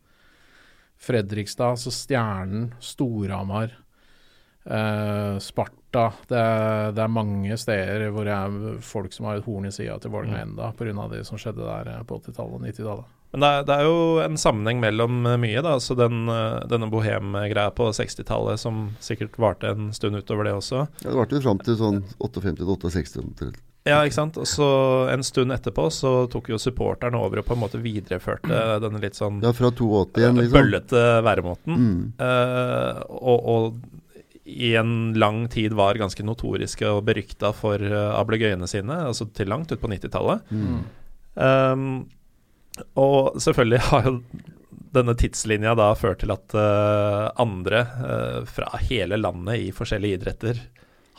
Fredrikstad, 1.02 1.80
så 1.82 1.90
Stjernen, 1.90 2.76
Storhamar, 2.80 3.72
eh, 4.66 5.38
Sparta 5.42 6.12
det 6.30 6.44
det 6.96 7.02
er 7.02 7.10
mange 7.10 7.58
steder 7.58 8.12
hvor 8.14 8.28
det 8.28 8.36
er 8.36 8.78
folk 8.86 9.16
som 9.16 9.26
har 9.26 9.40
et 9.40 9.48
horn 9.48 9.66
i 9.66 9.72
sida 9.74 9.98
til 10.00 10.14
Vålinga 10.14 10.44
Mm. 10.44 10.52
enda, 10.52 10.72
pga. 10.78 11.08
det 11.10 11.26
som 11.26 11.38
skjedde 11.38 11.66
der 11.66 11.90
eh, 11.96 12.04
på 12.04 12.20
80-tallet 12.20 12.54
og 12.54 12.62
90-tallet. 12.62 13.21
Men 13.32 13.44
det 13.44 13.50
er, 13.50 13.66
det 13.68 13.76
er 13.78 13.88
jo 13.88 13.98
en 14.26 14.38
sammenheng 14.40 14.82
mellom 14.84 15.26
eh, 15.30 15.40
mye, 15.40 15.64
da. 15.64 15.78
Så 15.80 15.96
den, 16.00 16.26
eh, 16.32 16.62
denne 16.72 16.90
bohem-greia 16.92 17.72
på 17.76 17.88
60-tallet 17.96 18.60
som 18.60 18.90
sikkert 19.04 19.38
varte 19.40 19.72
en 19.72 19.92
stund 19.96 20.20
utover 20.20 20.50
det 20.50 20.56
også. 20.58 20.86
Ja, 21.04 21.10
det 21.10 21.20
varte 21.20 21.38
jo 21.40 21.46
fram 21.46 21.62
til 21.64 21.78
sånn 21.80 22.02
58-68 22.20 23.22
omtrent. 23.24 23.62
Ja, 23.88 24.04
ikke 24.06 24.18
sant. 24.20 24.38
Og 24.38 24.46
så 24.46 24.68
en 25.10 25.24
stund 25.26 25.56
etterpå 25.56 25.88
så 25.94 26.12
tok 26.30 26.52
jo 26.52 26.60
supporterne 26.62 27.18
over 27.18 27.42
og 27.42 27.48
på 27.48 27.56
en 27.56 27.64
måte 27.64 27.82
videreførte 27.82 28.60
denne 28.84 29.02
litt 29.02 29.18
sånn 29.18 29.40
Ja, 29.42 29.56
fra 29.58 29.72
82 29.74 30.22
igjen, 30.22 30.38
liksom. 30.38 30.58
bøllete 30.60 31.02
væremåten. 31.26 31.80
Mm. 31.82 32.04
Uh, 32.22 33.02
og, 33.18 33.50
og 33.56 34.46
i 34.46 34.76
en 34.78 35.16
lang 35.18 35.48
tid 35.50 35.74
var 35.78 35.98
ganske 35.98 36.26
notoriske 36.28 36.86
og 36.94 37.08
berykta 37.10 37.56
for 37.58 37.82
uh, 37.82 38.14
ablegøyene 38.20 38.70
sine, 38.70 39.02
altså 39.10 39.32
til 39.34 39.50
langt 39.50 39.74
ut 39.74 39.82
på 39.82 39.90
90-tallet. 39.90 40.46
Mm. 40.54 40.82
Um, 41.42 41.88
og 43.00 43.38
selvfølgelig 43.42 43.82
har 43.90 44.08
jo 44.08 44.18
denne 44.92 45.16
tidslinja 45.16 45.74
da 45.80 45.92
ført 45.96 46.22
til 46.24 46.34
at 46.34 46.56
uh, 46.58 47.32
andre 47.40 47.86
uh, 48.02 48.40
fra 48.50 48.80
hele 48.84 49.20
landet 49.20 49.68
i 49.68 49.70
forskjellige 49.76 50.20
idretter 50.20 50.60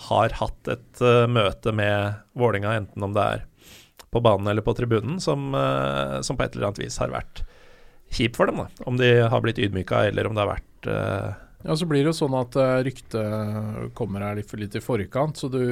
har 0.08 0.34
hatt 0.40 0.72
et 0.72 1.02
uh, 1.04 1.24
møte 1.30 1.72
med 1.76 2.20
Vålinga, 2.38 2.74
enten 2.82 3.06
om 3.06 3.16
det 3.16 3.24
er 3.36 3.46
på 4.12 4.20
banen 4.20 4.50
eller 4.50 4.64
på 4.64 4.74
tribunen, 4.76 5.16
som, 5.24 5.54
som 6.20 6.36
på 6.36 6.44
et 6.44 6.52
eller 6.52 6.66
annet 6.68 6.82
vis 6.82 6.98
har 7.00 7.08
vært 7.14 7.38
kjip 8.12 8.34
for 8.36 8.50
dem. 8.50 8.58
da 8.60 8.84
Om 8.84 8.98
de 9.00 9.08
har 9.24 9.40
blitt 9.40 9.56
ydmyka, 9.56 10.02
eller 10.10 10.28
om 10.28 10.34
det 10.36 10.42
har 10.42 10.50
vært 10.50 10.88
Ja, 11.64 11.76
så 11.80 11.88
blir 11.88 12.02
det 12.02 12.10
jo 12.10 12.18
sånn 12.18 12.36
at 12.36 12.58
ryktet 12.84 13.94
kommer 13.96 14.26
her 14.26 14.36
litt, 14.36 14.52
litt 14.60 14.76
i 14.76 14.84
forkant, 14.84 15.40
så 15.40 15.48
du, 15.48 15.62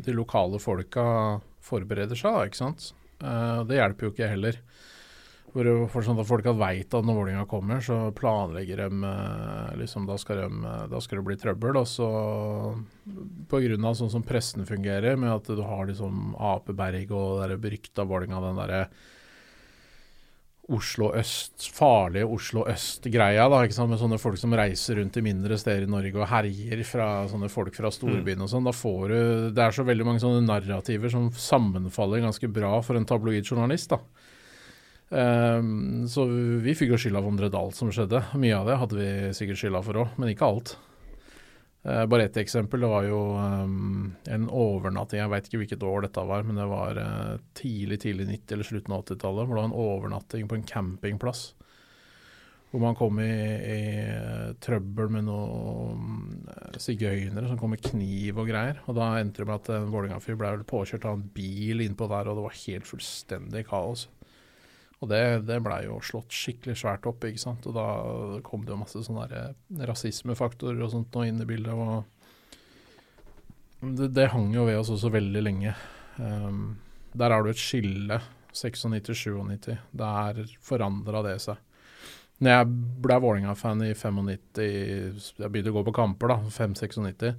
de 0.00 0.14
lokale 0.16 0.56
folka 0.56 1.04
forbereder 1.60 2.16
seg, 2.16 2.32
da, 2.32 2.48
ikke 2.48 2.62
sant. 2.62 2.88
Det 3.20 3.76
hjelper 3.76 4.08
jo 4.08 4.14
ikke 4.14 4.32
heller. 4.32 4.62
For, 5.50 6.04
sånn 6.06 6.20
at 6.22 6.28
folk 6.28 6.46
veit 6.60 6.94
at 6.94 7.06
når 7.06 7.16
Vålerenga 7.16 7.46
kommer, 7.50 7.80
så 7.82 8.12
planlegger 8.14 8.84
de 8.84 9.06
eh, 9.08 9.70
liksom, 9.80 10.04
da 10.06 10.14
skal, 10.20 10.44
de, 10.44 10.74
da 10.92 11.00
skal 11.02 11.18
det 11.18 11.26
bli 11.26 11.38
trøbbel. 11.42 11.80
Og 11.80 11.88
så 11.90 12.10
pga. 13.50 13.94
sånn 13.98 14.12
som 14.12 14.26
pressen 14.26 14.68
fungerer, 14.68 15.18
med 15.18 15.32
at 15.34 15.50
du 15.50 15.64
har 15.66 15.88
liksom 15.90 16.36
Apeberg 16.38 17.10
og 17.10 17.48
det 17.50 17.58
berykta 17.62 18.06
Vålerenga, 18.06 18.44
den 18.46 18.62
derre 18.62 18.84
Oslo 20.70 21.08
øst, 21.18 21.64
farlige 21.74 22.28
Oslo 22.30 22.62
øst-greia, 22.70 23.48
da, 23.50 23.64
ikke 23.66 23.74
sant, 23.74 23.90
med 23.90 23.98
sånne 23.98 24.20
folk 24.22 24.38
som 24.38 24.54
reiser 24.54 25.00
rundt 25.00 25.16
i 25.18 25.24
mindre 25.24 25.58
steder 25.58 25.88
i 25.88 25.90
Norge 25.90 26.14
og 26.14 26.28
herjer 26.30 26.84
fra 26.86 27.08
sånne 27.30 27.50
folk 27.50 27.74
fra 27.74 27.90
storbyen 27.90 28.44
og 28.44 28.52
sånn. 28.52 28.68
Da 28.68 28.74
får 28.76 29.02
du 29.10 29.18
Det 29.56 29.64
er 29.64 29.74
så 29.74 29.82
veldig 29.88 30.06
mange 30.06 30.22
sånne 30.22 30.46
narrativer 30.46 31.10
som 31.10 31.26
sammenfaller 31.34 32.22
ganske 32.22 32.52
bra 32.54 32.76
for 32.86 32.94
en 32.94 33.08
tabloid 33.08 33.42
journalist, 33.42 33.90
da. 33.90 33.98
Ehm, 35.10 36.06
så 36.08 36.24
vi 36.62 36.74
fikk 36.78 36.94
jo 36.94 37.00
skylda 37.00 37.22
for 37.22 37.32
omtrent 37.32 37.74
som 37.76 37.90
skjedde. 37.94 38.22
Mye 38.38 38.60
av 38.60 38.68
det 38.70 38.78
hadde 38.78 38.98
vi 38.98 39.10
sikkert 39.36 39.62
skylda 39.62 39.82
for 39.86 40.04
òg, 40.04 40.16
men 40.20 40.32
ikke 40.32 40.46
alt. 40.46 40.76
Eh, 41.82 42.04
bare 42.06 42.24
ett 42.28 42.36
eksempel. 42.36 42.80
Det 42.84 42.92
var 42.92 43.06
jo 43.08 43.20
ehm, 43.40 44.12
en 44.30 44.48
overnatting, 44.48 45.22
jeg 45.22 45.32
veit 45.32 45.48
ikke 45.48 45.62
hvilket 45.64 45.88
år 45.88 46.06
dette 46.06 46.26
var, 46.28 46.44
men 46.46 46.60
det 46.60 46.68
var 46.70 47.00
eh, 47.00 47.38
tidlig 47.58 48.02
tidlig 48.04 48.28
90- 48.28 48.54
eller 48.54 48.70
slutten 48.70 48.94
av 48.94 49.02
80-tallet. 49.06 49.48
Hvor 49.48 49.56
det 49.56 49.64
var 49.64 49.72
en 49.72 49.80
overnatting 49.88 50.46
på 50.50 50.60
en 50.60 50.68
campingplass. 50.68 51.48
Hvor 52.70 52.84
man 52.84 52.94
kom 52.94 53.18
i, 53.18 53.26
i 53.26 53.80
trøbbel 54.62 55.10
med 55.10 55.26
noen 55.26 56.44
eh, 56.52 56.78
sigøynere 56.78 57.50
som 57.50 57.58
kom 57.58 57.74
med 57.74 57.82
kniv 57.82 58.38
og 58.38 58.52
greier. 58.52 58.78
Og 58.86 58.94
da 59.00 59.16
endte 59.18 59.42
det 59.42 59.50
med 59.50 59.58
at 59.58 59.72
en 59.74 59.90
Vålerenga-fyr 59.90 60.38
ble 60.38 60.54
påkjørt 60.70 61.08
av 61.10 61.18
en 61.18 61.28
bil 61.34 61.82
innpå 61.82 62.06
der, 62.12 62.30
og 62.30 62.38
det 62.38 62.46
var 62.46 62.58
helt 62.62 62.90
fullstendig 62.92 63.66
kaos. 63.72 64.06
Og 65.00 65.08
det, 65.08 65.20
det 65.48 65.62
blei 65.64 65.86
jo 65.86 65.96
slått 66.04 66.34
skikkelig 66.36 66.76
svært 66.76 67.06
opp, 67.08 67.24
ikke 67.24 67.40
sant. 67.40 67.66
Og 67.70 67.76
da 67.76 67.86
kom 68.44 68.66
det 68.66 68.74
jo 68.74 68.82
masse 68.82 69.00
sånne 69.06 69.24
eh, 69.32 69.54
rasismefaktorer 69.88 70.82
og 70.84 70.92
sånt 70.92 71.14
nå 71.16 71.24
inn 71.28 71.40
i 71.40 71.48
bildet. 71.48 71.72
Og 71.72 72.04
det, 73.96 74.10
det 74.12 74.28
hang 74.34 74.52
jo 74.52 74.66
ved 74.68 74.76
oss 74.82 74.92
også 74.92 75.08
veldig 75.14 75.42
lenge. 75.46 75.72
Um, 76.20 76.76
der 77.16 77.32
har 77.32 77.40
du 77.42 77.50
et 77.52 77.60
skille, 77.60 78.20
96-97. 78.52 79.72
Der 79.96 80.44
forandra 80.64 81.24
det 81.24 81.38
seg. 81.46 81.56
Når 82.40 82.50
jeg 82.54 82.68
ble 83.04 83.16
Vålerenga-fan 83.20 83.82
i 83.84 83.92
95, 83.92 84.30
jeg 85.40 85.48
begynte 85.52 85.72
å 85.72 85.76
gå 85.76 85.82
på 85.88 85.96
kamper, 85.96 86.32
da, 86.32 86.38
5-96, 86.54 87.36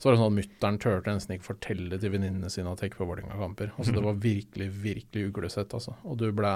så 0.00 0.08
var 0.08 0.14
det 0.14 0.20
sånn 0.22 0.30
at 0.32 0.38
mutter'n 0.40 0.78
turte 0.80 1.12
nesten 1.12 1.34
ikke 1.36 1.44
fortelle 1.50 1.98
til 2.00 2.12
venninnene 2.14 2.48
sine 2.50 2.72
at 2.72 2.80
jeg 2.80 2.88
gikk 2.90 3.02
på 3.02 3.08
Vålerenga-kamper. 3.10 3.74
Altså, 3.76 3.92
det 3.92 4.04
var 4.06 4.14
virkelig, 4.22 4.68
virkelig 4.80 5.26
uglesett, 5.28 5.74
altså. 5.76 5.92
Og 6.08 6.16
du 6.22 6.30
ble 6.32 6.52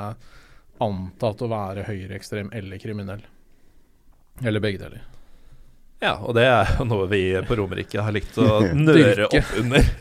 antatt 0.85 1.43
å 1.45 1.49
være 1.53 1.85
høyreekstrem 1.87 2.49
eller 2.57 2.81
kriminell. 2.83 3.21
Eller 4.43 4.65
begge 4.65 4.81
deler. 4.81 5.03
Ja, 6.03 6.17
og 6.25 6.33
det 6.37 6.47
er 6.49 6.73
jo 6.79 6.87
noe 6.89 7.05
vi 7.13 7.21
på 7.47 7.57
Romerike 7.61 8.03
har 8.03 8.17
likt 8.17 8.35
å 8.41 8.49
nøre 8.89 9.29
opp 9.29 9.53
under. 9.61 9.93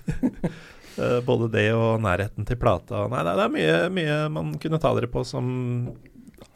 Eh, 0.96 1.20
Både 1.28 1.52
det 1.54 1.68
og 1.76 2.00
nærheten 2.04 2.48
til 2.48 2.58
plata. 2.62 3.04
Nei, 3.12 3.22
det 3.28 3.36
er 3.44 3.54
mye, 3.54 3.78
mye 4.00 4.18
man 4.34 4.56
kunne 4.62 4.80
ta 4.84 4.92
dere 4.98 5.12
på 5.12 5.24
som 5.28 5.46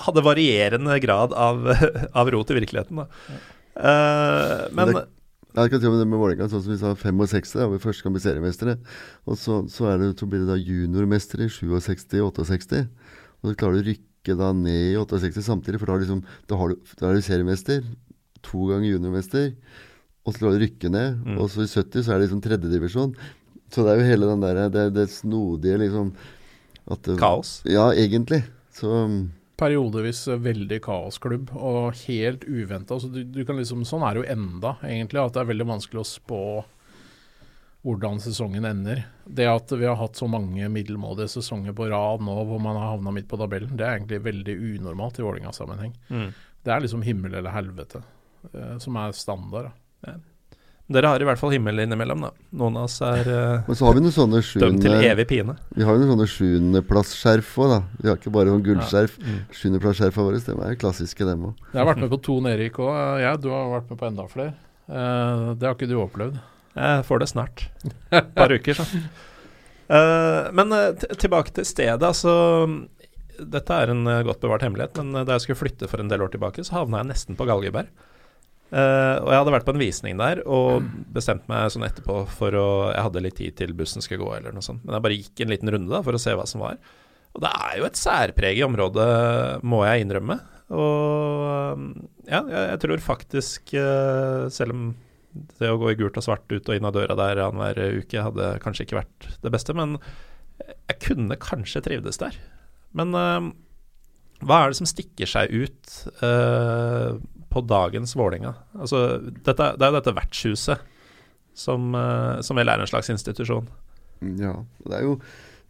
hadde 0.08 0.21
varierende 0.26 0.97
grad 1.04 1.34
av, 1.34 1.63
av 2.23 2.32
rot 2.34 2.52
i 2.56 2.58
virkeligheten. 2.62 3.04
Da. 3.04 3.38
Eh, 3.76 4.65
men 4.78 4.93
det- 4.95 5.06
Ja, 5.55 5.63
jeg 5.63 5.73
kan 5.73 5.81
si 5.81 5.89
om 5.89 5.95
det 5.97 6.07
med 6.10 6.19
Vålerenga, 6.21 6.49
sånn 6.51 6.63
som 6.65 6.74
vi 6.74 6.80
sa 6.82 6.91
65, 6.97 7.53
da 7.57 7.69
vi 7.72 7.80
først 7.82 8.03
kan 8.05 8.13
bli 8.13 8.22
seriemestere. 8.22 8.76
Og 9.26 9.39
så, 9.39 9.61
så, 9.72 9.88
er 9.91 10.01
det, 10.01 10.11
så 10.19 10.28
blir 10.30 10.43
det 10.43 10.51
da 10.51 10.57
juniormestere 10.59 11.47
i 11.47 11.53
67-68. 11.53 12.84
Og 13.41 13.49
så 13.49 13.55
klarer 13.57 13.80
du 13.80 13.82
å 13.82 13.88
rykke 13.88 14.38
da 14.38 14.51
ned 14.53 14.91
i 14.91 14.99
68 14.99 15.45
samtidig, 15.47 15.82
for 15.82 15.93
da, 15.93 15.97
liksom, 16.03 16.22
da, 16.51 16.59
har 16.59 16.74
du, 16.74 16.93
da 16.99 17.09
er 17.09 17.17
du 17.17 17.26
seriemester, 17.26 17.88
to 18.45 18.69
ganger 18.69 18.91
juniormester, 18.91 19.49
og 20.28 20.34
så 20.36 20.41
klarer 20.41 20.57
du 20.57 20.59
å 20.59 20.65
rykke 20.65 20.91
ned. 20.93 21.19
Mm. 21.24 21.39
Og 21.41 21.49
så 21.53 21.63
i 21.63 21.72
70 21.72 22.03
så 22.03 22.11
er 22.11 22.19
det 22.19 22.28
liksom 22.28 22.43
tredjedivisjon. 22.43 23.15
Så 23.74 23.84
det 23.84 23.93
er 23.93 24.01
jo 24.01 24.09
hele 24.11 24.30
den 24.30 24.43
der, 24.43 24.61
det, 24.72 24.86
det 24.95 25.07
snodige 25.11 25.80
liksom 25.82 26.11
at 26.91 27.09
kaos. 27.19 27.61
Ja, 27.67 27.89
egentlig. 27.95 28.43
Så 28.76 28.91
periodevis 29.58 30.24
veldig 30.28 30.80
kaosklubb, 30.86 31.51
og 31.58 31.97
helt 32.05 32.45
uventa. 32.45 32.99
Så 33.01 33.10
du, 33.12 33.24
du 33.24 33.43
kan 33.45 33.58
liksom, 33.60 33.86
sånn 33.88 34.05
er 34.05 34.16
det 34.16 34.24
jo 34.24 34.34
enda, 34.38 34.76
egentlig. 34.86 35.22
At 35.24 35.38
det 35.38 35.43
er 35.43 35.51
veldig 35.51 35.70
vanskelig 35.74 36.03
å 36.03 36.10
spå 36.10 36.41
hvordan 37.88 38.20
sesongen 38.20 38.66
ender. 38.68 39.03
Det 39.24 39.47
at 39.47 39.72
vi 39.72 39.88
har 39.88 39.97
hatt 39.99 40.20
så 40.20 40.28
mange 40.30 40.68
middelmådige 40.72 41.38
sesonger 41.38 41.76
på 41.78 41.88
rad 41.91 42.24
nå 42.26 42.36
hvor 42.49 42.60
man 42.62 42.78
har 42.80 42.93
havna 42.95 43.14
midt 43.16 43.30
på 43.32 43.39
tabellen, 43.39 43.78
det 43.80 43.86
er 43.86 43.99
egentlig 43.99 44.24
veldig 44.26 44.55
unormalt 44.74 45.20
i 45.22 45.26
Vålerenga-sammenheng. 45.26 45.93
Mm. 46.10 46.32
Det 46.66 46.74
er 46.74 46.84
liksom 46.84 47.05
himmel 47.05 47.38
eller 47.39 47.55
helvete, 47.55 48.01
eh, 48.51 48.76
som 48.84 48.97
er 48.99 49.16
standard. 49.16 49.72
Da. 50.03 50.18
Dere 50.88 51.09
har 51.11 51.19
i 51.19 51.25
hvert 51.27 51.39
fall 51.39 51.51
himmel 51.51 51.81
innimellom, 51.83 52.21
da. 52.23 52.29
Noen 52.59 52.77
av 52.79 52.85
oss 52.88 53.01
er 53.03 53.27
uh, 53.27 53.65
Men 53.67 53.75
så 53.75 53.88
har 53.89 53.97
vi 53.97 54.03
noen 54.05 54.15
sånne 54.15 54.39
dømt 54.63 54.85
til 54.85 54.95
evig 55.03 55.25
pine. 55.27 55.57
Vi 55.75 55.83
har 55.83 55.97
jo 55.97 55.99
noen 55.99 56.13
sånne 56.13 56.27
sjuendeplassskjerf 56.31 57.49
òg, 57.59 57.73
da. 57.73 57.79
Vi 57.99 58.11
har 58.11 58.21
ikke 58.21 58.33
bare 58.38 58.53
noen 58.53 58.63
gullskjerf. 58.63 59.17
Mm. 59.19 59.39
Sjuendeplasskjerfa 59.59 60.27
våre, 60.29 60.39
det 60.45 60.55
er 60.69 60.79
klassiske, 60.79 61.27
dem 61.27 61.49
òg. 61.49 61.63
Jeg 61.73 61.81
har 61.81 61.89
vært 61.91 62.03
med 62.05 62.13
på 62.15 62.21
to 62.29 62.38
nedrykk 62.45 62.79
òg. 62.85 62.99
Ja, 63.25 63.33
du 63.35 63.49
har 63.51 63.73
vært 63.75 63.91
med 63.91 63.99
på 63.99 64.07
enda 64.07 64.27
flere. 64.31 64.53
Uh, 64.88 65.51
det 65.59 65.67
har 65.67 65.75
ikke 65.75 65.91
du 65.91 65.97
opplevd. 65.99 66.39
Jeg 66.77 67.07
får 67.09 67.23
det 67.23 67.31
snart. 67.33 67.65
Et 68.13 68.31
par 68.38 68.53
uker, 68.53 68.79
så. 68.79 68.88
Uh, 69.88 70.47
men 70.55 70.71
eh, 70.75 71.05
tilbake 71.15 71.53
til 71.55 71.67
stedet. 71.67 72.03
Altså, 72.03 72.31
dette 73.38 73.73
er 73.73 73.93
en 73.93 74.07
eh, 74.09 74.23
godt 74.25 74.41
bevart 74.43 74.65
hemmelighet, 74.65 74.97
men 75.01 75.21
eh, 75.21 75.25
da 75.27 75.38
jeg 75.38 75.45
skulle 75.45 75.61
flytte 75.61 75.89
for 75.91 76.01
en 76.01 76.11
del 76.11 76.23
år 76.25 76.33
tilbake, 76.33 76.65
så 76.65 76.79
havna 76.79 77.01
jeg 77.01 77.11
nesten 77.11 77.39
på 77.39 77.47
Galgeberg. 77.49 77.89
Eh, 78.68 79.18
og 79.24 79.30
jeg 79.32 79.39
hadde 79.39 79.53
vært 79.53 79.68
på 79.68 79.72
en 79.72 79.80
visning 79.80 80.18
der 80.20 80.41
og 80.43 80.88
bestemt 81.15 81.45
meg 81.47 81.70
sånn 81.72 81.86
etterpå 81.88 82.26
for 82.36 82.51
å 82.59 82.68
Jeg 82.91 83.05
hadde 83.05 83.24
litt 83.24 83.38
tid 83.39 83.55
til 83.55 83.72
bussen 83.78 84.03
skulle 84.03 84.20
gå, 84.24 84.32
eller 84.36 84.55
noe 84.55 84.65
sånt. 84.65 84.84
Men 84.84 84.97
jeg 84.97 85.05
bare 85.05 85.20
gikk 85.22 85.43
en 85.43 85.53
liten 85.53 85.72
runde 85.72 85.93
da 85.93 86.03
for 86.03 86.18
å 86.18 86.22
se 86.22 86.36
hva 86.36 86.45
som 86.49 86.63
var. 86.65 86.80
Og 87.36 87.43
det 87.43 87.51
er 87.53 87.74
jo 87.80 87.88
et 87.88 87.99
særpreg 87.99 88.59
i 88.59 88.65
området, 88.65 89.09
må 89.68 89.84
jeg 89.88 90.03
innrømme. 90.03 90.39
Og 90.76 91.43
eh, 91.47 91.84
ja, 92.34 92.41
jeg, 92.43 92.80
tror 92.84 93.03
faktisk, 93.03 93.72
uh, 93.80 94.47
selv 94.51 94.76
om 94.76 94.88
det 95.61 95.70
å 95.70 95.78
gå 95.80 95.91
i 95.93 95.99
gult 95.99 96.18
og 96.20 96.26
svart 96.26 96.49
ut 96.49 96.65
og 96.65 96.76
inn 96.76 96.88
av 96.88 96.95
døra 96.95 97.15
der 97.20 97.43
annenhver 97.45 98.01
uke 98.01 98.24
hadde 98.26 98.55
kanskje 98.63 98.88
ikke 98.88 98.97
vært 98.99 99.30
det 99.43 99.51
beste, 99.53 99.76
men 99.78 99.95
jeg 100.57 100.99
kunne 101.05 101.38
kanskje 101.39 101.84
trivdes 101.86 102.20
der. 102.20 102.36
Men 102.97 103.15
uh, 103.15 103.47
hva 104.45 104.61
er 104.63 104.72
det 104.72 104.80
som 104.80 104.89
stikker 104.89 105.30
seg 105.30 105.53
ut 105.53 105.93
eh, 106.22 107.18
på 107.58 107.66
dagens 107.66 108.16
Vålinga? 108.18 108.53
Altså, 108.78 109.03
dette, 109.41 109.74
det 109.76 109.84
er 109.84 109.91
jo 109.91 109.97
dette 109.97 110.16
vertshuset 110.18 110.88
som, 111.58 111.89
eh, 111.97 112.39
som 112.45 112.60
vel 112.60 112.70
er 112.70 112.84
en 112.84 112.89
slags 112.89 113.10
institusjon. 113.14 113.68
Ja. 114.38 114.53
Det 114.86 114.97
er 114.99 115.05
jo 115.08 115.18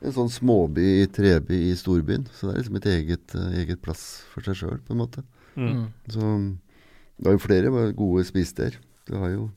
en 0.04 0.14
sånn 0.14 0.32
småby 0.32 0.88
i 1.02 1.08
treby 1.10 1.62
i 1.72 1.76
storbyen, 1.80 2.28
så 2.36 2.50
det 2.50 2.54
er 2.54 2.60
liksom 2.62 2.80
et 2.82 2.90
eget, 2.94 3.36
eh, 3.40 3.60
eget 3.64 3.82
plass 3.84 4.04
for 4.34 4.46
seg 4.46 4.60
sjøl, 4.60 4.82
på 4.84 4.94
en 4.94 5.02
måte. 5.02 5.24
Mm. 5.56 5.72
Mm. 5.72 5.88
Så 6.14 6.34
det 7.18 7.32
er 7.32 7.38
jo 7.38 7.46
flere 7.48 7.94
gode 7.98 8.28
spisesteder. 8.28 8.78
Du 9.08 9.16
har 9.18 9.32
jo 9.34 9.48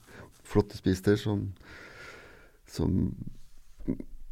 flotte 0.47 0.79
spisesteder 0.79 1.21
som 1.21 1.51
som 2.71 3.13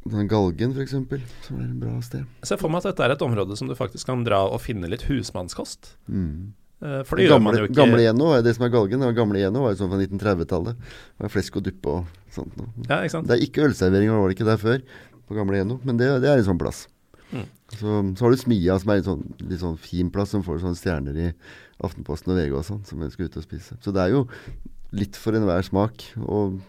den 0.09 0.29
Galgen, 0.31 0.73
f.eks., 0.73 0.95
som 0.95 1.59
er 1.59 1.67
en 1.67 1.81
bra 1.83 1.97
sted. 2.05 2.25
Jeg 2.41 2.53
ser 2.53 2.61
for 2.61 2.73
meg 2.73 2.85
at 2.85 2.93
dette 2.93 3.05
er 3.05 3.15
et 3.17 3.25
område 3.25 3.57
som 3.59 3.69
du 3.69 3.75
faktisk 3.77 4.09
kan 4.09 4.23
dra 4.25 4.45
og 4.47 4.63
finne 4.63 4.89
litt 4.89 5.05
husmannskost. 5.09 5.97
Mm. 6.07 6.55
Eh, 6.79 7.01
for 7.09 7.19
det 7.19 7.27
gjør 7.27 7.41
man 7.43 7.59
jo 7.59 7.67
ikke 7.67 7.81
gamle 7.81 8.05
Eno, 8.07 8.31
er 8.37 8.45
det 8.47 8.55
som 8.55 8.67
er 8.69 8.73
Galgen, 8.75 9.03
det 9.03 9.17
gamle 9.17 9.43
Eno 9.49 9.65
var 9.65 9.75
jo 9.75 9.81
sånn 9.81 9.91
fra 9.91 9.99
1930-tallet. 10.05 10.79
Det 10.79 11.27
var 11.27 11.35
Flesk 11.35 11.59
og 11.59 11.67
duppe 11.67 11.95
og 11.97 12.13
sånt. 12.35 12.61
Ja, 12.87 13.01
ikke 13.01 13.17
sant? 13.17 13.31
Det 13.31 13.37
er 13.37 13.45
ikke 13.49 13.67
ølservering, 13.67 14.13
var 14.15 14.31
det 14.31 14.39
ikke 14.39 14.49
der 14.49 14.63
før, 14.63 14.85
på 15.29 15.39
gamle 15.39 15.65
Eno, 15.65 15.81
men 15.89 15.99
det, 16.01 16.11
det 16.23 16.31
er 16.31 16.41
en 16.41 16.49
sånn 16.53 16.61
plass. 16.61 16.87
Mm. 17.33 17.45
Så, 17.75 17.99
så 18.17 18.25
har 18.25 18.33
du 18.33 18.41
Smia, 18.41 18.79
som 18.81 18.93
er 18.95 19.03
en 19.03 19.09
sånn, 19.09 19.27
litt 19.43 19.63
sånn 19.63 19.79
fin 19.83 20.13
plass, 20.15 20.33
som 20.37 20.47
får 20.47 20.63
sånne 20.63 20.79
stjerner 20.79 21.19
i 21.19 21.29
Aftenposten 21.85 22.33
og 22.33 22.41
VG 22.41 22.55
og 22.57 22.67
sånn, 22.67 22.85
som 22.89 23.03
ønsker 23.05 23.29
ut 23.29 23.41
og 23.41 23.45
spise. 23.45 23.77
Så 23.85 23.93
det 23.95 24.07
er 24.07 24.15
jo 24.15 24.25
litt 24.97 25.19
for 25.19 25.37
enhver 25.37 25.67
smak. 25.67 26.07
Og 26.25 26.61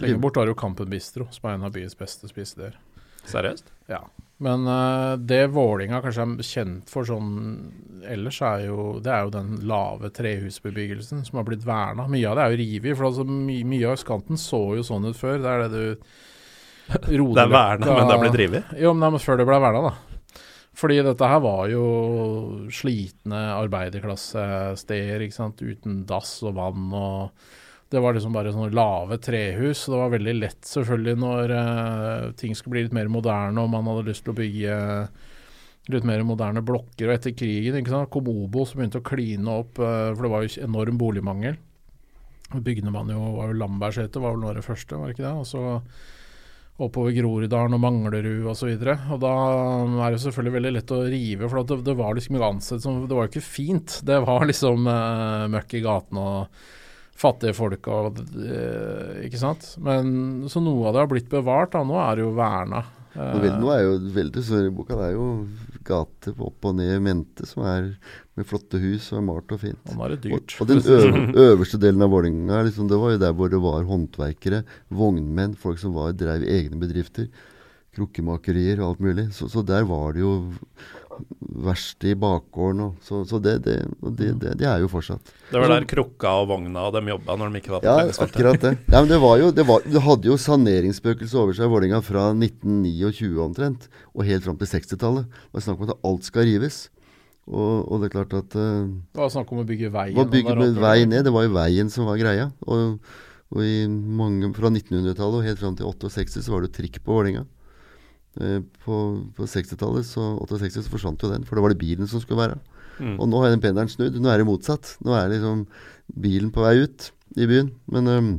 Lenger 0.00 0.20
bort 0.22 0.38
har 0.38 0.48
du 0.50 0.54
Kampen 0.58 0.90
Bistro, 0.90 1.26
som 1.34 1.48
er 1.48 1.56
en 1.56 1.66
av 1.68 1.74
byens 1.74 1.94
beste 1.98 2.28
spisesteder. 2.30 2.76
Seriøst? 3.30 3.68
Ja. 3.90 4.04
Men 4.42 4.66
uh, 4.66 5.14
det 5.20 5.46
Vålinga 5.54 6.00
kanskje 6.02 6.24
er 6.26 6.46
kjent 6.48 6.90
for 6.90 7.06
sånn 7.06 7.34
ellers, 8.10 8.40
er 8.44 8.66
jo, 8.66 8.98
det 9.04 9.12
er 9.14 9.26
jo 9.26 9.34
den 9.36 9.52
lave 9.68 10.10
trehusbebyggelsen 10.12 11.22
som 11.24 11.38
har 11.40 11.46
blitt 11.48 11.66
verna. 11.66 12.08
Mye 12.10 12.28
av 12.28 12.38
det 12.38 12.44
er 12.44 12.54
jo 12.54 12.60
revet, 12.60 12.96
for 12.98 13.08
altså, 13.08 13.26
my, 13.28 13.60
mye 13.70 13.86
av 13.88 13.98
østkanten 13.98 14.40
så 14.40 14.62
jo 14.78 14.86
sånn 14.86 15.06
ut 15.08 15.18
før. 15.18 15.38
Det 15.40 15.52
er 15.52 15.64
det 15.64 15.70
du 15.74 16.08
Det 17.08 17.16
er 17.16 17.48
verna, 17.48 17.94
men 17.94 18.10
det 18.10 18.16
er 18.16 18.20
blitt 18.26 18.40
revet? 18.42 18.74
Jo, 18.76 18.90
men, 18.92 19.14
men 19.14 19.22
før 19.22 19.40
det 19.40 19.46
ble 19.48 19.56
verna, 19.62 19.86
da. 19.86 20.40
Fordi 20.74 20.98
dette 21.06 21.28
her 21.30 21.40
var 21.40 21.68
jo 21.70 21.84
slitne 22.74 23.40
arbeiderklassesteder, 23.54 25.22
ikke 25.22 25.36
sant. 25.36 25.62
Uten 25.62 26.02
dass 26.08 26.36
og 26.42 26.56
vann 26.58 26.90
og 26.98 27.46
Det 27.94 28.02
var 28.02 28.16
liksom 28.16 28.34
bare 28.34 28.50
sånne 28.54 28.74
lave 28.74 29.20
trehus. 29.22 29.84
Det 29.86 30.00
var 30.00 30.10
veldig 30.14 30.34
lett 30.40 30.66
selvfølgelig 30.66 31.20
når 31.22 31.52
uh, 31.54 32.32
ting 32.40 32.56
skulle 32.58 32.74
bli 32.74 32.86
litt 32.88 32.96
mer 32.96 33.12
moderne 33.12 33.62
og 33.62 33.70
man 33.70 33.86
hadde 33.92 34.08
lyst 34.08 34.26
til 34.26 34.34
å 34.34 34.38
bygge 34.40 34.78
litt 35.94 36.08
mer 36.08 36.24
moderne 36.26 36.64
blokker. 36.64 37.06
Og 37.06 37.14
etter 37.14 37.36
krigen 37.36 37.78
ikke 37.78 37.92
sant, 37.92 38.10
kom 38.12 38.30
Obo 38.32 38.64
som 38.66 38.80
begynte 38.80 39.02
å 39.02 39.06
kline 39.06 39.60
opp, 39.60 39.78
uh, 39.78 40.10
for 40.10 40.26
det 40.26 40.32
var 40.32 40.44
jo 40.46 40.66
enorm 40.66 40.98
boligmangel. 41.00 41.60
Bygde 42.54 42.92
man 42.92 43.08
jo, 43.10 43.22
var 43.38 43.50
jo 43.50 43.62
Lambertseter 43.62 44.22
var 44.22 44.34
vel 44.34 44.44
noe 44.44 44.52
av 44.52 44.60
det 44.60 44.66
første, 44.66 44.98
var 44.98 45.08
det 45.08 45.16
ikke 45.16 45.26
det? 45.26 45.34
Og 45.40 45.48
så 45.48 45.64
oppover 46.84 47.14
Groruddalen 47.14 47.76
og 47.76 47.82
Manglerud 47.82 48.48
osv. 48.50 48.70
Og, 48.72 48.80
så 48.82 48.94
og 49.14 49.20
da 49.22 49.34
er 50.06 50.14
det 50.14 50.22
selvfølgelig 50.24 50.54
veldig 50.56 50.72
lett 50.74 50.94
å 50.94 51.02
rive, 51.06 51.48
for 51.50 51.62
det, 51.62 51.82
det 51.86 51.98
var 51.98 52.16
liksom 52.16 52.38
ikke 52.38 52.54
ansett 52.56 52.82
som 52.84 53.04
Det 53.06 53.14
var 53.14 53.28
jo 53.28 53.32
ikke 53.32 53.46
fint. 53.46 54.00
Det 54.06 54.18
var 54.24 54.48
liksom 54.50 54.88
uh, 54.90 55.44
møkk 55.54 55.78
i 55.78 55.84
gatene 55.84 56.24
og 56.24 56.72
fattige 57.18 57.54
folk 57.56 57.86
og 57.92 58.18
eh, 58.42 59.24
Ikke 59.28 59.40
sant? 59.40 59.70
Men 59.82 60.48
så 60.50 60.62
noe 60.62 60.88
av 60.88 60.96
det 60.96 61.04
har 61.04 61.12
blitt 61.12 61.30
bevart, 61.32 61.72
da. 61.76 61.84
Nå 61.86 61.98
er 62.02 62.18
det 62.18 62.26
jo 62.26 62.34
verna. 62.36 62.84
Og 63.14 63.44
nå 63.46 63.70
er 63.70 63.84
jo 63.84 63.94
veldig 64.16 64.42
så 64.42 64.58
i 64.66 64.70
boka 64.74 64.96
det 64.98 65.12
er 65.12 65.14
jo 65.14 65.28
gater 65.86 66.34
opp 66.42 66.66
og 66.66 66.74
ned 66.80 66.96
i 66.96 67.02
mente 67.02 67.46
som 67.46 67.62
er 67.68 67.92
med 68.34 68.48
flotte 68.48 68.80
hus 68.82 69.10
og 69.12 69.20
er 69.20 69.26
malt 69.28 69.54
og 69.54 69.60
fint. 69.62 69.80
Og 69.92 69.98
nå 69.98 70.06
er 70.06 70.14
det 70.14 70.20
dyrt. 70.24 70.54
og 70.58 70.70
den 70.70 70.80
øv, 70.82 71.18
øverste 71.46 71.78
delen 71.78 72.02
av 72.02 72.10
Vålerenga 72.10 72.62
liksom, 72.66 72.88
det 72.90 72.98
var 72.98 73.14
jo 73.14 73.20
der 73.22 73.36
hvor 73.38 73.52
det 73.52 73.60
var 73.62 73.86
håndverkere, 73.86 74.64
vognmenn, 74.90 75.54
folk 75.60 75.78
som 75.82 75.94
var, 75.94 76.16
drev 76.18 76.42
egne 76.42 76.80
bedrifter. 76.80 77.30
Krukkemakerier 77.94 78.80
og 78.82 78.88
alt 78.88 79.04
mulig. 79.06 79.28
Så, 79.36 79.46
så 79.52 79.62
der 79.62 79.84
var 79.86 80.16
det 80.16 80.24
jo 80.24 80.32
verksted 81.64 82.14
i 82.14 82.18
bakgården. 82.18 82.80
Og, 82.86 83.04
så 83.04 83.20
så 83.28 83.40
det, 83.42 83.58
det, 83.66 83.76
og 84.00 84.14
det, 84.18 84.32
det, 84.42 84.54
det 84.60 84.68
er 84.70 84.82
jo 84.82 84.90
fortsatt. 84.92 85.32
Det 85.50 85.60
var 85.60 85.72
der 85.72 85.86
krukka 85.90 86.32
og 86.42 86.48
vogna 86.50 86.86
og 86.88 86.96
dem 86.96 87.12
jobba 87.12 87.36
når 87.40 87.52
de 87.52 87.62
ikke 87.62 87.74
var 87.76 87.84
på 87.84 87.92
Ja, 87.92 88.08
akkurat 88.26 88.60
det. 88.64 88.74
Ja, 88.88 89.00
men 89.00 89.10
det 89.12 89.20
var 89.22 89.38
jo, 89.42 89.52
det, 89.54 89.66
var, 89.68 89.84
det 89.86 90.02
hadde 90.06 90.30
jo 90.30 90.40
saneringsspøkelse 90.40 91.38
over 91.40 91.56
seg 91.56 91.68
i 91.68 91.72
Vålerenga 91.74 92.02
fra 92.04 92.30
1929 92.32 93.30
omtrent, 93.44 93.88
og 94.12 94.26
helt 94.28 94.46
fram 94.46 94.58
til 94.60 94.70
60-tallet. 94.74 95.30
Det 95.30 95.58
var 95.58 95.66
snakk 95.68 95.80
om 95.80 95.90
at 95.90 96.10
alt 96.10 96.30
skal 96.30 96.48
rives. 96.50 96.84
Og, 97.44 97.84
og 97.92 98.00
det 98.00 98.08
er 98.08 98.14
klart 98.14 98.32
at 98.38 98.54
uh, 98.56 98.88
Det 98.88 99.20
var 99.20 99.32
snakk 99.32 99.50
om 99.52 99.60
å 99.60 99.68
bygge 99.68 99.90
veien. 99.92 100.16
var 100.16 100.30
bygge 100.32 100.54
der 100.54 100.62
med 100.62 100.80
vei 100.80 100.98
ned. 101.04 101.26
Det 101.26 101.34
var 101.34 101.44
jo 101.44 101.52
veien 101.56 101.90
som 101.92 102.08
var 102.08 102.16
greia. 102.20 102.48
Og, 102.64 102.96
og 103.52 103.66
i 103.66 103.84
mange, 103.88 104.48
fra 104.56 104.70
1900-tallet 104.72 105.40
og 105.42 105.44
helt 105.44 105.60
fram 105.60 105.76
til 105.76 105.90
68 105.90 106.40
så 106.40 106.54
var 106.54 106.64
det 106.64 106.72
jo 106.72 106.78
trikk 106.80 107.02
på 107.04 107.18
Vålerenga. 107.18 107.44
Eh, 108.42 108.60
på 108.82 109.00
på 109.36 109.46
60-tallet, 109.46 110.06
så 110.08 110.32
68 110.42 110.82
så 110.82 110.90
forsvant 110.90 111.22
jo 111.22 111.30
den, 111.30 111.44
for 111.46 111.54
da 111.54 111.62
var 111.62 111.70
det 111.70 111.78
bilen 111.78 112.08
som 112.10 112.22
skulle 112.22 112.42
være. 112.42 112.58
Mm. 112.98 113.18
Og 113.18 113.28
nå 113.30 113.42
har 113.42 113.52
den 113.52 113.62
pendelen 113.62 113.90
snudd. 113.90 114.16
Nå 114.18 114.30
er 114.30 114.40
det 114.40 114.48
motsatt. 114.48 114.96
Nå 115.06 115.14
er 115.14 115.30
liksom 115.32 115.64
bilen 116.20 116.50
på 116.54 116.62
vei 116.62 116.76
ut 116.84 117.10
i 117.38 117.46
byen. 117.50 117.72
Men 117.90 118.10
um, 118.10 118.34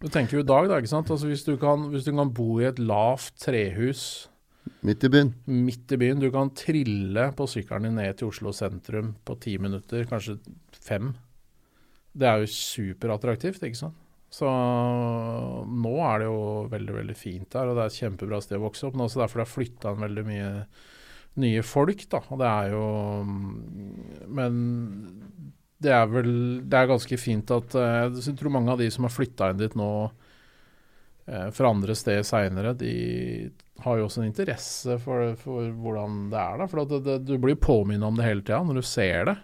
Du 0.00 0.08
tenker 0.08 0.38
jo 0.38 0.44
i 0.44 0.48
dag, 0.48 0.68
da. 0.68 0.80
ikke 0.80 0.92
sant? 0.92 1.10
Altså 1.10 1.28
hvis, 1.28 1.44
du 1.46 1.56
kan, 1.60 1.88
hvis 1.92 2.06
du 2.06 2.12
kan 2.14 2.32
bo 2.32 2.58
i 2.60 2.68
et 2.68 2.78
lavt 2.78 3.34
trehus 3.42 4.28
midt 4.84 5.04
i 5.06 5.08
byen 5.08 5.30
midt 5.48 5.94
i 5.96 5.96
byen, 5.98 6.20
du 6.20 6.28
kan 6.30 6.52
trille 6.52 7.30
på 7.34 7.46
sykkelen 7.48 7.88
din 7.88 7.96
ned 7.98 8.18
til 8.18 8.28
Oslo 8.28 8.52
sentrum 8.52 9.14
på 9.24 9.38
ti 9.40 9.56
minutter, 9.58 10.04
kanskje 10.08 10.36
fem. 10.76 11.14
Det 12.12 12.28
er 12.28 12.42
jo 12.42 12.52
superattraktivt, 12.52 13.64
ikke 13.64 13.80
sant. 13.80 13.96
Så 14.28 14.48
nå 14.48 15.94
er 16.04 16.20
det 16.20 16.28
jo 16.28 16.40
veldig 16.68 16.94
veldig 16.98 17.16
fint 17.16 17.48
der, 17.54 17.70
og 17.70 17.78
det 17.78 17.84
er 17.86 17.92
et 17.92 18.00
kjempebra 18.02 18.40
sted 18.44 18.58
å 18.58 18.66
vokse 18.66 18.86
opp. 18.88 18.96
Men 18.96 19.06
også 19.06 19.22
derfor 19.22 19.40
det 19.40 19.46
er 19.46 19.54
flytta 19.54 19.92
inn 19.94 20.04
veldig 20.04 20.24
mye 20.28 20.50
nye 21.38 21.62
folk, 21.64 22.04
da. 22.10 22.20
Og 22.32 22.40
det 22.40 22.48
er 22.50 22.72
jo 22.74 22.84
Men 24.34 24.56
det 25.78 25.92
er 25.94 26.08
vel 26.10 26.32
Det 26.66 26.78
er 26.78 26.90
ganske 26.90 27.18
fint 27.20 27.52
at 27.54 27.76
eh, 27.78 28.08
Jeg 28.18 28.36
tror 28.40 28.54
mange 28.54 28.74
av 28.74 28.82
de 28.82 28.88
som 28.90 29.06
har 29.06 29.14
flytta 29.14 29.52
inn 29.52 29.60
dit 29.60 29.76
nå 29.78 29.90
eh, 31.28 31.48
fra 31.54 31.70
andre 31.70 31.94
steder 31.98 32.26
seinere, 32.26 32.74
de 32.78 32.92
har 33.84 33.98
jo 33.98 34.08
også 34.08 34.24
en 34.24 34.30
interesse 34.32 34.96
for, 35.04 35.36
for 35.38 35.68
hvordan 35.70 36.24
det 36.32 36.40
er 36.40 36.56
der. 36.58 36.70
For 36.72 36.82
det, 36.82 36.98
det, 37.06 37.18
du 37.28 37.36
blir 37.38 37.54
påminnet 37.62 38.08
om 38.08 38.16
det 38.18 38.26
hele 38.26 38.42
tida 38.42 38.58
når 38.66 38.80
du 38.80 38.86
ser 38.90 39.28
det. 39.28 39.36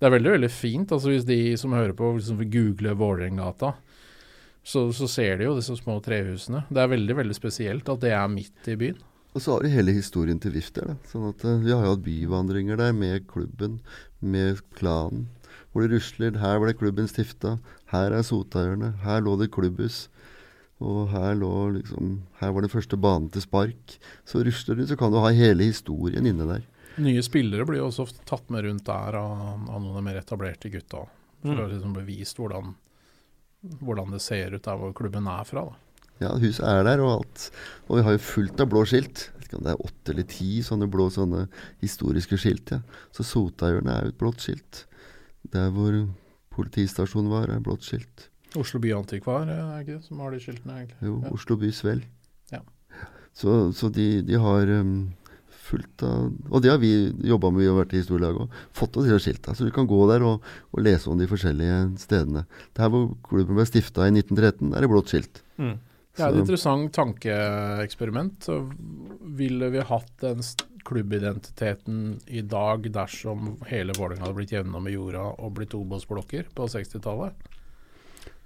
Det 0.00 0.08
er 0.08 0.14
veldig 0.14 0.32
veldig 0.38 0.50
fint. 0.50 0.94
altså 0.94 1.12
Hvis 1.12 1.26
de 1.28 1.40
som 1.60 1.74
hører 1.76 1.92
på 1.98 2.14
liksom 2.16 2.40
vil 2.40 2.48
google 2.54 2.94
Vålerengata, 2.96 3.74
så, 4.64 4.84
så 4.94 5.08
ser 5.10 5.38
de 5.40 5.44
jo 5.48 5.56
disse 5.58 5.74
små 5.80 5.96
trehusene. 6.04 6.64
Det 6.70 6.78
er 6.84 6.90
veldig 6.92 7.16
veldig 7.18 7.34
spesielt 7.36 7.88
at 7.90 8.00
det 8.04 8.12
er 8.14 8.28
midt 8.30 8.68
i 8.70 8.76
byen. 8.78 9.00
Og 9.34 9.40
så 9.40 9.54
har 9.54 9.64
du 9.64 9.72
hele 9.72 9.94
historien 9.96 10.38
til 10.38 10.52
VIF 10.52 10.70
der. 10.76 10.92
da. 10.92 10.96
Sånn 11.08 11.24
at 11.30 11.42
eh, 11.48 11.58
Vi 11.64 11.72
har 11.72 11.86
jo 11.86 11.94
hatt 11.94 12.04
byvandringer 12.04 12.76
der 12.76 12.92
med 12.92 13.26
klubben, 13.30 13.78
med 14.20 14.60
klanen. 14.76 15.28
Hvor 15.72 15.86
det 15.86 15.94
rusler. 15.96 16.36
Her 16.36 16.58
ble 16.60 16.74
klubben 16.76 17.08
stifta. 17.08 17.54
Her 17.88 18.12
er 18.12 18.22
Sotahjørnet. 18.28 18.98
Her 19.06 19.22
lå 19.24 19.38
det 19.40 19.48
klubbhus. 19.54 20.02
Og 20.82 21.08
her 21.14 21.32
lå 21.38 21.52
liksom 21.78 22.18
Her 22.42 22.52
var 22.52 22.60
den 22.66 22.72
første 22.74 22.98
banen 23.00 23.30
til 23.32 23.40
spark. 23.46 23.96
Så 24.28 24.44
rusler 24.44 24.76
du, 24.76 24.84
så 24.90 24.98
kan 25.00 25.10
du 25.14 25.18
ha 25.22 25.30
hele 25.32 25.64
historien 25.70 26.28
inne 26.28 26.44
der. 26.48 26.68
Nye 27.00 27.22
spillere 27.24 27.64
blir 27.64 27.80
jo 27.80 27.88
også 27.88 28.04
ofte 28.04 28.20
tatt 28.28 28.50
med 28.52 28.66
rundt 28.66 28.84
der 28.84 29.16
av, 29.16 29.32
av 29.64 29.80
noen 29.80 29.94
av 29.94 30.00
de 30.02 30.06
mer 30.10 30.20
etablerte 30.20 30.68
gutta. 30.74 31.06
For 31.42 31.56
Mm. 31.56 31.62
å 31.64 31.70
liksom 31.72 31.94
bli 31.96 32.02
vist 32.06 32.36
hvordan 32.38 32.74
hvordan 33.82 34.10
det 34.14 34.20
ser 34.24 34.54
ut 34.56 34.64
der 34.66 34.76
hvor 34.80 34.92
klubben 34.96 35.26
er 35.30 35.44
fra. 35.48 35.64
da. 35.70 35.78
Ja, 36.22 36.32
huset 36.38 36.64
er 36.66 36.82
der 36.86 37.00
og 37.02 37.12
alt. 37.20 37.50
Og 37.88 37.96
vi 37.98 38.02
har 38.06 38.12
jo 38.16 38.22
fullt 38.22 38.60
av 38.62 38.68
blå 38.70 38.84
skilt. 38.86 39.28
Jeg 39.32 39.38
vet 39.40 39.46
ikke 39.48 39.58
om 39.60 39.64
det 39.66 39.72
er 39.74 39.86
åtte 39.86 40.12
eller 40.14 40.26
ti 40.30 40.50
sånne 40.62 40.88
blå 40.90 41.08
sånne 41.10 41.46
historiske 41.82 42.38
skilt. 42.38 42.70
ja. 42.74 42.80
Så 43.14 43.26
Sotahjørnet 43.26 43.92
er 43.94 44.04
jo 44.06 44.12
et 44.14 44.18
blått 44.20 44.44
skilt. 44.44 44.84
Der 45.52 45.70
hvor 45.74 45.96
politistasjonen 46.54 47.30
var, 47.32 47.48
er 47.50 47.62
blått 47.64 47.86
skilt. 47.86 48.28
Oslo 48.58 48.78
by 48.84 48.92
antikvar 48.92 49.48
er 49.48 49.80
ikke 49.80 49.96
det 49.96 50.04
som 50.04 50.20
har 50.20 50.30
de 50.34 50.40
skiltene, 50.42 50.74
egentlig? 50.82 50.98
Jo, 51.00 51.14
Ja. 51.24 51.30
Oslo 51.32 51.56
by 51.56 51.70
Svel. 51.72 52.02
Ja. 52.52 52.60
Så, 53.32 53.72
så 53.72 53.88
de, 53.88 54.20
de 54.22 54.34
har 54.38 54.68
um, 54.82 55.14
fullt 55.72 56.04
av 56.06 56.26
Og 56.50 56.64
det 56.64 56.72
har 56.72 56.80
vi 56.82 56.92
jobba 57.26 57.50
med, 57.50 57.64
vi 57.64 57.70
har 57.70 57.78
vært 57.80 57.94
i 57.96 58.02
historielaget 58.02 58.44
òg. 58.44 58.58
Fått 58.76 58.98
oss 59.00 59.08
de 59.08 59.20
skilta. 59.22 59.54
Så 59.56 59.66
du 59.66 59.72
kan 59.74 59.88
gå 59.90 60.00
der 60.10 60.24
og, 60.28 60.44
og 60.72 60.84
lese 60.84 61.10
om 61.12 61.20
de 61.20 61.28
forskjellige 61.30 61.78
stedene. 62.02 62.44
Der 62.78 62.92
hvor 62.92 63.10
klubben 63.28 63.58
ble 63.58 63.66
stifta 63.68 64.08
i 64.08 64.14
1913, 64.14 64.72
er 64.72 64.84
det 64.84 64.92
blått 64.92 65.12
skilt. 65.12 65.42
Mm. 65.60 65.78
Det 66.12 66.20
er 66.26 66.34
et 66.34 66.42
interessant 66.42 66.92
tankeeksperiment. 66.92 68.50
Ville 69.38 69.70
vi 69.72 69.86
hatt 69.88 70.12
den 70.20 70.44
klubbidentiteten 70.84 72.18
i 72.26 72.42
dag 72.44 72.84
dersom 72.92 73.54
hele 73.70 73.94
Vålerenga 73.96 74.26
hadde 74.26 74.36
blitt 74.36 74.52
jevna 74.52 74.82
med 74.82 74.96
jorda 74.96 75.24
og 75.38 75.54
blitt 75.56 75.76
Obos-blokker 75.78 76.50
på 76.52 76.68
60-tallet? 76.68 77.48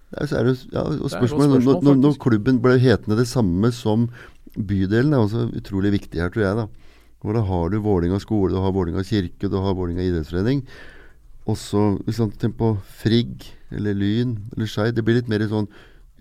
Det 0.07 0.21
er, 0.23 0.29
så 0.31 0.39
er 0.39 0.47
det, 0.47 0.57
ja, 0.71 0.85
og 0.85 1.09
Det 1.09 1.11
spørsmålet, 1.17 1.57
spørsmål, 1.57 1.63
når, 1.67 1.81
når, 1.89 2.01
når 2.05 2.19
klubben 2.23 2.61
ble 2.63 2.77
hetende 2.79 3.19
det 3.19 3.27
samme 3.27 3.73
som 3.75 4.07
bydelen, 4.55 5.17
er 5.17 5.25
også 5.25 5.49
utrolig 5.59 5.97
viktig 5.97 6.23
her, 6.23 6.31
tror 6.31 6.45
jeg. 6.45 6.61
da. 6.61 6.86
Hvor 7.23 7.37
da 7.37 7.43
har 7.49 7.71
du 7.73 7.79
Vålinga 7.83 8.19
skole, 8.23 8.53
du 8.55 8.61
har 8.61 8.75
Vålinga 8.75 9.03
kirke, 9.07 9.49
du 9.49 9.57
har 9.57 9.75
Vålinga 9.75 10.05
idrettsforening. 10.05 10.65
Og 11.47 11.59
så 11.59 11.83
man 12.19 12.57
på 12.59 12.73
Frigg 13.03 13.47
eller 13.71 13.95
Lyn 13.95 14.37
eller 14.55 14.67
Skei, 14.71 14.91
det 14.93 15.05
blir 15.07 15.21
litt 15.21 15.31
mer 15.31 15.47
sånn 15.49 15.69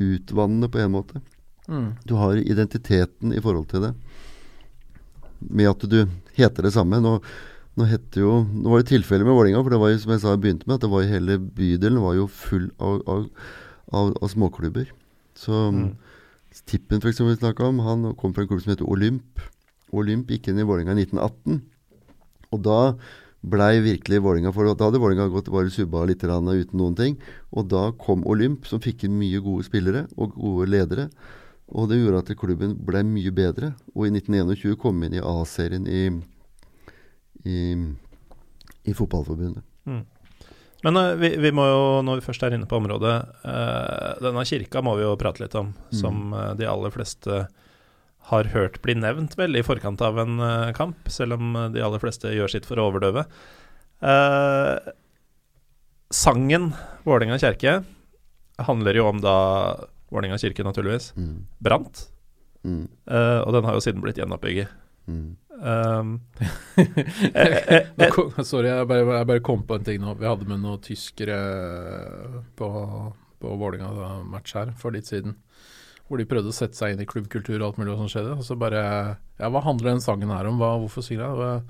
utvannende 0.02 0.70
på 0.70 0.80
en 0.82 0.94
måte. 0.94 1.22
Mm. 1.68 1.96
Du 2.06 2.16
har 2.20 2.38
identiteten 2.38 3.34
i 3.34 3.42
forhold 3.42 3.68
til 3.72 3.88
det. 3.88 3.94
Med 5.40 5.70
at 5.72 5.86
du 5.90 6.06
heter 6.38 6.68
det 6.68 6.74
samme. 6.76 7.02
Nå, 7.02 7.18
nå 7.76 7.88
heter 7.90 8.22
jo 8.22 8.36
Nå 8.46 8.72
var 8.72 8.84
det 8.84 8.92
tilfelle 8.94 9.26
med 9.28 9.36
Vålinga, 9.36 9.64
for 9.64 9.74
det 9.74 9.82
var 9.82 9.94
jo 9.94 10.02
som 10.04 10.14
jeg 10.14 10.24
sa 10.24 10.36
jeg 10.36 10.44
begynte 10.46 10.70
med, 10.70 10.78
at 10.78 10.86
det 10.86 10.94
var 10.94 11.10
hele 11.10 11.40
bydelen 11.40 12.04
var 12.04 12.18
jo 12.20 12.30
full 12.32 12.70
av, 12.78 13.02
av, 13.10 13.26
av, 13.92 14.14
av 14.22 14.36
småklubber. 14.36 14.92
Så 15.36 15.70
Mm. 15.72 15.96
Tippen 16.66 17.02
for 17.04 17.10
eksempel, 17.10 17.34
vi 17.34 17.42
snakket 17.42 17.68
om, 17.68 17.80
han 17.84 18.14
kom 18.16 18.34
fra 18.34 18.46
en 18.46 18.48
klubb 18.48 18.62
som 18.64 18.72
heter 18.72 18.88
Olymp. 18.88 19.42
Olymp 19.94 20.32
gikk 20.32 20.50
inn 20.50 20.60
i 20.62 20.66
Vålinga 20.68 20.96
i 20.96 21.06
1918. 21.06 21.62
Og 22.56 22.62
da 22.66 22.80
blei 23.46 23.80
virkelig 23.86 24.22
Vålinga 24.26 24.54
for 24.54 24.66
Da 24.74 24.88
hadde 24.88 25.02
Vålinga 25.02 25.28
gått 25.30 25.52
bare 25.54 25.70
subba 25.70 26.06
litt 26.06 26.24
uten 26.24 26.78
noen 26.80 26.96
ting. 26.96 27.18
Og 27.52 27.68
da 27.70 27.92
kom 27.92 28.26
Olymp, 28.26 28.66
som 28.66 28.82
fikk 28.82 29.06
inn 29.06 29.20
mye 29.20 29.40
gode 29.40 29.66
spillere 29.68 30.08
og 30.18 30.34
gode 30.34 30.70
ledere. 30.70 31.10
Og 31.68 31.90
det 31.90 32.00
gjorde 32.00 32.24
at 32.24 32.38
klubben 32.38 32.76
ble 32.86 33.04
mye 33.04 33.32
bedre. 33.32 33.74
Og 33.96 34.08
i 34.08 34.14
1921 34.14 34.76
kom 34.82 35.04
inn 35.04 35.18
i 35.18 35.24
A-serien 35.24 35.88
i, 35.88 36.10
i, 37.46 37.60
i 38.86 38.94
Fotballforbundet. 38.94 39.64
Men 40.86 40.98
eh, 40.98 41.14
vi, 41.16 41.30
vi 41.42 41.52
må 41.56 41.66
jo, 41.66 41.84
når 42.06 42.20
vi 42.20 42.26
først 42.28 42.46
er 42.46 42.58
inne 42.58 42.68
på 42.70 42.78
området 42.78 43.14
eh, 43.48 44.10
Denne 44.22 44.46
kirka 44.46 44.84
må 44.86 44.96
vi 45.00 45.06
jo 45.06 45.16
prate 45.18 45.42
litt 45.42 45.56
om, 45.58 45.72
som 45.94 46.34
eh, 46.34 46.52
de 46.60 46.68
aller 46.70 46.94
fleste 46.94 47.46
har 48.32 48.48
hørt 48.56 48.80
bli 48.82 48.96
nevnt 48.98 49.36
vel 49.38 49.56
i 49.60 49.64
forkant 49.66 50.02
av 50.02 50.18
en 50.24 50.40
eh, 50.42 50.72
kamp, 50.78 50.98
selv 51.14 51.38
om 51.38 51.56
eh, 51.56 51.68
de 51.76 51.84
aller 51.86 52.02
fleste 52.02 52.32
gjør 52.34 52.50
sitt 52.56 52.66
for 52.66 52.82
å 52.82 52.88
overdøve. 52.90 53.26
Eh, 54.06 54.92
sangen 56.14 56.72
Vålerenga 57.06 57.38
kirke 57.42 57.84
handler 58.66 58.98
jo 58.98 59.06
om 59.12 59.22
da 59.22 59.36
Vålerenga 60.14 60.38
kirke, 60.42 60.64
naturligvis, 60.66 61.12
Mm. 61.18 61.46
brant. 61.60 62.08
Mm. 62.66 62.88
eh, 63.08 63.40
og 63.46 63.54
den 63.54 63.66
har 63.68 63.74
jo 63.78 63.82
siden 63.86 64.02
blitt 64.02 64.18
gjenoppbygget. 64.22 64.70
Mm. 65.08 65.36
Um, 65.56 66.18
Sorry, 68.44 68.68
jeg 68.68 68.88
bare, 68.90 69.06
jeg 69.22 69.28
bare 69.30 69.40
kom 69.46 69.62
på 69.64 69.78
en 69.78 69.86
ting 69.88 70.02
nå. 70.04 70.16
Vi 70.20 70.28
hadde 70.28 70.48
med 70.50 70.60
noen 70.60 70.82
tyskere 70.84 71.38
på, 72.60 72.68
på 73.40 73.54
Vålerenga-match 73.62 74.56
her 74.58 74.74
for 74.80 74.92
litt 74.96 75.08
siden. 75.08 75.38
Hvor 76.08 76.18
de 76.22 76.26
prøvde 76.30 76.52
å 76.52 76.54
sette 76.54 76.78
seg 76.78 76.94
inn 76.94 77.02
i 77.02 77.08
klubbkultur 77.10 77.58
og 77.62 77.68
alt 77.72 77.78
mulig 77.82 77.96
som 77.98 78.10
skjedde. 78.12 78.36
Og 78.38 78.44
så 78.46 78.58
bare 78.62 78.82
Ja, 79.40 79.50
hva 79.50 79.62
handler 79.66 79.92
den 79.96 80.02
sangen 80.06 80.30
her 80.30 80.46
om? 80.50 80.60
Hva, 80.62 80.76
hvorfor 80.84 81.02
synger 81.06 81.24
jeg? 81.26 81.32
Det 81.32 81.38
var- 81.46 81.64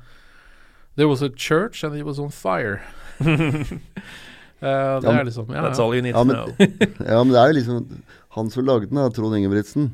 There 0.96 1.08
was 1.12 1.22
a 1.22 1.30
church 1.30 1.84
and 1.84 1.96
it 1.96 2.06
was 2.08 2.20
on 2.20 2.30
fire. 2.32 2.82
uh, 3.20 3.26
det 4.60 5.04
Ja, 5.08 5.12
er 5.20 5.24
liksom 5.28 5.50
ja, 5.52 5.62
That's 5.66 5.80
all 5.80 5.94
you 5.96 6.02
need 6.02 6.16
Ja, 6.16 6.24
to 6.24 6.26
men- 6.26 6.36
know. 6.36 6.48
Ja, 7.12 7.24
men 7.24 7.34
det 7.34 7.40
er 7.42 7.48
jo 7.52 7.58
liksom 7.60 8.04
Han 8.36 8.50
som 8.52 8.66
lagde 8.66 8.88
den, 8.90 8.96
da, 9.00 9.10
Trond 9.10 9.36
Ingebrigtsen. 9.38 9.92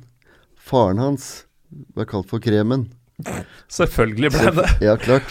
Faren 0.58 0.98
hans 1.02 1.46
ble 1.94 2.06
kalt 2.10 2.26
for 2.30 2.40
Kremen. 2.42 2.88
Selvfølgelig 3.70 4.32
ble 4.34 4.52
det. 4.58 4.66
Ja, 4.82 4.96
klart. 4.98 5.30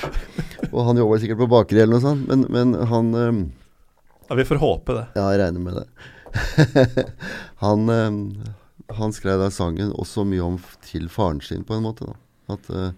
Og 0.70 0.84
han 0.86 0.96
jobba 1.00 1.18
sikkert 1.18 1.40
på 1.42 1.48
bakeri 1.50 1.80
eller 1.82 1.96
noe 1.98 2.04
sånt, 2.04 2.28
men, 2.30 2.44
men 2.54 2.74
han 2.86 3.10
um, 3.18 3.40
Ja, 4.28 4.36
vi 4.38 4.44
får 4.46 4.60
håpe 4.62 4.94
det. 4.94 5.04
Ja, 5.18 5.26
jeg 5.34 5.40
regner 5.42 5.60
med 5.64 5.80
det. 5.80 7.04
han, 7.64 7.88
ehm, 7.90 8.20
han 8.96 9.12
skrev 9.12 9.38
da 9.40 9.48
sangen 9.50 9.92
også 9.92 10.24
mye 10.26 10.42
om 10.44 10.58
til 10.86 11.08
faren 11.08 11.40
sin, 11.44 11.64
på 11.64 11.76
en 11.76 11.82
måte. 11.84 12.06
da. 12.06 12.14
At, 12.54 12.70
eh, 12.70 12.92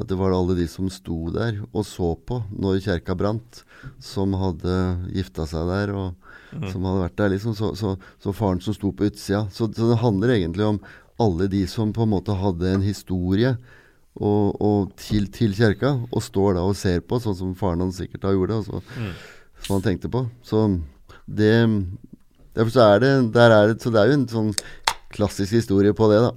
at 0.00 0.06
det 0.08 0.16
var 0.18 0.32
alle 0.32 0.54
de 0.56 0.66
som 0.68 0.88
sto 0.92 1.30
der 1.34 1.60
og 1.72 1.84
så 1.84 2.14
på 2.26 2.42
når 2.58 2.80
kjerka 2.84 3.16
brant, 3.18 3.64
som 3.98 4.32
hadde 4.38 4.74
gifta 5.14 5.46
seg 5.46 5.66
der, 5.68 5.94
og 5.96 6.14
Mm. 6.50 6.64
som 6.72 6.82
hadde 6.82 7.02
vært 7.04 7.16
der. 7.16 7.28
liksom, 7.30 7.54
Så, 7.54 7.76
så, 7.78 7.96
så 8.18 8.32
faren 8.34 8.60
som 8.60 8.74
sto 8.74 8.90
på 8.90 9.06
utsida. 9.06 9.44
Så, 9.54 9.68
så 9.72 9.86
det 9.88 9.98
handler 10.02 10.32
egentlig 10.34 10.64
om 10.66 10.80
alle 11.20 11.46
de 11.46 11.64
som 11.70 11.92
på 11.92 12.02
en 12.02 12.10
måte 12.10 12.34
hadde 12.34 12.66
en 12.74 12.82
historie 12.82 13.52
og, 14.18 14.56
og 14.60 14.90
til, 14.98 15.28
til 15.30 15.52
kjerka, 15.54 15.92
og 16.10 16.20
står 16.26 16.54
da 16.58 16.64
og 16.66 16.74
ser 16.74 17.00
på, 17.06 17.20
sånn 17.22 17.36
som 17.38 17.54
faren 17.54 17.78
hans 17.84 18.00
sikkert 18.02 18.22
da 18.26 18.32
gjorde, 18.34 18.58
og 18.58 18.64
så, 18.66 18.82
Mm. 18.98 19.12
som 19.62 19.76
han 19.76 19.82
tenkte 19.86 20.10
på. 20.10 20.24
Så 20.42 20.64
det 21.28 21.54
Derfor 22.52 22.70
så 22.74 22.82
er 22.96 22.98
det 22.98 23.32
der 23.32 23.50
er 23.54 23.68
det, 23.68 23.80
Så 23.80 23.92
det 23.92 24.00
er 24.00 24.06
jo 24.10 24.12
en 24.18 24.26
sånn 24.26 24.50
klassisk 25.10 25.58
historie 25.58 25.94
på 25.96 26.08
det, 26.12 26.20
da. 26.24 26.32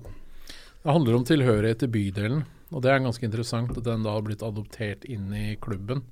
Det 0.84 0.91
handler 0.91 1.15
om 1.15 1.28
tilhørighet 1.28 1.84
til 1.84 1.91
bydelen, 1.93 2.41
og 2.74 2.84
det 2.84 2.91
er 2.91 3.03
ganske 3.05 3.24
interessant 3.24 3.71
at 3.78 3.86
den 3.86 4.03
da 4.03 4.17
har 4.17 4.26
blitt 4.26 4.43
adoptert 4.43 5.05
inn 5.05 5.30
i 5.38 5.53
klubben. 5.61 6.03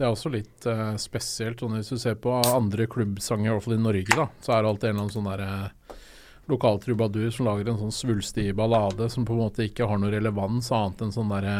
Det 0.00 0.06
er 0.06 0.14
også 0.14 0.30
litt 0.32 0.64
eh, 0.64 0.94
spesielt. 0.96 1.60
Og 1.60 1.74
hvis 1.74 1.90
du 1.92 1.98
ser 2.00 2.14
på 2.16 2.32
andre 2.32 2.86
klubbsanger, 2.88 3.50
i 3.50 3.52
hvert 3.52 3.66
fall 3.66 3.76
i 3.76 3.82
Norge, 3.82 4.14
da, 4.16 4.30
så 4.40 4.54
er 4.54 4.62
det 4.62 4.70
alltid 4.70 4.88
en 4.88 4.94
eller 4.94 5.02
annen 5.04 5.12
sånn 5.12 5.28
der 5.28 5.42
eh, 5.44 5.98
lokal 6.48 6.80
trubadur 6.80 7.26
som 7.34 7.50
lager 7.50 7.68
en 7.68 7.80
sånn 7.82 7.92
svulstig 7.92 8.46
ballade 8.56 9.10
som 9.12 9.26
på 9.28 9.36
en 9.36 9.42
måte 9.44 9.66
ikke 9.68 9.88
har 9.90 10.00
noe 10.00 10.12
relevans 10.14 10.70
annet 10.74 11.04
enn 11.04 11.12
sånn 11.14 11.30
derre 11.30 11.58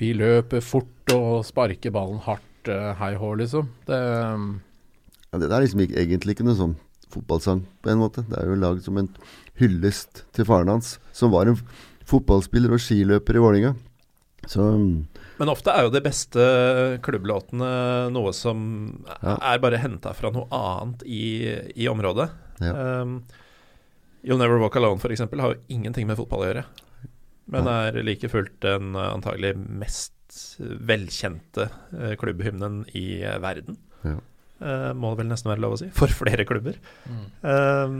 Vi 0.00 0.14
løper 0.16 0.64
fort 0.64 1.12
og 1.12 1.44
sparker 1.46 1.92
ballen 1.94 2.22
hardt, 2.24 2.72
eh, 2.72 2.94
hei 2.98 3.12
hå, 3.20 3.34
liksom. 3.42 3.68
Det 3.84 4.00
Ja, 4.00 5.38
det 5.42 5.50
er 5.52 5.60
liksom 5.66 5.84
ikke, 5.84 6.00
egentlig 6.00 6.38
ikke 6.38 6.48
noe 6.48 6.58
sånn 6.58 6.76
fotballsang, 7.14 7.64
på 7.82 7.90
en 7.92 8.00
måte. 8.02 8.24
Det 8.28 8.38
er 8.40 8.50
jo 8.50 8.60
lagd 8.60 8.84
som 8.86 8.98
en 9.00 9.08
hyllest 9.60 10.24
til 10.34 10.46
faren 10.48 10.72
hans, 10.72 10.96
som 11.14 11.32
var 11.34 11.50
en 11.50 11.58
fotballspiller 12.10 12.74
og 12.74 12.82
skiløper 12.82 13.38
i 13.38 13.42
Vålinga. 13.42 13.74
Så 14.50 14.60
Men 15.38 15.48
ofte 15.48 15.72
er 15.72 15.86
jo 15.86 15.92
de 15.94 16.02
beste 16.04 16.42
klubblåtene 17.02 17.70
noe 18.12 18.32
som 18.36 19.04
Ja. 19.22 19.38
er 19.40 19.58
bare 19.62 19.80
henta 19.80 20.12
fra 20.14 20.30
noe 20.30 20.46
annet 20.52 21.02
i, 21.06 21.48
i 21.74 21.88
området. 21.88 22.28
Ja. 22.60 23.00
Um, 23.02 23.22
You'll 24.24 24.38
Never 24.40 24.58
Walk 24.60 24.76
Alone 24.76 25.00
for 25.00 25.12
eksempel, 25.12 25.40
har 25.40 25.54
jo 25.54 25.60
ingenting 25.68 26.06
med 26.06 26.16
fotball 26.16 26.44
å 26.44 26.48
gjøre. 26.50 26.64
Men 27.52 27.68
er 27.68 27.98
like 28.04 28.28
fullt 28.32 28.54
den 28.64 28.94
eh, 28.96 29.10
antagelig 29.12 29.52
mest 29.56 30.12
velkjente 30.88 31.66
eh, 31.92 32.14
klubbhymnen 32.20 32.84
i 32.96 33.22
eh, 33.22 33.36
verden. 33.42 33.76
Ja. 34.04 34.16
Eh, 34.64 34.90
må 34.96 35.12
det 35.12 35.22
vel 35.22 35.30
nesten 35.30 35.52
være 35.52 35.62
lov 35.64 35.76
å 35.76 35.82
si. 35.82 35.90
For 35.98 36.12
flere 36.22 36.46
klubber. 36.48 36.80
mm. 37.04 37.26
Um, 37.44 37.98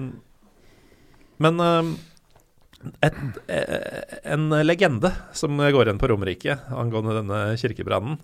men 1.42 1.58
um, 1.58 1.88
et, 3.02 3.16
eh, 3.50 4.18
en 4.34 4.52
legende 4.64 5.10
som 5.36 5.58
går 5.58 5.88
igjen 5.88 6.00
på 6.00 6.08
Romerike 6.10 6.58
angående 6.70 7.16
denne 7.18 7.40
kirkebrannen, 7.60 8.20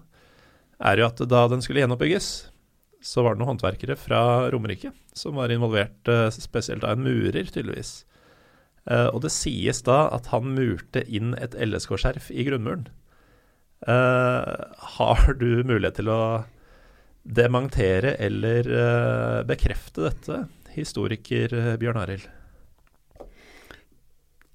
er 0.80 1.00
jo 1.00 1.08
at 1.10 1.20
da 1.28 1.44
den 1.50 1.64
skulle 1.64 1.82
gjenoppbygges, 1.82 2.28
så 3.04 3.24
var 3.24 3.34
det 3.34 3.42
noen 3.42 3.54
håndverkere 3.54 3.96
fra 3.98 4.22
Romerike 4.52 4.92
som 5.16 5.36
var 5.40 5.52
involvert, 5.52 6.08
eh, 6.08 6.28
spesielt 6.32 6.84
av 6.84 6.96
en 6.96 7.04
murer, 7.04 7.48
tydeligvis. 7.48 8.04
Eh, 8.86 9.08
og 9.08 9.22
det 9.24 9.32
sies 9.32 9.82
da 9.84 10.06
at 10.14 10.30
han 10.32 10.54
murte 10.56 11.04
inn 11.08 11.34
et 11.40 11.56
LSK-skjerf 11.56 12.30
i 12.30 12.46
grunnmuren. 12.48 12.88
Har 13.80 15.34
du 15.40 15.64
mulighet 15.64 15.96
til 15.96 16.10
å 16.12 16.44
dementere 17.24 18.14
eller 18.22 18.66
eh, 18.66 19.40
bekrefte 19.48 20.08
dette, 20.08 20.44
historiker 20.74 21.54
eh, 21.56 21.74
Bjørn 21.80 22.02
Arild? 22.04 22.28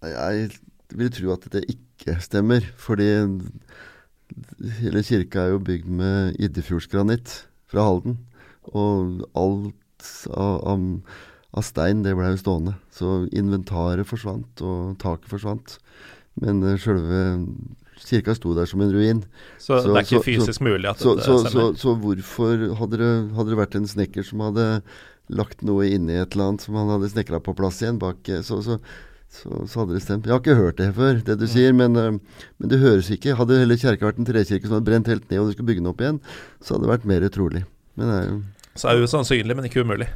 jeg 0.05 0.49
vil 0.93 1.09
tro 1.09 1.31
at 1.33 1.47
det 1.53 1.63
ikke 1.71 2.19
stemmer, 2.21 2.65
fordi 2.77 3.07
hele 4.81 5.03
kirka 5.05 5.45
er 5.45 5.55
jo 5.55 5.63
bygd 5.65 5.87
med 5.89 6.35
Iddefjordsgranitt 6.37 7.33
fra 7.71 7.87
Halden. 7.87 8.19
Og 8.73 9.23
alt 9.37 10.11
av, 10.29 10.59
av, 10.73 10.85
av 11.57 11.65
stein, 11.65 12.03
det 12.05 12.15
ble 12.17 12.33
jo 12.33 12.41
stående. 12.41 12.75
Så 12.93 13.25
inventaret 13.33 14.07
forsvant, 14.07 14.61
og 14.61 14.95
taket 15.01 15.31
forsvant. 15.31 15.77
Men 16.41 16.61
uh, 16.65 16.75
sjølve 16.81 17.21
kirka 18.03 18.35
sto 18.35 18.53
der 18.57 18.69
som 18.69 18.83
en 18.83 18.93
ruin. 18.93 19.23
Så, 19.57 19.79
så 19.79 19.89
det 19.89 19.95
er 19.95 20.07
ikke 20.07 20.19
så, 20.19 20.27
fysisk 20.27 20.59
så, 20.59 20.67
mulig 20.67 20.91
at 20.91 21.01
så, 21.01 21.15
det 21.15 21.25
stemmer? 21.25 21.75
Så, 21.79 21.95
hvorfor 22.03 22.63
hadde 22.81 23.01
det, 23.01 23.11
hadde 23.37 23.51
det, 23.53 23.59
vært 23.59 23.77
en 23.79 23.89
snekker 23.89 24.27
som 24.27 24.43
hadde 24.45 24.69
lagt 25.33 25.63
noe 25.65 25.87
inni 25.89 26.19
et 26.19 26.35
eller 26.35 26.51
annet 26.51 26.65
som 26.67 26.77
han 26.77 26.91
hadde 26.93 27.09
snekra 27.13 27.41
på 27.41 27.55
plass 27.57 27.81
igjen 27.81 27.97
bak 28.01 28.29
så, 28.45 28.59
så, 29.41 29.79
hadde 29.79 29.95
det 29.95 30.03
stemt. 30.03 30.27
Jeg 30.27 30.35
har 30.35 30.43
ikke 30.43 30.57
hørt 30.59 30.77
det 30.79 30.91
før, 30.95 31.21
det 31.25 31.37
du 31.39 31.45
mm. 31.47 31.51
sier, 31.51 31.73
men, 31.75 31.97
uh, 31.97 32.43
men, 32.59 32.71
det 32.71 32.81
høres 32.83 33.09
ikke. 33.13 33.35
Hadde 33.39 33.61
heller 33.61 33.79
kjerka 33.79 34.07
vært 34.07 34.21
en 34.21 34.27
trekirke 34.29 34.67
som 34.67 34.77
hadde 34.77 34.89
brent 34.89 35.09
helt 35.11 35.25
ned, 35.29 35.39
og 35.41 35.49
du 35.49 35.55
skulle 35.55 35.71
bygge 35.71 35.83
den 35.83 35.91
opp 35.91 36.03
igjen, 36.03 36.21
så 36.61 36.75
hadde 36.75 36.87
det 36.87 36.93
vært 36.93 37.09
mer 37.09 37.25
utrolig. 37.27 37.63
Men 37.99 38.11
det 38.11 38.19
er 38.19 38.29
jo 38.29 38.37
Så 38.75 38.89
er 38.89 38.95
det 38.95 39.09
usannsynlig, 39.09 39.57
men 39.57 39.67
ikke 39.69 39.83
umulig. 39.87 40.09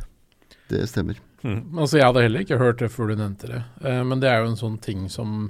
Det 0.69 0.83
stemmer. 0.91 1.19
Mm. 1.41 1.79
Altså, 1.79 1.97
jeg 1.97 2.05
hadde 2.05 2.23
heller 2.27 2.45
ikke 2.45 2.59
hørt 2.61 2.83
det 2.83 2.91
før 2.93 3.11
du 3.11 3.15
nevnte 3.17 3.49
det, 3.51 3.63
uh, 3.83 4.03
men 4.07 4.21
det 4.23 4.31
er 4.31 4.43
jo 4.43 4.53
en 4.53 4.59
sånn 4.59 4.77
ting 4.83 5.07
som 5.11 5.49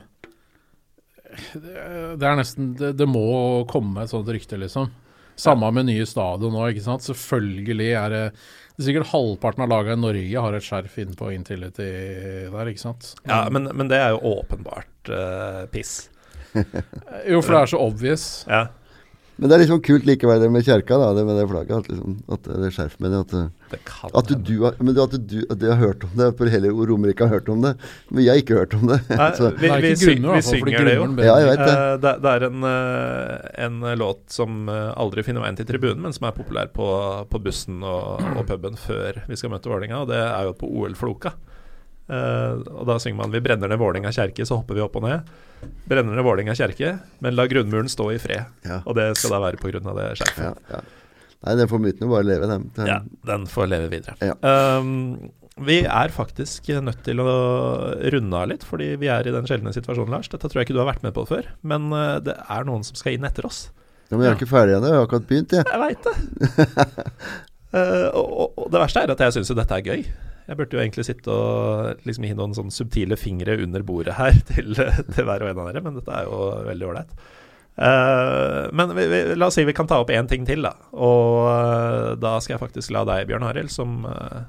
det 1.54 2.26
er 2.26 2.40
nesten 2.40 2.74
det, 2.80 2.94
det, 3.00 3.08
må 3.10 3.66
komme 3.70 4.04
et 4.04 4.12
sånt 4.14 4.30
rykte, 4.32 4.60
liksom. 4.60 4.90
Samme 5.40 5.70
med 5.72 5.88
nye 5.88 6.08
stadion 6.10 6.52
nå, 6.52 6.66
ikke 6.72 6.84
sant. 6.84 7.06
Selvfølgelig 7.06 7.92
er 7.96 8.12
det, 8.12 8.24
det 8.76 8.84
er 8.84 8.88
sikkert 8.90 9.12
halvparten 9.14 9.64
av 9.64 9.72
laget 9.72 9.96
i 9.96 10.02
Norge 10.02 10.44
har 10.46 10.58
et 10.58 10.66
skjerf 10.66 10.98
inne 11.00 11.16
på 11.20 11.32
Intility 11.32 11.92
der, 12.52 12.72
ikke 12.72 12.84
sant. 12.84 13.14
Ja, 13.24 13.46
men, 13.54 13.70
men 13.72 13.92
det 13.92 14.02
er 14.04 14.16
jo 14.16 14.36
åpenbart 14.40 15.14
uh, 15.14 15.64
piss. 15.72 16.10
jo, 17.30 17.40
for 17.40 17.54
det 17.54 17.62
er 17.62 17.72
så 17.72 17.80
obvious. 17.86 18.28
Ja. 18.50 18.66
Men 19.40 19.48
det 19.48 19.56
er 19.56 19.62
liksom 19.62 19.80
kult 19.80 20.08
likevel 20.08 20.42
det 20.44 20.50
med 20.52 20.66
kjerka, 20.68 20.98
da, 21.00 21.14
det 21.16 21.22
med 21.24 21.38
det 21.40 21.46
flagget. 21.48 21.78
At, 21.78 21.86
liksom, 21.88 22.16
at 22.36 22.48
det 22.60 22.72
skjerf 22.76 22.98
med 23.00 23.14
det. 23.14 23.20
At, 23.24 23.32
det 23.72 23.80
at 24.20 24.34
du, 24.50 24.54
har, 24.66 24.76
men 24.84 25.00
at 25.00 25.16
du, 25.16 25.38
at 25.48 25.64
har 25.64 25.80
hørt 25.80 26.04
om 26.04 26.12
det, 26.20 26.28
for 26.36 26.52
hele 26.52 26.72
Romerike 26.76 27.24
har 27.24 27.38
hørt 27.38 27.52
om 27.54 27.64
det. 27.64 27.72
Men 28.10 28.26
jeg 28.26 28.34
har 28.34 28.44
ikke 28.44 28.58
hørt 28.60 28.76
om 28.76 28.84
det. 28.92 29.00
Nei, 29.08 29.30
vi, 29.62 29.72
vi, 29.86 29.94
syng, 30.02 30.28
vi, 30.28 30.42
synger 30.44 30.90
det 30.90 30.98
jo. 30.98 31.08
Ja, 31.24 31.38
jeg 31.40 31.52
vet 31.54 31.64
det. 31.64 31.72
Uh, 31.72 31.96
det, 32.04 32.14
det, 32.26 32.34
er 32.36 32.48
en, 32.50 32.68
uh, 32.68 33.50
en, 33.68 33.80
låt 34.04 34.26
som 34.36 34.68
uh, 34.68 34.92
aldri 35.00 35.24
finner 35.24 35.46
veien 35.46 35.60
til 35.60 35.70
tribunen, 35.72 36.04
men 36.04 36.16
som 36.16 36.28
er 36.28 36.36
populær 36.36 36.74
på, 36.76 36.90
på 37.32 37.44
bussen 37.46 37.80
og, 37.80 38.20
og, 38.36 38.44
puben 38.50 38.76
før 38.80 39.24
vi 39.30 39.40
skal 39.40 39.56
møte 39.56 39.72
Vålerenga, 39.72 40.04
og 40.04 40.12
det 40.12 40.20
er 40.20 40.50
jo 40.50 40.58
på 40.60 40.68
OL-floka. 40.82 41.38
og 42.10 42.86
da 42.90 42.96
synger 43.00 43.22
man 43.22 43.32
'Vi 43.32 43.40
brenner 43.46 43.70
ned 43.70 43.80
Vålerenga 43.80 44.12
kjerke, 44.12 44.44
så 44.44 44.58
hopper 44.60 44.76
vi 44.76 44.84
opp 44.84 44.98
og 45.00 45.06
ned'. 45.06 45.48
Brenner 45.90 46.16
ned 46.16 46.26
Vålerenga 46.26 46.56
kjerke, 46.58 46.94
men 47.24 47.36
la 47.38 47.48
grunnmuren 47.50 47.90
stå 47.92 48.12
i 48.14 48.20
fred. 48.22 48.48
Ja. 48.68 48.82
Og 48.86 48.98
det 49.00 49.12
skal 49.18 49.36
da 49.36 49.42
være 49.48 49.60
pga. 49.62 49.82
det 49.82 50.08
skjerfet. 50.20 50.46
Ja, 50.46 50.54
ja. 50.78 50.82
Nei, 51.40 51.56
den 51.56 51.70
får 51.72 51.80
myten 51.80 52.10
bare 52.12 52.28
leve, 52.28 52.48
den. 52.52 52.68
den. 52.76 52.88
Ja, 52.90 53.00
den 53.30 53.46
får 53.48 53.70
leve 53.72 53.88
videre. 53.94 54.34
Um, 54.44 55.32
vi 55.64 55.82
er 55.88 56.12
faktisk 56.12 56.68
nødt 56.84 57.02
til 57.06 57.22
å 57.24 57.30
runde 58.14 58.42
av 58.42 58.50
litt, 58.52 58.66
fordi 58.68 58.92
vi 59.00 59.10
er 59.12 59.28
i 59.28 59.34
den 59.34 59.48
sjeldne 59.48 59.72
situasjonen, 59.76 60.12
Lars. 60.14 60.28
Dette 60.32 60.52
tror 60.52 60.62
jeg 60.62 60.70
ikke 60.70 60.76
du 60.76 60.82
har 60.84 60.90
vært 60.92 61.06
med 61.08 61.16
på 61.16 61.24
før, 61.30 61.48
men 61.64 61.88
uh, 61.96 62.20
det 62.24 62.36
er 62.36 62.68
noen 62.68 62.84
som 62.88 63.00
skal 63.00 63.16
inn 63.16 63.28
etter 63.28 63.48
oss. 63.48 63.70
Ja, 64.10 64.18
Men 64.18 64.26
jeg 64.26 64.34
er 64.34 64.40
ikke 64.40 64.52
ferdig 64.52 64.76
ennå, 64.76 64.90
jeg 64.90 65.00
har 65.00 65.08
akkurat 65.08 65.30
begynt, 65.30 65.56
jeg. 65.56 65.64
Jeg 65.70 65.82
veit 65.84 66.08
det. 66.10 66.68
uh, 67.78 68.08
og, 68.20 68.46
og, 68.50 68.68
det 68.74 68.84
verste 68.84 69.06
er 69.06 69.16
at 69.16 69.24
jeg 69.24 69.38
syns 69.38 69.54
jo 69.54 69.58
dette 69.60 69.80
er 69.80 69.86
gøy. 69.86 70.06
Jeg 70.50 70.58
burde 70.58 70.74
jo 70.74 70.82
egentlig 70.82 71.06
sitte 71.06 71.30
og 71.34 72.06
liksom 72.10 72.26
gi 72.26 72.32
noen 72.34 72.56
sånne 72.58 72.74
subtile 72.74 73.18
fingre 73.22 73.60
under 73.62 73.84
bordet 73.86 74.16
her 74.18 74.34
til, 74.50 74.74
til 74.74 75.28
hver 75.28 75.46
og 75.46 75.52
en 75.52 75.62
av 75.62 75.70
dere, 75.70 75.84
men 75.86 76.00
dette 76.00 76.16
er 76.16 76.26
jo 76.26 76.48
veldig 76.66 76.88
ålreit. 76.90 77.20
Uh, 77.80 78.68
men 78.76 78.92
vi, 78.96 79.06
vi, 79.08 79.20
la 79.38 79.48
oss 79.48 79.56
si 79.56 79.64
vi 79.64 79.76
kan 79.78 79.88
ta 79.88 80.02
opp 80.02 80.10
én 80.12 80.28
ting 80.28 80.44
til, 80.48 80.66
da. 80.66 80.74
Og 80.92 81.46
uh, 81.48 82.16
da 82.20 82.34
skal 82.42 82.58
jeg 82.58 82.64
faktisk 82.64 82.92
la 82.92 83.06
deg, 83.08 83.28
Bjørn 83.30 83.46
Arild, 83.48 83.72
som, 83.72 84.02
uh, 84.04 84.42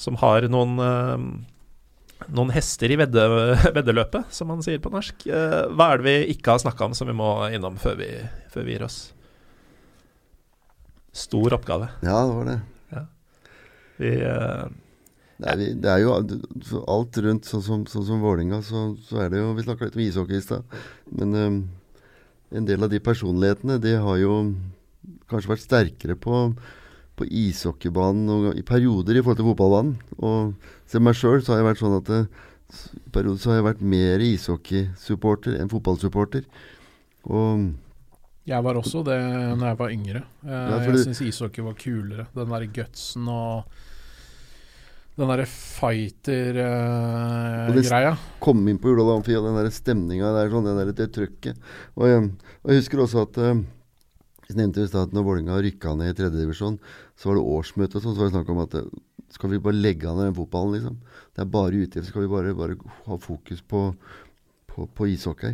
som 0.00 0.16
har 0.22 0.46
noen 0.48 0.78
noen 2.24 2.52
hester 2.54 2.94
i 2.94 2.96
vedde, 2.96 3.26
veddeløpet, 3.76 4.30
som 4.32 4.48
man 4.48 4.62
sier 4.64 4.78
på 4.80 4.92
norsk. 4.94 5.26
hva 5.26 5.88
er 5.90 6.00
det 6.00 6.06
vi 6.06 6.36
ikke 6.36 6.54
har 6.54 6.62
snakka 6.62 6.86
om 6.86 6.94
som 6.96 7.10
vi 7.10 7.16
må 7.18 7.28
innom 7.52 7.76
før 7.82 7.98
vi, 7.98 8.08
før 8.54 8.64
vi 8.64 8.76
gir 8.76 8.86
oss? 8.86 9.00
Stor 11.12 11.58
oppgave. 11.58 11.90
Ja, 12.06 12.22
det 12.24 12.38
var 12.38 12.48
det. 12.48 12.56
Ja. 12.94 13.04
Vi 14.00 14.14
Nei, 15.42 15.50
er, 15.50 15.62
det 15.82 15.90
er 15.90 16.02
jo 16.04 16.12
alt 16.90 17.18
rundt, 17.24 17.48
sånn 17.48 17.64
som, 17.64 17.82
sånn 17.90 18.06
som 18.06 18.22
Vålinga, 18.22 18.60
så, 18.62 18.86
så, 19.08 19.24
er 19.24 19.32
det 19.32 19.40
jo 19.40 19.50
Vi 19.56 19.64
snakka 19.66 19.88
litt 19.88 19.98
om 19.98 20.04
ishockey 20.04 20.38
i 20.38 20.44
stad. 20.44 20.78
Men 21.10 21.34
um, 21.34 21.58
en 22.54 22.68
del 22.68 22.86
av 22.86 22.92
de 22.92 23.02
personlighetene, 23.02 23.80
de 23.82 23.96
har 23.98 24.18
jo 24.22 24.38
kanskje 25.30 25.50
vært 25.50 25.64
sterkere 25.64 26.16
på, 26.20 26.46
på 27.18 27.26
ishockeybanen 27.26 28.30
og 28.30 28.48
i 28.58 28.64
perioder 28.66 29.18
i 29.18 29.22
forhold 29.24 29.40
til 29.40 29.48
fotballbanen. 29.50 29.96
Og 30.22 30.70
se 30.90 31.02
meg 31.02 31.18
sjøl, 31.18 31.42
så 31.42 31.54
har 31.54 31.62
jeg 31.62 31.70
vært 31.72 31.82
sånn 31.82 31.96
at 31.98 32.10
det, 32.12 32.20
i 33.00 33.10
perioder 33.14 33.40
så 33.42 33.52
har 33.52 33.58
jeg 33.58 33.68
vært 33.68 33.82
mer 33.94 34.22
ishockeysupporter 34.24 35.58
enn 35.58 35.72
fotballsupporter. 35.72 36.46
Og 37.26 37.72
jeg 38.44 38.60
var 38.60 38.76
også 38.76 39.00
det 39.06 39.18
når 39.56 39.66
jeg 39.70 39.80
var 39.80 39.92
yngre. 39.94 40.22
Jeg, 40.44 40.70
ja, 40.70 40.78
jeg 40.84 41.02
syns 41.08 41.22
ishockey 41.24 41.64
var 41.64 41.76
kulere. 41.80 42.28
Den 42.36 42.52
der 42.52 42.66
gutsen 42.76 43.28
og 43.32 43.82
den 45.14 45.30
derre 45.30 45.44
fighter-greia. 45.46 48.12
Uh, 48.14 48.22
Komme 48.42 48.72
inn 48.72 48.80
på 48.82 48.90
Jordal 48.90 49.12
Amfi 49.18 49.36
og 49.38 49.44
den 49.46 49.58
der 49.60 49.68
stemninga 49.74 50.28
der, 50.34 50.50
sånn, 50.50 50.66
det, 50.66 50.74
der, 50.80 50.88
det 50.98 51.08
trøkket. 51.14 51.56
Og, 51.94 52.04
um, 52.08 52.26
og, 52.62 52.68
jeg 52.72 52.80
husker 52.82 52.98
også 53.04 53.18
at 53.28 53.34
uh, 53.38 53.54
Jeg 54.48 54.56
nevnte 54.58 54.82
i 54.82 54.90
stad 54.90 55.04
at 55.08 55.14
når 55.16 55.26
Vålerenga 55.28 55.62
rykka 55.64 55.88
ned 55.96 56.08
i 56.12 56.16
tredjedivisjon, 56.18 56.76
så 57.16 57.22
var 57.30 57.34
det 57.38 57.50
årsmøte 57.54 57.94
og 57.96 58.02
sånn, 58.04 58.16
så 58.16 58.20
var 58.20 58.28
det 58.28 58.36
snakk 58.36 58.50
om 58.52 58.64
at 58.66 58.72
skal 59.34 59.50
vi 59.50 59.62
bare 59.62 59.78
legge 59.78 60.10
av 60.10 60.16
ned 60.18 60.26
den 60.28 60.36
fotballen, 60.36 60.74
liksom? 60.76 60.96
Det 61.34 61.40
er 61.42 61.50
bare 61.50 61.80
utgift. 61.80 62.08
Skal 62.10 62.22
vi 62.22 62.30
bare, 62.30 62.54
bare 62.54 62.74
ha 63.06 63.14
fokus 63.18 63.60
på, 63.66 63.80
på, 64.70 64.78
på 64.94 65.02
ishockey? 65.10 65.52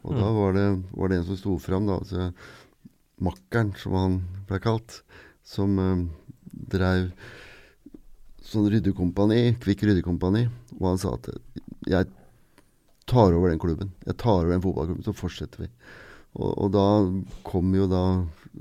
Og 0.00 0.10
mm. 0.14 0.18
da 0.18 0.28
var 0.34 0.50
det, 0.56 0.64
var 0.96 1.12
det, 1.12 1.16
en 1.20 1.28
som 1.28 1.38
sto 1.38 1.52
fram, 1.62 1.86
da. 1.86 2.00
Altså, 2.00 2.30
makkeren, 3.20 3.70
som 3.78 3.94
han 3.98 4.16
ble 4.48 4.58
kalt, 4.64 5.02
som 5.46 5.76
uh, 5.78 6.02
dreiv 6.72 7.12
sånn 8.50 8.68
ryddekompani, 8.72 9.56
Kvikk 9.62 9.84
ryddekompani, 9.88 10.46
og 10.78 10.86
han 10.88 11.00
sa 11.00 11.14
at 11.16 11.30
jeg 11.88 12.08
tar 13.10 13.34
over 13.34 13.50
den 13.50 13.60
klubben. 13.62 13.92
Jeg 14.06 14.18
tar 14.20 14.42
over 14.42 14.54
den 14.54 14.64
fotballklubben, 14.64 15.06
så 15.06 15.14
fortsetter 15.16 15.64
vi. 15.66 15.70
Og, 16.38 16.50
og 16.50 16.72
da 16.74 16.86
kom 17.46 17.72
jo 17.74 17.88
da 17.90 18.04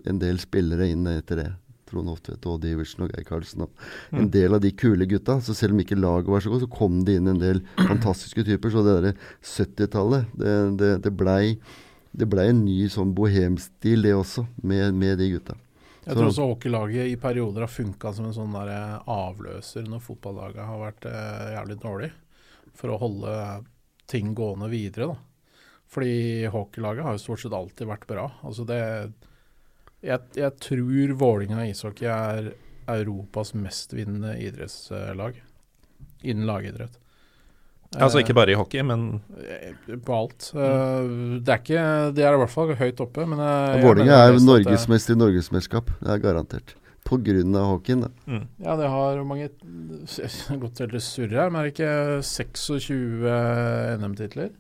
en 0.10 0.22
del 0.22 0.40
spillere 0.42 0.90
inn 0.94 1.06
etter 1.10 1.44
det. 1.44 1.50
Trond 1.90 2.10
Hoftvedt, 2.12 2.46
Odd 2.46 2.66
Iversen 2.70 3.06
og 3.06 3.14
Geir 3.14 3.26
Karlsen. 3.26 3.66
Og 3.66 4.14
en 4.14 4.28
mm. 4.28 4.32
del 4.34 4.58
av 4.58 4.62
de 4.62 4.72
kule 4.78 5.08
gutta. 5.10 5.40
Så 5.42 5.56
selv 5.58 5.74
om 5.74 5.84
ikke 5.84 5.98
laget 5.98 6.30
var 6.30 6.44
så 6.46 6.52
godt, 6.54 6.66
så 6.66 6.74
kom 6.74 7.00
det 7.06 7.18
inn 7.18 7.30
en 7.32 7.42
del 7.42 7.64
fantastiske 7.80 8.46
typer. 8.46 8.74
Så 8.74 8.84
det 8.86 8.98
derre 8.98 9.14
70-tallet, 9.42 10.34
det, 10.38 10.58
det, 10.82 10.92
det 11.06 11.16
blei 11.18 11.58
ble 12.30 12.46
en 12.50 12.62
ny 12.66 12.88
sånn 12.90 13.14
bohemstil, 13.18 14.06
det 14.06 14.16
også, 14.18 14.46
med, 14.66 14.94
med 14.98 15.20
de 15.22 15.34
gutta. 15.36 15.58
Jeg 16.06 16.16
tror 16.16 16.30
også 16.30 16.46
hockeylaget 16.48 17.12
i 17.12 17.18
perioder 17.20 17.66
har 17.66 17.72
funka 17.72 18.12
som 18.16 18.30
en 18.30 18.36
sånn 18.36 18.56
der 18.56 18.72
eh, 18.74 19.10
avløser 19.12 19.88
når 19.90 20.04
fotballaget 20.06 20.64
har 20.66 20.80
vært 20.82 21.08
eh, 21.10 21.50
jævlig 21.58 21.78
dårlig, 21.84 22.12
for 22.80 22.94
å 22.94 23.02
holde 23.02 23.34
ting 24.10 24.32
gående 24.38 24.70
videre. 24.72 25.12
da. 25.12 25.60
Fordi 25.90 26.48
hockeylaget 26.54 27.06
har 27.06 27.18
jo 27.18 27.24
stort 27.24 27.44
sett 27.44 27.58
alltid 27.58 27.90
vært 27.90 28.08
bra. 28.10 28.30
Altså 28.46 28.66
det 28.70 28.80
Jeg, 30.00 30.20
jeg 30.38 30.56
tror 30.64 31.14
Vålinga 31.20 31.66
ishockey 31.68 32.08
er 32.08 32.54
Europas 32.90 33.54
mestvinnende 33.54 34.38
idrettslag 34.40 35.42
innen 36.24 36.48
lagidrett. 36.48 36.96
Altså 37.98 38.22
ikke 38.22 38.36
bare 38.38 38.54
i 38.54 38.58
hockey, 38.58 38.84
men 38.86 39.22
eh, 39.42 39.96
På 40.06 40.20
alt. 40.20 40.52
Mm. 40.54 41.40
Det 41.42 41.54
er 41.56 41.64
ikke 41.64 41.86
De 42.14 42.26
er 42.26 42.36
i 42.36 42.42
hvert 42.44 42.54
fall 42.54 42.76
høyt 42.78 43.02
oppe, 43.02 43.26
men 43.26 43.42
Vålerenga 43.82 44.20
er 44.28 44.38
norgesmester 44.44 45.18
i 45.18 45.20
norgesmesterskap. 45.24 45.90
Det 46.04 46.14
er 46.14 46.22
garantert. 46.22 46.76
På 47.10 47.18
grunn 47.26 47.56
av 47.58 47.72
hockeyen, 47.72 48.06
da. 48.06 48.12
Mm. 48.30 48.44
Ja, 48.62 48.76
det 48.78 48.90
har 48.94 49.24
mange 49.26 49.50
Godt 50.62 50.78
til 50.78 51.00
surre 51.02 51.40
her, 51.40 51.50
men 51.50 51.64
er 51.64 51.70
det 51.70 51.74
ikke 51.74 51.94
26 52.30 53.26
NM-titler? 54.04 54.52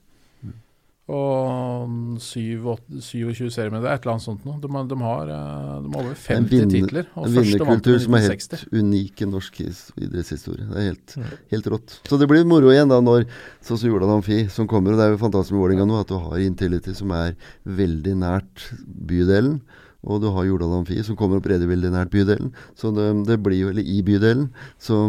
Og 1.09 2.19
27 2.21 3.49
serier 3.49 3.71
med 3.73 3.81
det, 3.81 3.89
et 3.89 4.03
eller 4.03 4.13
annet 4.13 4.25
sånt 4.27 4.45
noe. 4.45 4.59
De, 4.61 4.69
de, 4.69 4.97
har, 5.01 5.31
eh, 5.33 5.71
de 5.81 5.93
har 5.95 6.03
over 6.03 6.19
50 6.21 6.51
vinne, 6.53 6.69
titler. 6.75 7.09
en 7.17 7.33
vinnerkultur 7.33 7.97
som 8.03 8.17
er 8.19 8.25
helt 8.27 8.55
unik 8.69 9.23
i 9.25 9.29
norsk 9.31 9.59
idrettshistorie. 9.65 10.67
Det 10.69 10.77
er 10.77 10.87
helt, 10.91 11.17
mm. 11.17 11.33
helt, 11.55 11.71
rått. 11.73 11.97
Så 12.09 12.21
det 12.21 12.29
blir 12.29 12.45
moro 12.49 12.69
igjen 12.73 12.91
da 12.91 13.01
når 13.01 13.25
sånn 13.65 13.81
som 13.81 13.89
Jordan 13.89 14.19
Amfi 14.19 14.43
som 14.53 14.69
kommer. 14.69 14.93
og 14.93 15.01
Det 15.01 15.07
er 15.07 15.15
jo 15.15 15.21
fantastisk 15.25 15.57
med 15.57 15.63
Vålerenga 15.63 15.89
nå 15.89 15.99
at 16.03 16.13
du 16.13 16.17
har 16.21 16.45
Intility 16.45 16.93
som 16.97 17.13
er 17.17 17.33
veldig 17.65 18.15
nært 18.21 18.69
bydelen. 18.85 19.59
Og 20.07 20.21
du 20.23 20.29
har 20.31 20.47
Jordal 20.47 20.77
Amfi 20.77 21.01
som 21.03 21.17
kommer 21.19 21.39
opp 21.39 21.49
veldig 21.49 21.91
nært 21.91 22.13
bydelen. 22.13 22.53
Så 22.77 22.93
det, 22.95 23.09
det 23.27 23.39
blir 23.43 23.65
jo, 23.65 23.71
eller 23.73 23.83
i 23.83 23.99
bydelen. 24.05 24.47
Så, 24.79 25.01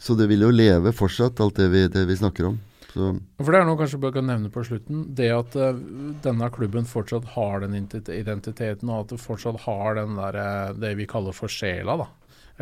så, 0.00 0.16
det 0.16 0.30
vil 0.30 0.46
jo 0.46 0.54
leve 0.54 0.94
fortsatt, 0.96 1.42
alt 1.44 1.58
det 1.60 1.68
vi, 1.74 1.84
det 1.92 2.06
vi 2.08 2.16
snakker 2.22 2.52
om. 2.52 2.60
Så. 2.94 3.10
For 3.42 3.50
Det 3.50 3.60
er 3.60 3.66
noe 3.66 3.78
kanskje 3.80 3.98
bare 4.02 4.14
kan 4.14 4.28
nevne 4.30 4.50
på 4.54 4.62
slutten. 4.66 5.06
Det 5.18 5.30
at 5.34 5.56
uh, 5.58 5.78
denne 6.22 6.50
klubben 6.54 6.86
fortsatt 6.86 7.32
har 7.34 7.64
den 7.64 7.74
identiteten, 7.74 8.90
og 8.90 9.00
at 9.00 9.14
det 9.14 9.22
fortsatt 9.22 9.64
har 9.66 9.98
den 9.98 10.14
der, 10.20 10.38
uh, 10.38 10.76
det 10.78 10.94
vi 11.00 11.08
kaller 11.10 11.34
for 11.34 11.50
sjela. 11.50 11.98
da. 12.04 12.10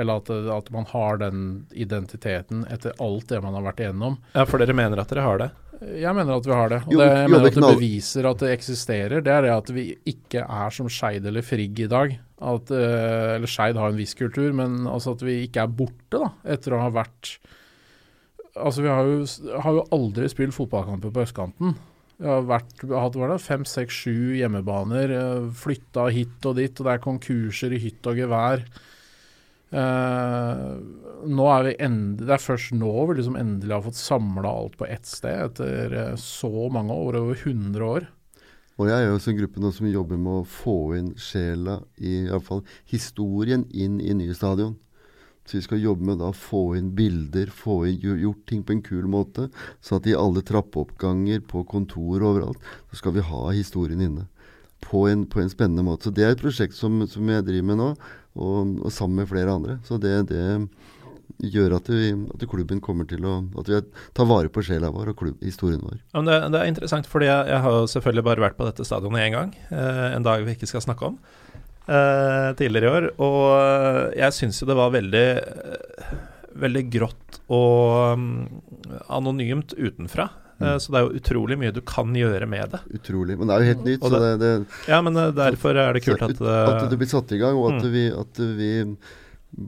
Eller 0.01 0.22
at, 0.22 0.30
at 0.33 0.70
man 0.72 0.87
har 0.89 1.18
den 1.20 1.43
identiteten 1.76 2.64
etter 2.72 2.97
alt 3.03 3.28
det 3.28 3.43
man 3.45 3.59
har 3.59 3.66
vært 3.66 3.83
igjennom. 3.85 4.16
Ja, 4.33 4.47
for 4.49 4.62
dere 4.62 4.76
mener 4.76 5.03
at 5.03 5.12
dere 5.12 5.26
har 5.26 5.43
det? 5.43 5.51
Jeg 5.83 6.14
mener 6.14 6.39
at 6.39 6.47
vi 6.47 6.55
har 6.55 6.70
det. 6.70 6.80
Og 6.87 6.93
Jo, 6.95 7.01
det 7.01 7.09
jeg 7.11 7.30
mener 7.33 7.49
at 7.51 7.57
det 7.59 7.70
beviser 7.74 8.28
at 8.30 8.43
det 8.43 8.53
eksisterer, 8.55 9.24
det 9.24 9.33
er 9.35 9.47
det 9.47 9.53
at 9.53 9.72
vi 9.74 9.87
ikke 10.09 10.45
er 10.47 10.74
som 10.74 10.89
Skeid 10.93 11.26
eller 11.28 11.45
Frigg 11.45 11.83
i 11.85 11.91
dag. 11.91 12.14
At, 12.43 12.72
uh, 12.72 13.35
eller 13.37 13.51
Skeid 13.51 13.76
har 13.76 13.93
en 13.93 13.99
viss 14.01 14.14
kultur, 14.16 14.49
men 14.57 14.87
altså 14.89 15.16
at 15.16 15.26
vi 15.26 15.43
ikke 15.45 15.66
er 15.66 15.74
borte 15.83 16.22
da, 16.22 16.30
etter 16.57 16.76
å 16.76 16.85
ha 16.87 16.93
vært 17.03 17.37
Altså, 18.59 18.85
vi 18.85 18.91
har 18.93 19.09
jo, 19.09 19.25
har 19.65 19.79
jo 19.79 19.87
aldri 19.97 20.29
spilt 20.29 20.55
fotballkamper 20.57 21.13
på 21.15 21.25
østkanten. 21.25 21.77
Vi 22.23 22.29
har 22.29 22.45
vært, 22.47 22.75
hatt 22.87 23.17
hva 23.17 23.27
er 23.27 23.33
det, 23.35 23.43
fem, 23.43 23.65
seks, 23.67 24.03
sju 24.05 24.35
hjemmebaner, 24.39 25.13
eh, 25.17 25.47
flytta 25.59 26.07
hit 26.13 26.45
og 26.47 26.59
dit, 26.61 26.73
og 26.77 26.87
det 26.87 26.93
er 26.95 27.03
konkurser 27.03 27.73
i 27.75 27.81
hytt 27.83 28.07
og 28.07 28.21
gevær. 28.21 28.67
Eh, 29.73 30.73
nå 31.33 31.47
er 31.49 31.63
vi 31.65 31.77
endelig, 31.81 32.27
Det 32.29 32.35
er 32.37 32.45
først 32.45 32.75
nå 32.77 32.93
vi 33.09 33.17
liksom 33.17 33.39
endelig 33.41 33.73
har 33.73 33.87
fått 33.87 33.97
samla 33.97 34.51
alt 34.53 34.77
på 34.77 34.85
ett 34.85 35.09
sted, 35.09 35.49
etter 35.49 35.97
eh, 35.97 36.17
så 36.21 36.69
mange 36.71 36.93
år, 36.93 37.17
over 37.23 37.35
100 37.35 37.89
år. 37.89 38.07
Og 38.79 38.89
jeg 38.89 38.99
er 38.99 39.09
jo 39.09 39.17
også 39.17 39.33
en 39.33 39.41
gruppe 39.41 39.61
nå 39.63 39.73
som 39.73 39.89
jobber 39.89 40.21
med 40.21 40.43
å 40.43 40.47
få 40.49 40.77
inn 40.99 41.11
sjela, 41.17 41.81
i, 41.97 42.27
i 42.29 42.41
fall 42.45 42.63
historien, 42.91 43.65
inn 43.73 43.99
i 44.01 44.13
nye 44.17 44.37
stadion. 44.37 44.77
Så 45.47 45.59
vi 45.59 45.64
skal 45.64 45.82
jobbe 45.82 46.07
med 46.07 46.22
å 46.22 46.30
få 46.36 46.76
inn 46.78 46.93
bilder, 46.97 47.51
få 47.51 47.82
inn, 47.90 47.99
gjort 48.01 48.45
ting 48.49 48.62
på 48.66 48.76
en 48.76 48.84
kul 48.84 49.09
måte. 49.11 49.49
Så 49.82 49.99
at 49.99 50.07
i 50.07 50.16
alle 50.16 50.45
trappeoppganger, 50.47 51.43
på 51.51 51.64
kontor 51.68 52.22
og 52.22 52.28
overalt, 52.34 52.70
så 52.90 53.01
skal 53.01 53.16
vi 53.18 53.26
ha 53.26 53.43
historien 53.51 54.05
inne. 54.07 54.28
På 54.82 55.07
en, 55.11 55.26
på 55.30 55.43
en 55.43 55.51
spennende 55.51 55.84
måte. 55.86 56.09
Så 56.09 56.14
det 56.14 56.26
er 56.26 56.36
et 56.36 56.43
prosjekt 56.43 56.78
som, 56.78 57.03
som 57.11 57.28
jeg 57.30 57.47
driver 57.47 57.68
med 57.72 57.80
nå, 57.82 57.90
og, 58.38 58.78
og 58.82 58.95
sammen 58.95 59.22
med 59.22 59.30
flere 59.30 59.55
andre. 59.59 59.78
Så 59.86 59.99
det, 60.03 60.14
det 60.30 60.47
gjør 61.43 61.76
at, 61.78 61.90
vi, 61.90 62.12
at 62.34 62.47
klubben 62.51 62.80
kommer 62.82 63.07
til 63.09 63.24
å 63.26 63.38
At 63.59 63.70
vi 63.70 63.80
tar 64.14 64.28
vare 64.28 64.51
på 64.53 64.62
sjela 64.64 64.93
vår 64.95 65.12
og 65.12 65.18
klubb, 65.18 65.43
historien 65.43 65.82
vår. 65.82 65.99
Ja, 66.14 66.22
det, 66.26 66.40
det 66.55 66.61
er 66.61 66.70
interessant, 66.70 67.09
fordi 67.11 67.30
jeg, 67.30 67.49
jeg 67.51 67.64
har 67.66 67.78
selvfølgelig 67.95 68.26
bare 68.30 68.47
vært 68.47 68.59
på 68.59 68.68
dette 68.68 68.86
stadionet 68.86 69.26
én 69.26 69.36
gang. 69.36 69.55
Eh, 69.74 70.09
en 70.12 70.26
dag 70.26 70.45
vi 70.47 70.55
ikke 70.57 70.70
skal 70.70 70.84
snakke 70.84 71.12
om. 71.12 71.18
Eh, 71.87 72.51
tidligere 72.59 72.87
i 72.87 72.93
år. 72.97 73.07
Og 73.22 73.41
eh, 73.57 74.20
jeg 74.20 74.37
syns 74.37 74.61
jo 74.62 74.68
det 74.70 74.78
var 74.78 74.93
veldig 74.95 75.26
uh, 75.43 76.12
Veldig 76.62 76.83
grått 76.93 77.39
og 77.49 78.12
um, 78.12 78.26
anonymt 79.09 79.72
utenfra. 79.72 80.26
Mm. 80.61 80.66
Så 80.78 80.93
det 80.93 80.99
er 81.01 81.07
jo 81.07 81.16
utrolig 81.18 81.57
mye 81.59 81.72
du 81.74 81.80
kan 81.80 82.12
gjøre 82.14 82.45
med 82.47 82.74
det. 82.74 82.80
Utrolig. 83.01 83.39
Men 83.41 83.49
det 83.49 83.55
er 83.55 83.64
jo 83.64 83.70
helt 83.70 83.87
nytt. 83.87 84.03
Det, 84.03 84.11
så 84.12 84.20
det, 84.20 84.33
det, 84.43 84.51
Ja, 84.93 84.99
men 85.03 85.16
derfor 85.35 85.80
er 85.80 85.97
det 85.97 86.05
kult 86.05 86.22
at 86.28 86.43
at 86.45 86.85
det 86.93 87.01
blir 87.01 87.09
satt 87.11 87.33
i 87.33 87.41
gang, 87.41 87.57
og 87.57 87.72
at, 87.72 87.80
Mm. 87.80 87.91
vi, 87.97 88.05
at 88.12 88.43
vi 88.61 88.70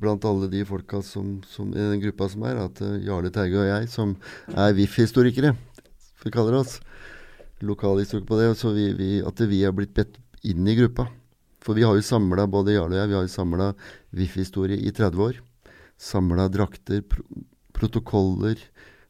blant 0.05 0.29
alle 0.29 0.51
de 0.53 0.61
folka 0.69 1.01
som, 1.03 1.41
som 1.49 1.73
i 1.73 1.81
den 1.81 2.05
gruppa 2.05 2.29
som 2.37 2.45
er, 2.53 2.61
at 2.69 2.85
Jarle 3.05 3.33
Terge 3.33 3.65
og 3.65 3.69
jeg, 3.73 3.89
som 3.93 4.15
er 4.53 4.77
VIF-historikere, 4.77 5.57
for 6.21 6.29
vi 6.29 6.37
kaller 6.37 6.61
oss, 6.61 6.79
lokalhistorikere 7.65 8.29
på 8.29 8.39
det, 8.45 8.53
så 8.61 8.77
vi, 8.77 8.91
vi, 8.97 9.11
at 9.25 9.41
vi 9.41 9.65
har 9.65 9.73
blitt 9.77 9.97
bedt 9.97 10.21
inn 10.45 10.69
i 10.69 10.77
gruppa. 10.79 11.09
For 11.65 11.77
vi 11.77 11.85
har 11.87 11.97
jo 11.97 12.05
samla, 12.05 12.47
både 12.51 12.77
Jarle 12.77 12.99
og 12.99 13.01
jeg, 13.01 13.11
vi 13.11 13.17
har 13.17 13.25
jo 13.25 13.33
samla 13.33 13.71
VIF-historie 14.15 14.77
i 14.77 14.93
30 14.93 15.25
år. 15.25 15.41
Samla 16.01 16.49
drakter, 16.53 17.03
pro 17.09 17.25
protokoller 17.75 18.61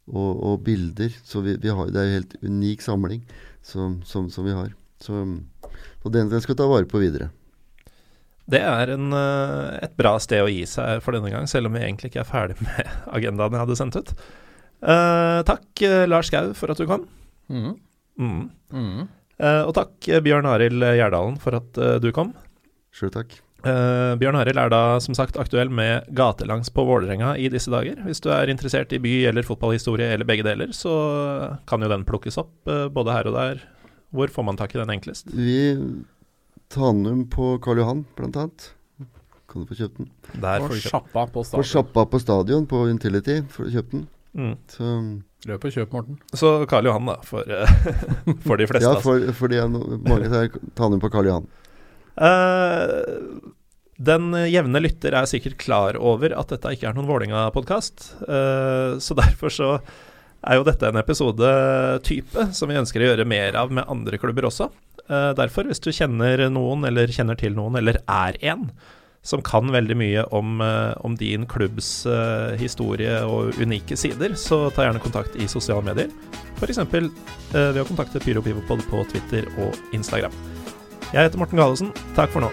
og, 0.08 0.30
og 0.40 0.62
bilder. 0.64 1.12
Så 1.26 1.42
vi, 1.44 1.56
vi 1.60 1.72
har, 1.72 1.90
det 1.92 2.00
er 2.00 2.06
jo 2.08 2.18
helt 2.18 2.36
unik 2.40 2.84
samling 2.84 3.24
som, 3.64 3.98
som, 4.08 4.30
som 4.32 4.46
vi 4.46 4.54
har. 4.56 4.70
Så, 5.02 5.24
den, 6.14 6.30
skal 6.40 6.54
vi 6.54 6.60
ta 6.60 6.68
vare 6.70 6.88
på 6.88 7.02
videre. 7.02 7.28
Det 8.50 8.60
er 8.60 8.92
en, 8.92 9.08
eh, 9.16 9.74
et 9.86 9.94
bra 9.96 10.14
sted 10.20 10.44
å 10.44 10.50
gi 10.52 10.64
seg 10.68 11.00
for 11.04 11.16
denne 11.16 11.32
gang, 11.32 11.48
selv 11.48 11.70
om 11.70 11.76
vi 11.76 11.84
egentlig 11.84 12.12
ikke 12.12 12.24
er 12.24 12.28
ferdig 12.28 12.58
med 12.60 12.90
agendaen 13.16 13.56
jeg 13.56 13.64
hadde 13.64 13.78
sendt 13.80 14.00
ut. 14.00 14.14
Uh, 14.84 15.40
takk, 15.48 15.68
eh, 15.80 16.04
Lars 16.08 16.28
Skau, 16.28 16.52
for 16.56 16.72
at 16.72 16.80
du 16.80 16.84
kom. 16.88 17.06
Mm. 17.48 17.76
Mm. 18.20 18.40
Mm. 18.74 19.06
Uh, 19.40 19.62
og 19.64 19.72
takk, 19.78 19.96
Bjørn 20.24 20.48
Arild 20.50 20.84
Gjerdalen, 20.84 21.38
for 21.40 21.56
at 21.56 21.80
uh, 21.80 21.96
du 22.04 22.10
kom. 22.16 22.34
Sjøl 22.94 23.10
takk. 23.14 23.34
Uh, 23.64 24.12
Bjørn 24.20 24.36
Arild 24.36 24.60
er 24.60 24.68
da 24.68 24.80
som 25.00 25.16
sagt 25.16 25.38
aktuell 25.40 25.70
med 25.72 26.04
Gatelangs 26.12 26.68
på 26.74 26.84
Vålerenga 26.84 27.32
i 27.40 27.48
disse 27.52 27.72
dager. 27.72 27.96
Hvis 28.04 28.20
du 28.20 28.28
er 28.34 28.50
interessert 28.52 28.92
i 28.92 29.00
by- 29.00 29.24
eller 29.30 29.46
fotballhistorie 29.46 30.10
eller 30.12 30.28
begge 30.28 30.44
deler, 30.44 30.74
så 30.76 30.92
kan 31.66 31.80
jo 31.82 31.88
den 31.88 32.04
plukkes 32.04 32.36
opp 32.42 32.52
uh, 32.68 32.86
både 32.92 33.16
her 33.16 33.30
og 33.30 33.38
der. 33.38 33.62
Hvor 34.14 34.30
får 34.30 34.46
man 34.46 34.60
tak 34.60 34.74
i 34.76 34.78
den 34.82 34.92
enklest? 34.94 35.32
Vi 35.34 35.58
Tanum 36.74 37.24
på 37.30 37.54
Karl 37.64 37.80
Johan, 37.80 38.04
blant 38.18 38.36
annet. 38.36 38.68
Kan 39.50 39.62
du 39.64 39.68
få 39.70 39.76
kjøpt 39.78 39.98
den. 40.00 40.08
Der 40.42 40.62
får 40.64 40.74
du 40.74 40.80
sjappa 40.84 41.24
på 41.30 41.40
På 41.40 41.44
stadion. 41.46 41.70
sjappa 41.70 42.04
på 42.10 42.20
stadion, 42.22 42.64
på 42.66 42.84
Intility, 42.90 43.40
får 43.48 43.64
du 43.68 43.74
kjøpt 43.78 43.92
den. 43.96 44.06
Mm. 44.34 44.54
Så, 44.68 44.92
Løp 45.46 45.64
og 45.68 45.74
kjøp, 45.76 45.92
Morten. 45.94 46.16
Så 46.34 46.54
Karl 46.70 46.88
Johan, 46.88 47.06
da, 47.06 47.18
for, 47.22 47.44
eh, 47.46 47.74
for 48.46 48.58
de 48.58 48.66
fleste. 48.66 48.86
ja, 48.86 48.94
altså. 48.96 49.04
for, 49.04 49.28
for 49.38 49.52
de, 49.52 49.60
er 49.62 49.68
no, 49.70 49.84
mange 50.02 50.30
er 50.30 50.50
Tanum 50.78 51.02
på 51.02 51.10
Karl 51.12 51.28
Johan. 51.30 51.46
Eh, 52.14 53.42
den 54.04 54.34
jevne 54.50 54.82
lytter 54.82 55.14
er 55.14 55.28
sikkert 55.30 55.58
klar 55.62 55.98
over 55.98 56.34
at 56.38 56.50
dette 56.54 56.74
ikke 56.74 56.90
er 56.90 56.96
noen 56.96 57.08
Vålerenga-podkast, 57.10 58.08
eh, 58.26 58.96
så 59.02 59.18
derfor 59.22 59.54
så 59.54 59.70
er 60.44 60.58
jo 60.58 60.66
dette 60.66 60.90
en 60.90 61.00
episodetype 61.00 62.50
som 62.52 62.68
vi 62.68 62.80
ønsker 62.80 63.00
å 63.00 63.12
gjøre 63.12 63.28
mer 63.28 63.56
av 63.56 63.72
med 63.72 63.88
andre 63.90 64.20
klubber 64.20 64.50
også. 64.50 64.68
Eh, 65.06 65.30
derfor, 65.38 65.70
hvis 65.70 65.82
du 65.82 65.92
kjenner 65.94 66.46
noen, 66.52 66.84
eller 66.88 67.12
kjenner 67.12 67.38
til 67.40 67.56
noen, 67.56 67.78
eller 67.80 68.02
er 68.04 68.38
en, 68.44 68.68
som 69.24 69.40
kan 69.40 69.70
veldig 69.72 69.94
mye 69.96 70.26
om, 70.36 70.58
om 71.00 71.14
din 71.16 71.46
klubbs 71.48 72.02
historie 72.60 73.22
og 73.24 73.56
unike 73.56 73.96
sider, 73.96 74.36
så 74.36 74.66
ta 74.68 74.84
gjerne 74.84 75.00
kontakt 75.00 75.38
i 75.40 75.48
sosiale 75.48 75.80
medier. 75.86 76.12
F.eks. 76.60 76.84
Ved 77.54 77.80
å 77.80 77.88
kontakte 77.88 78.20
Pyro 78.20 78.44
Pivopod 78.44 78.84
på 78.90 79.06
Twitter 79.14 79.48
og 79.64 79.96
Instagram. 79.96 80.53
Jeg 81.14 81.22
heter 81.22 81.38
Morten 81.38 81.58
Gallosen. 81.58 81.92
Takk 82.16 82.32
for 82.34 82.42
nå. 82.42 82.48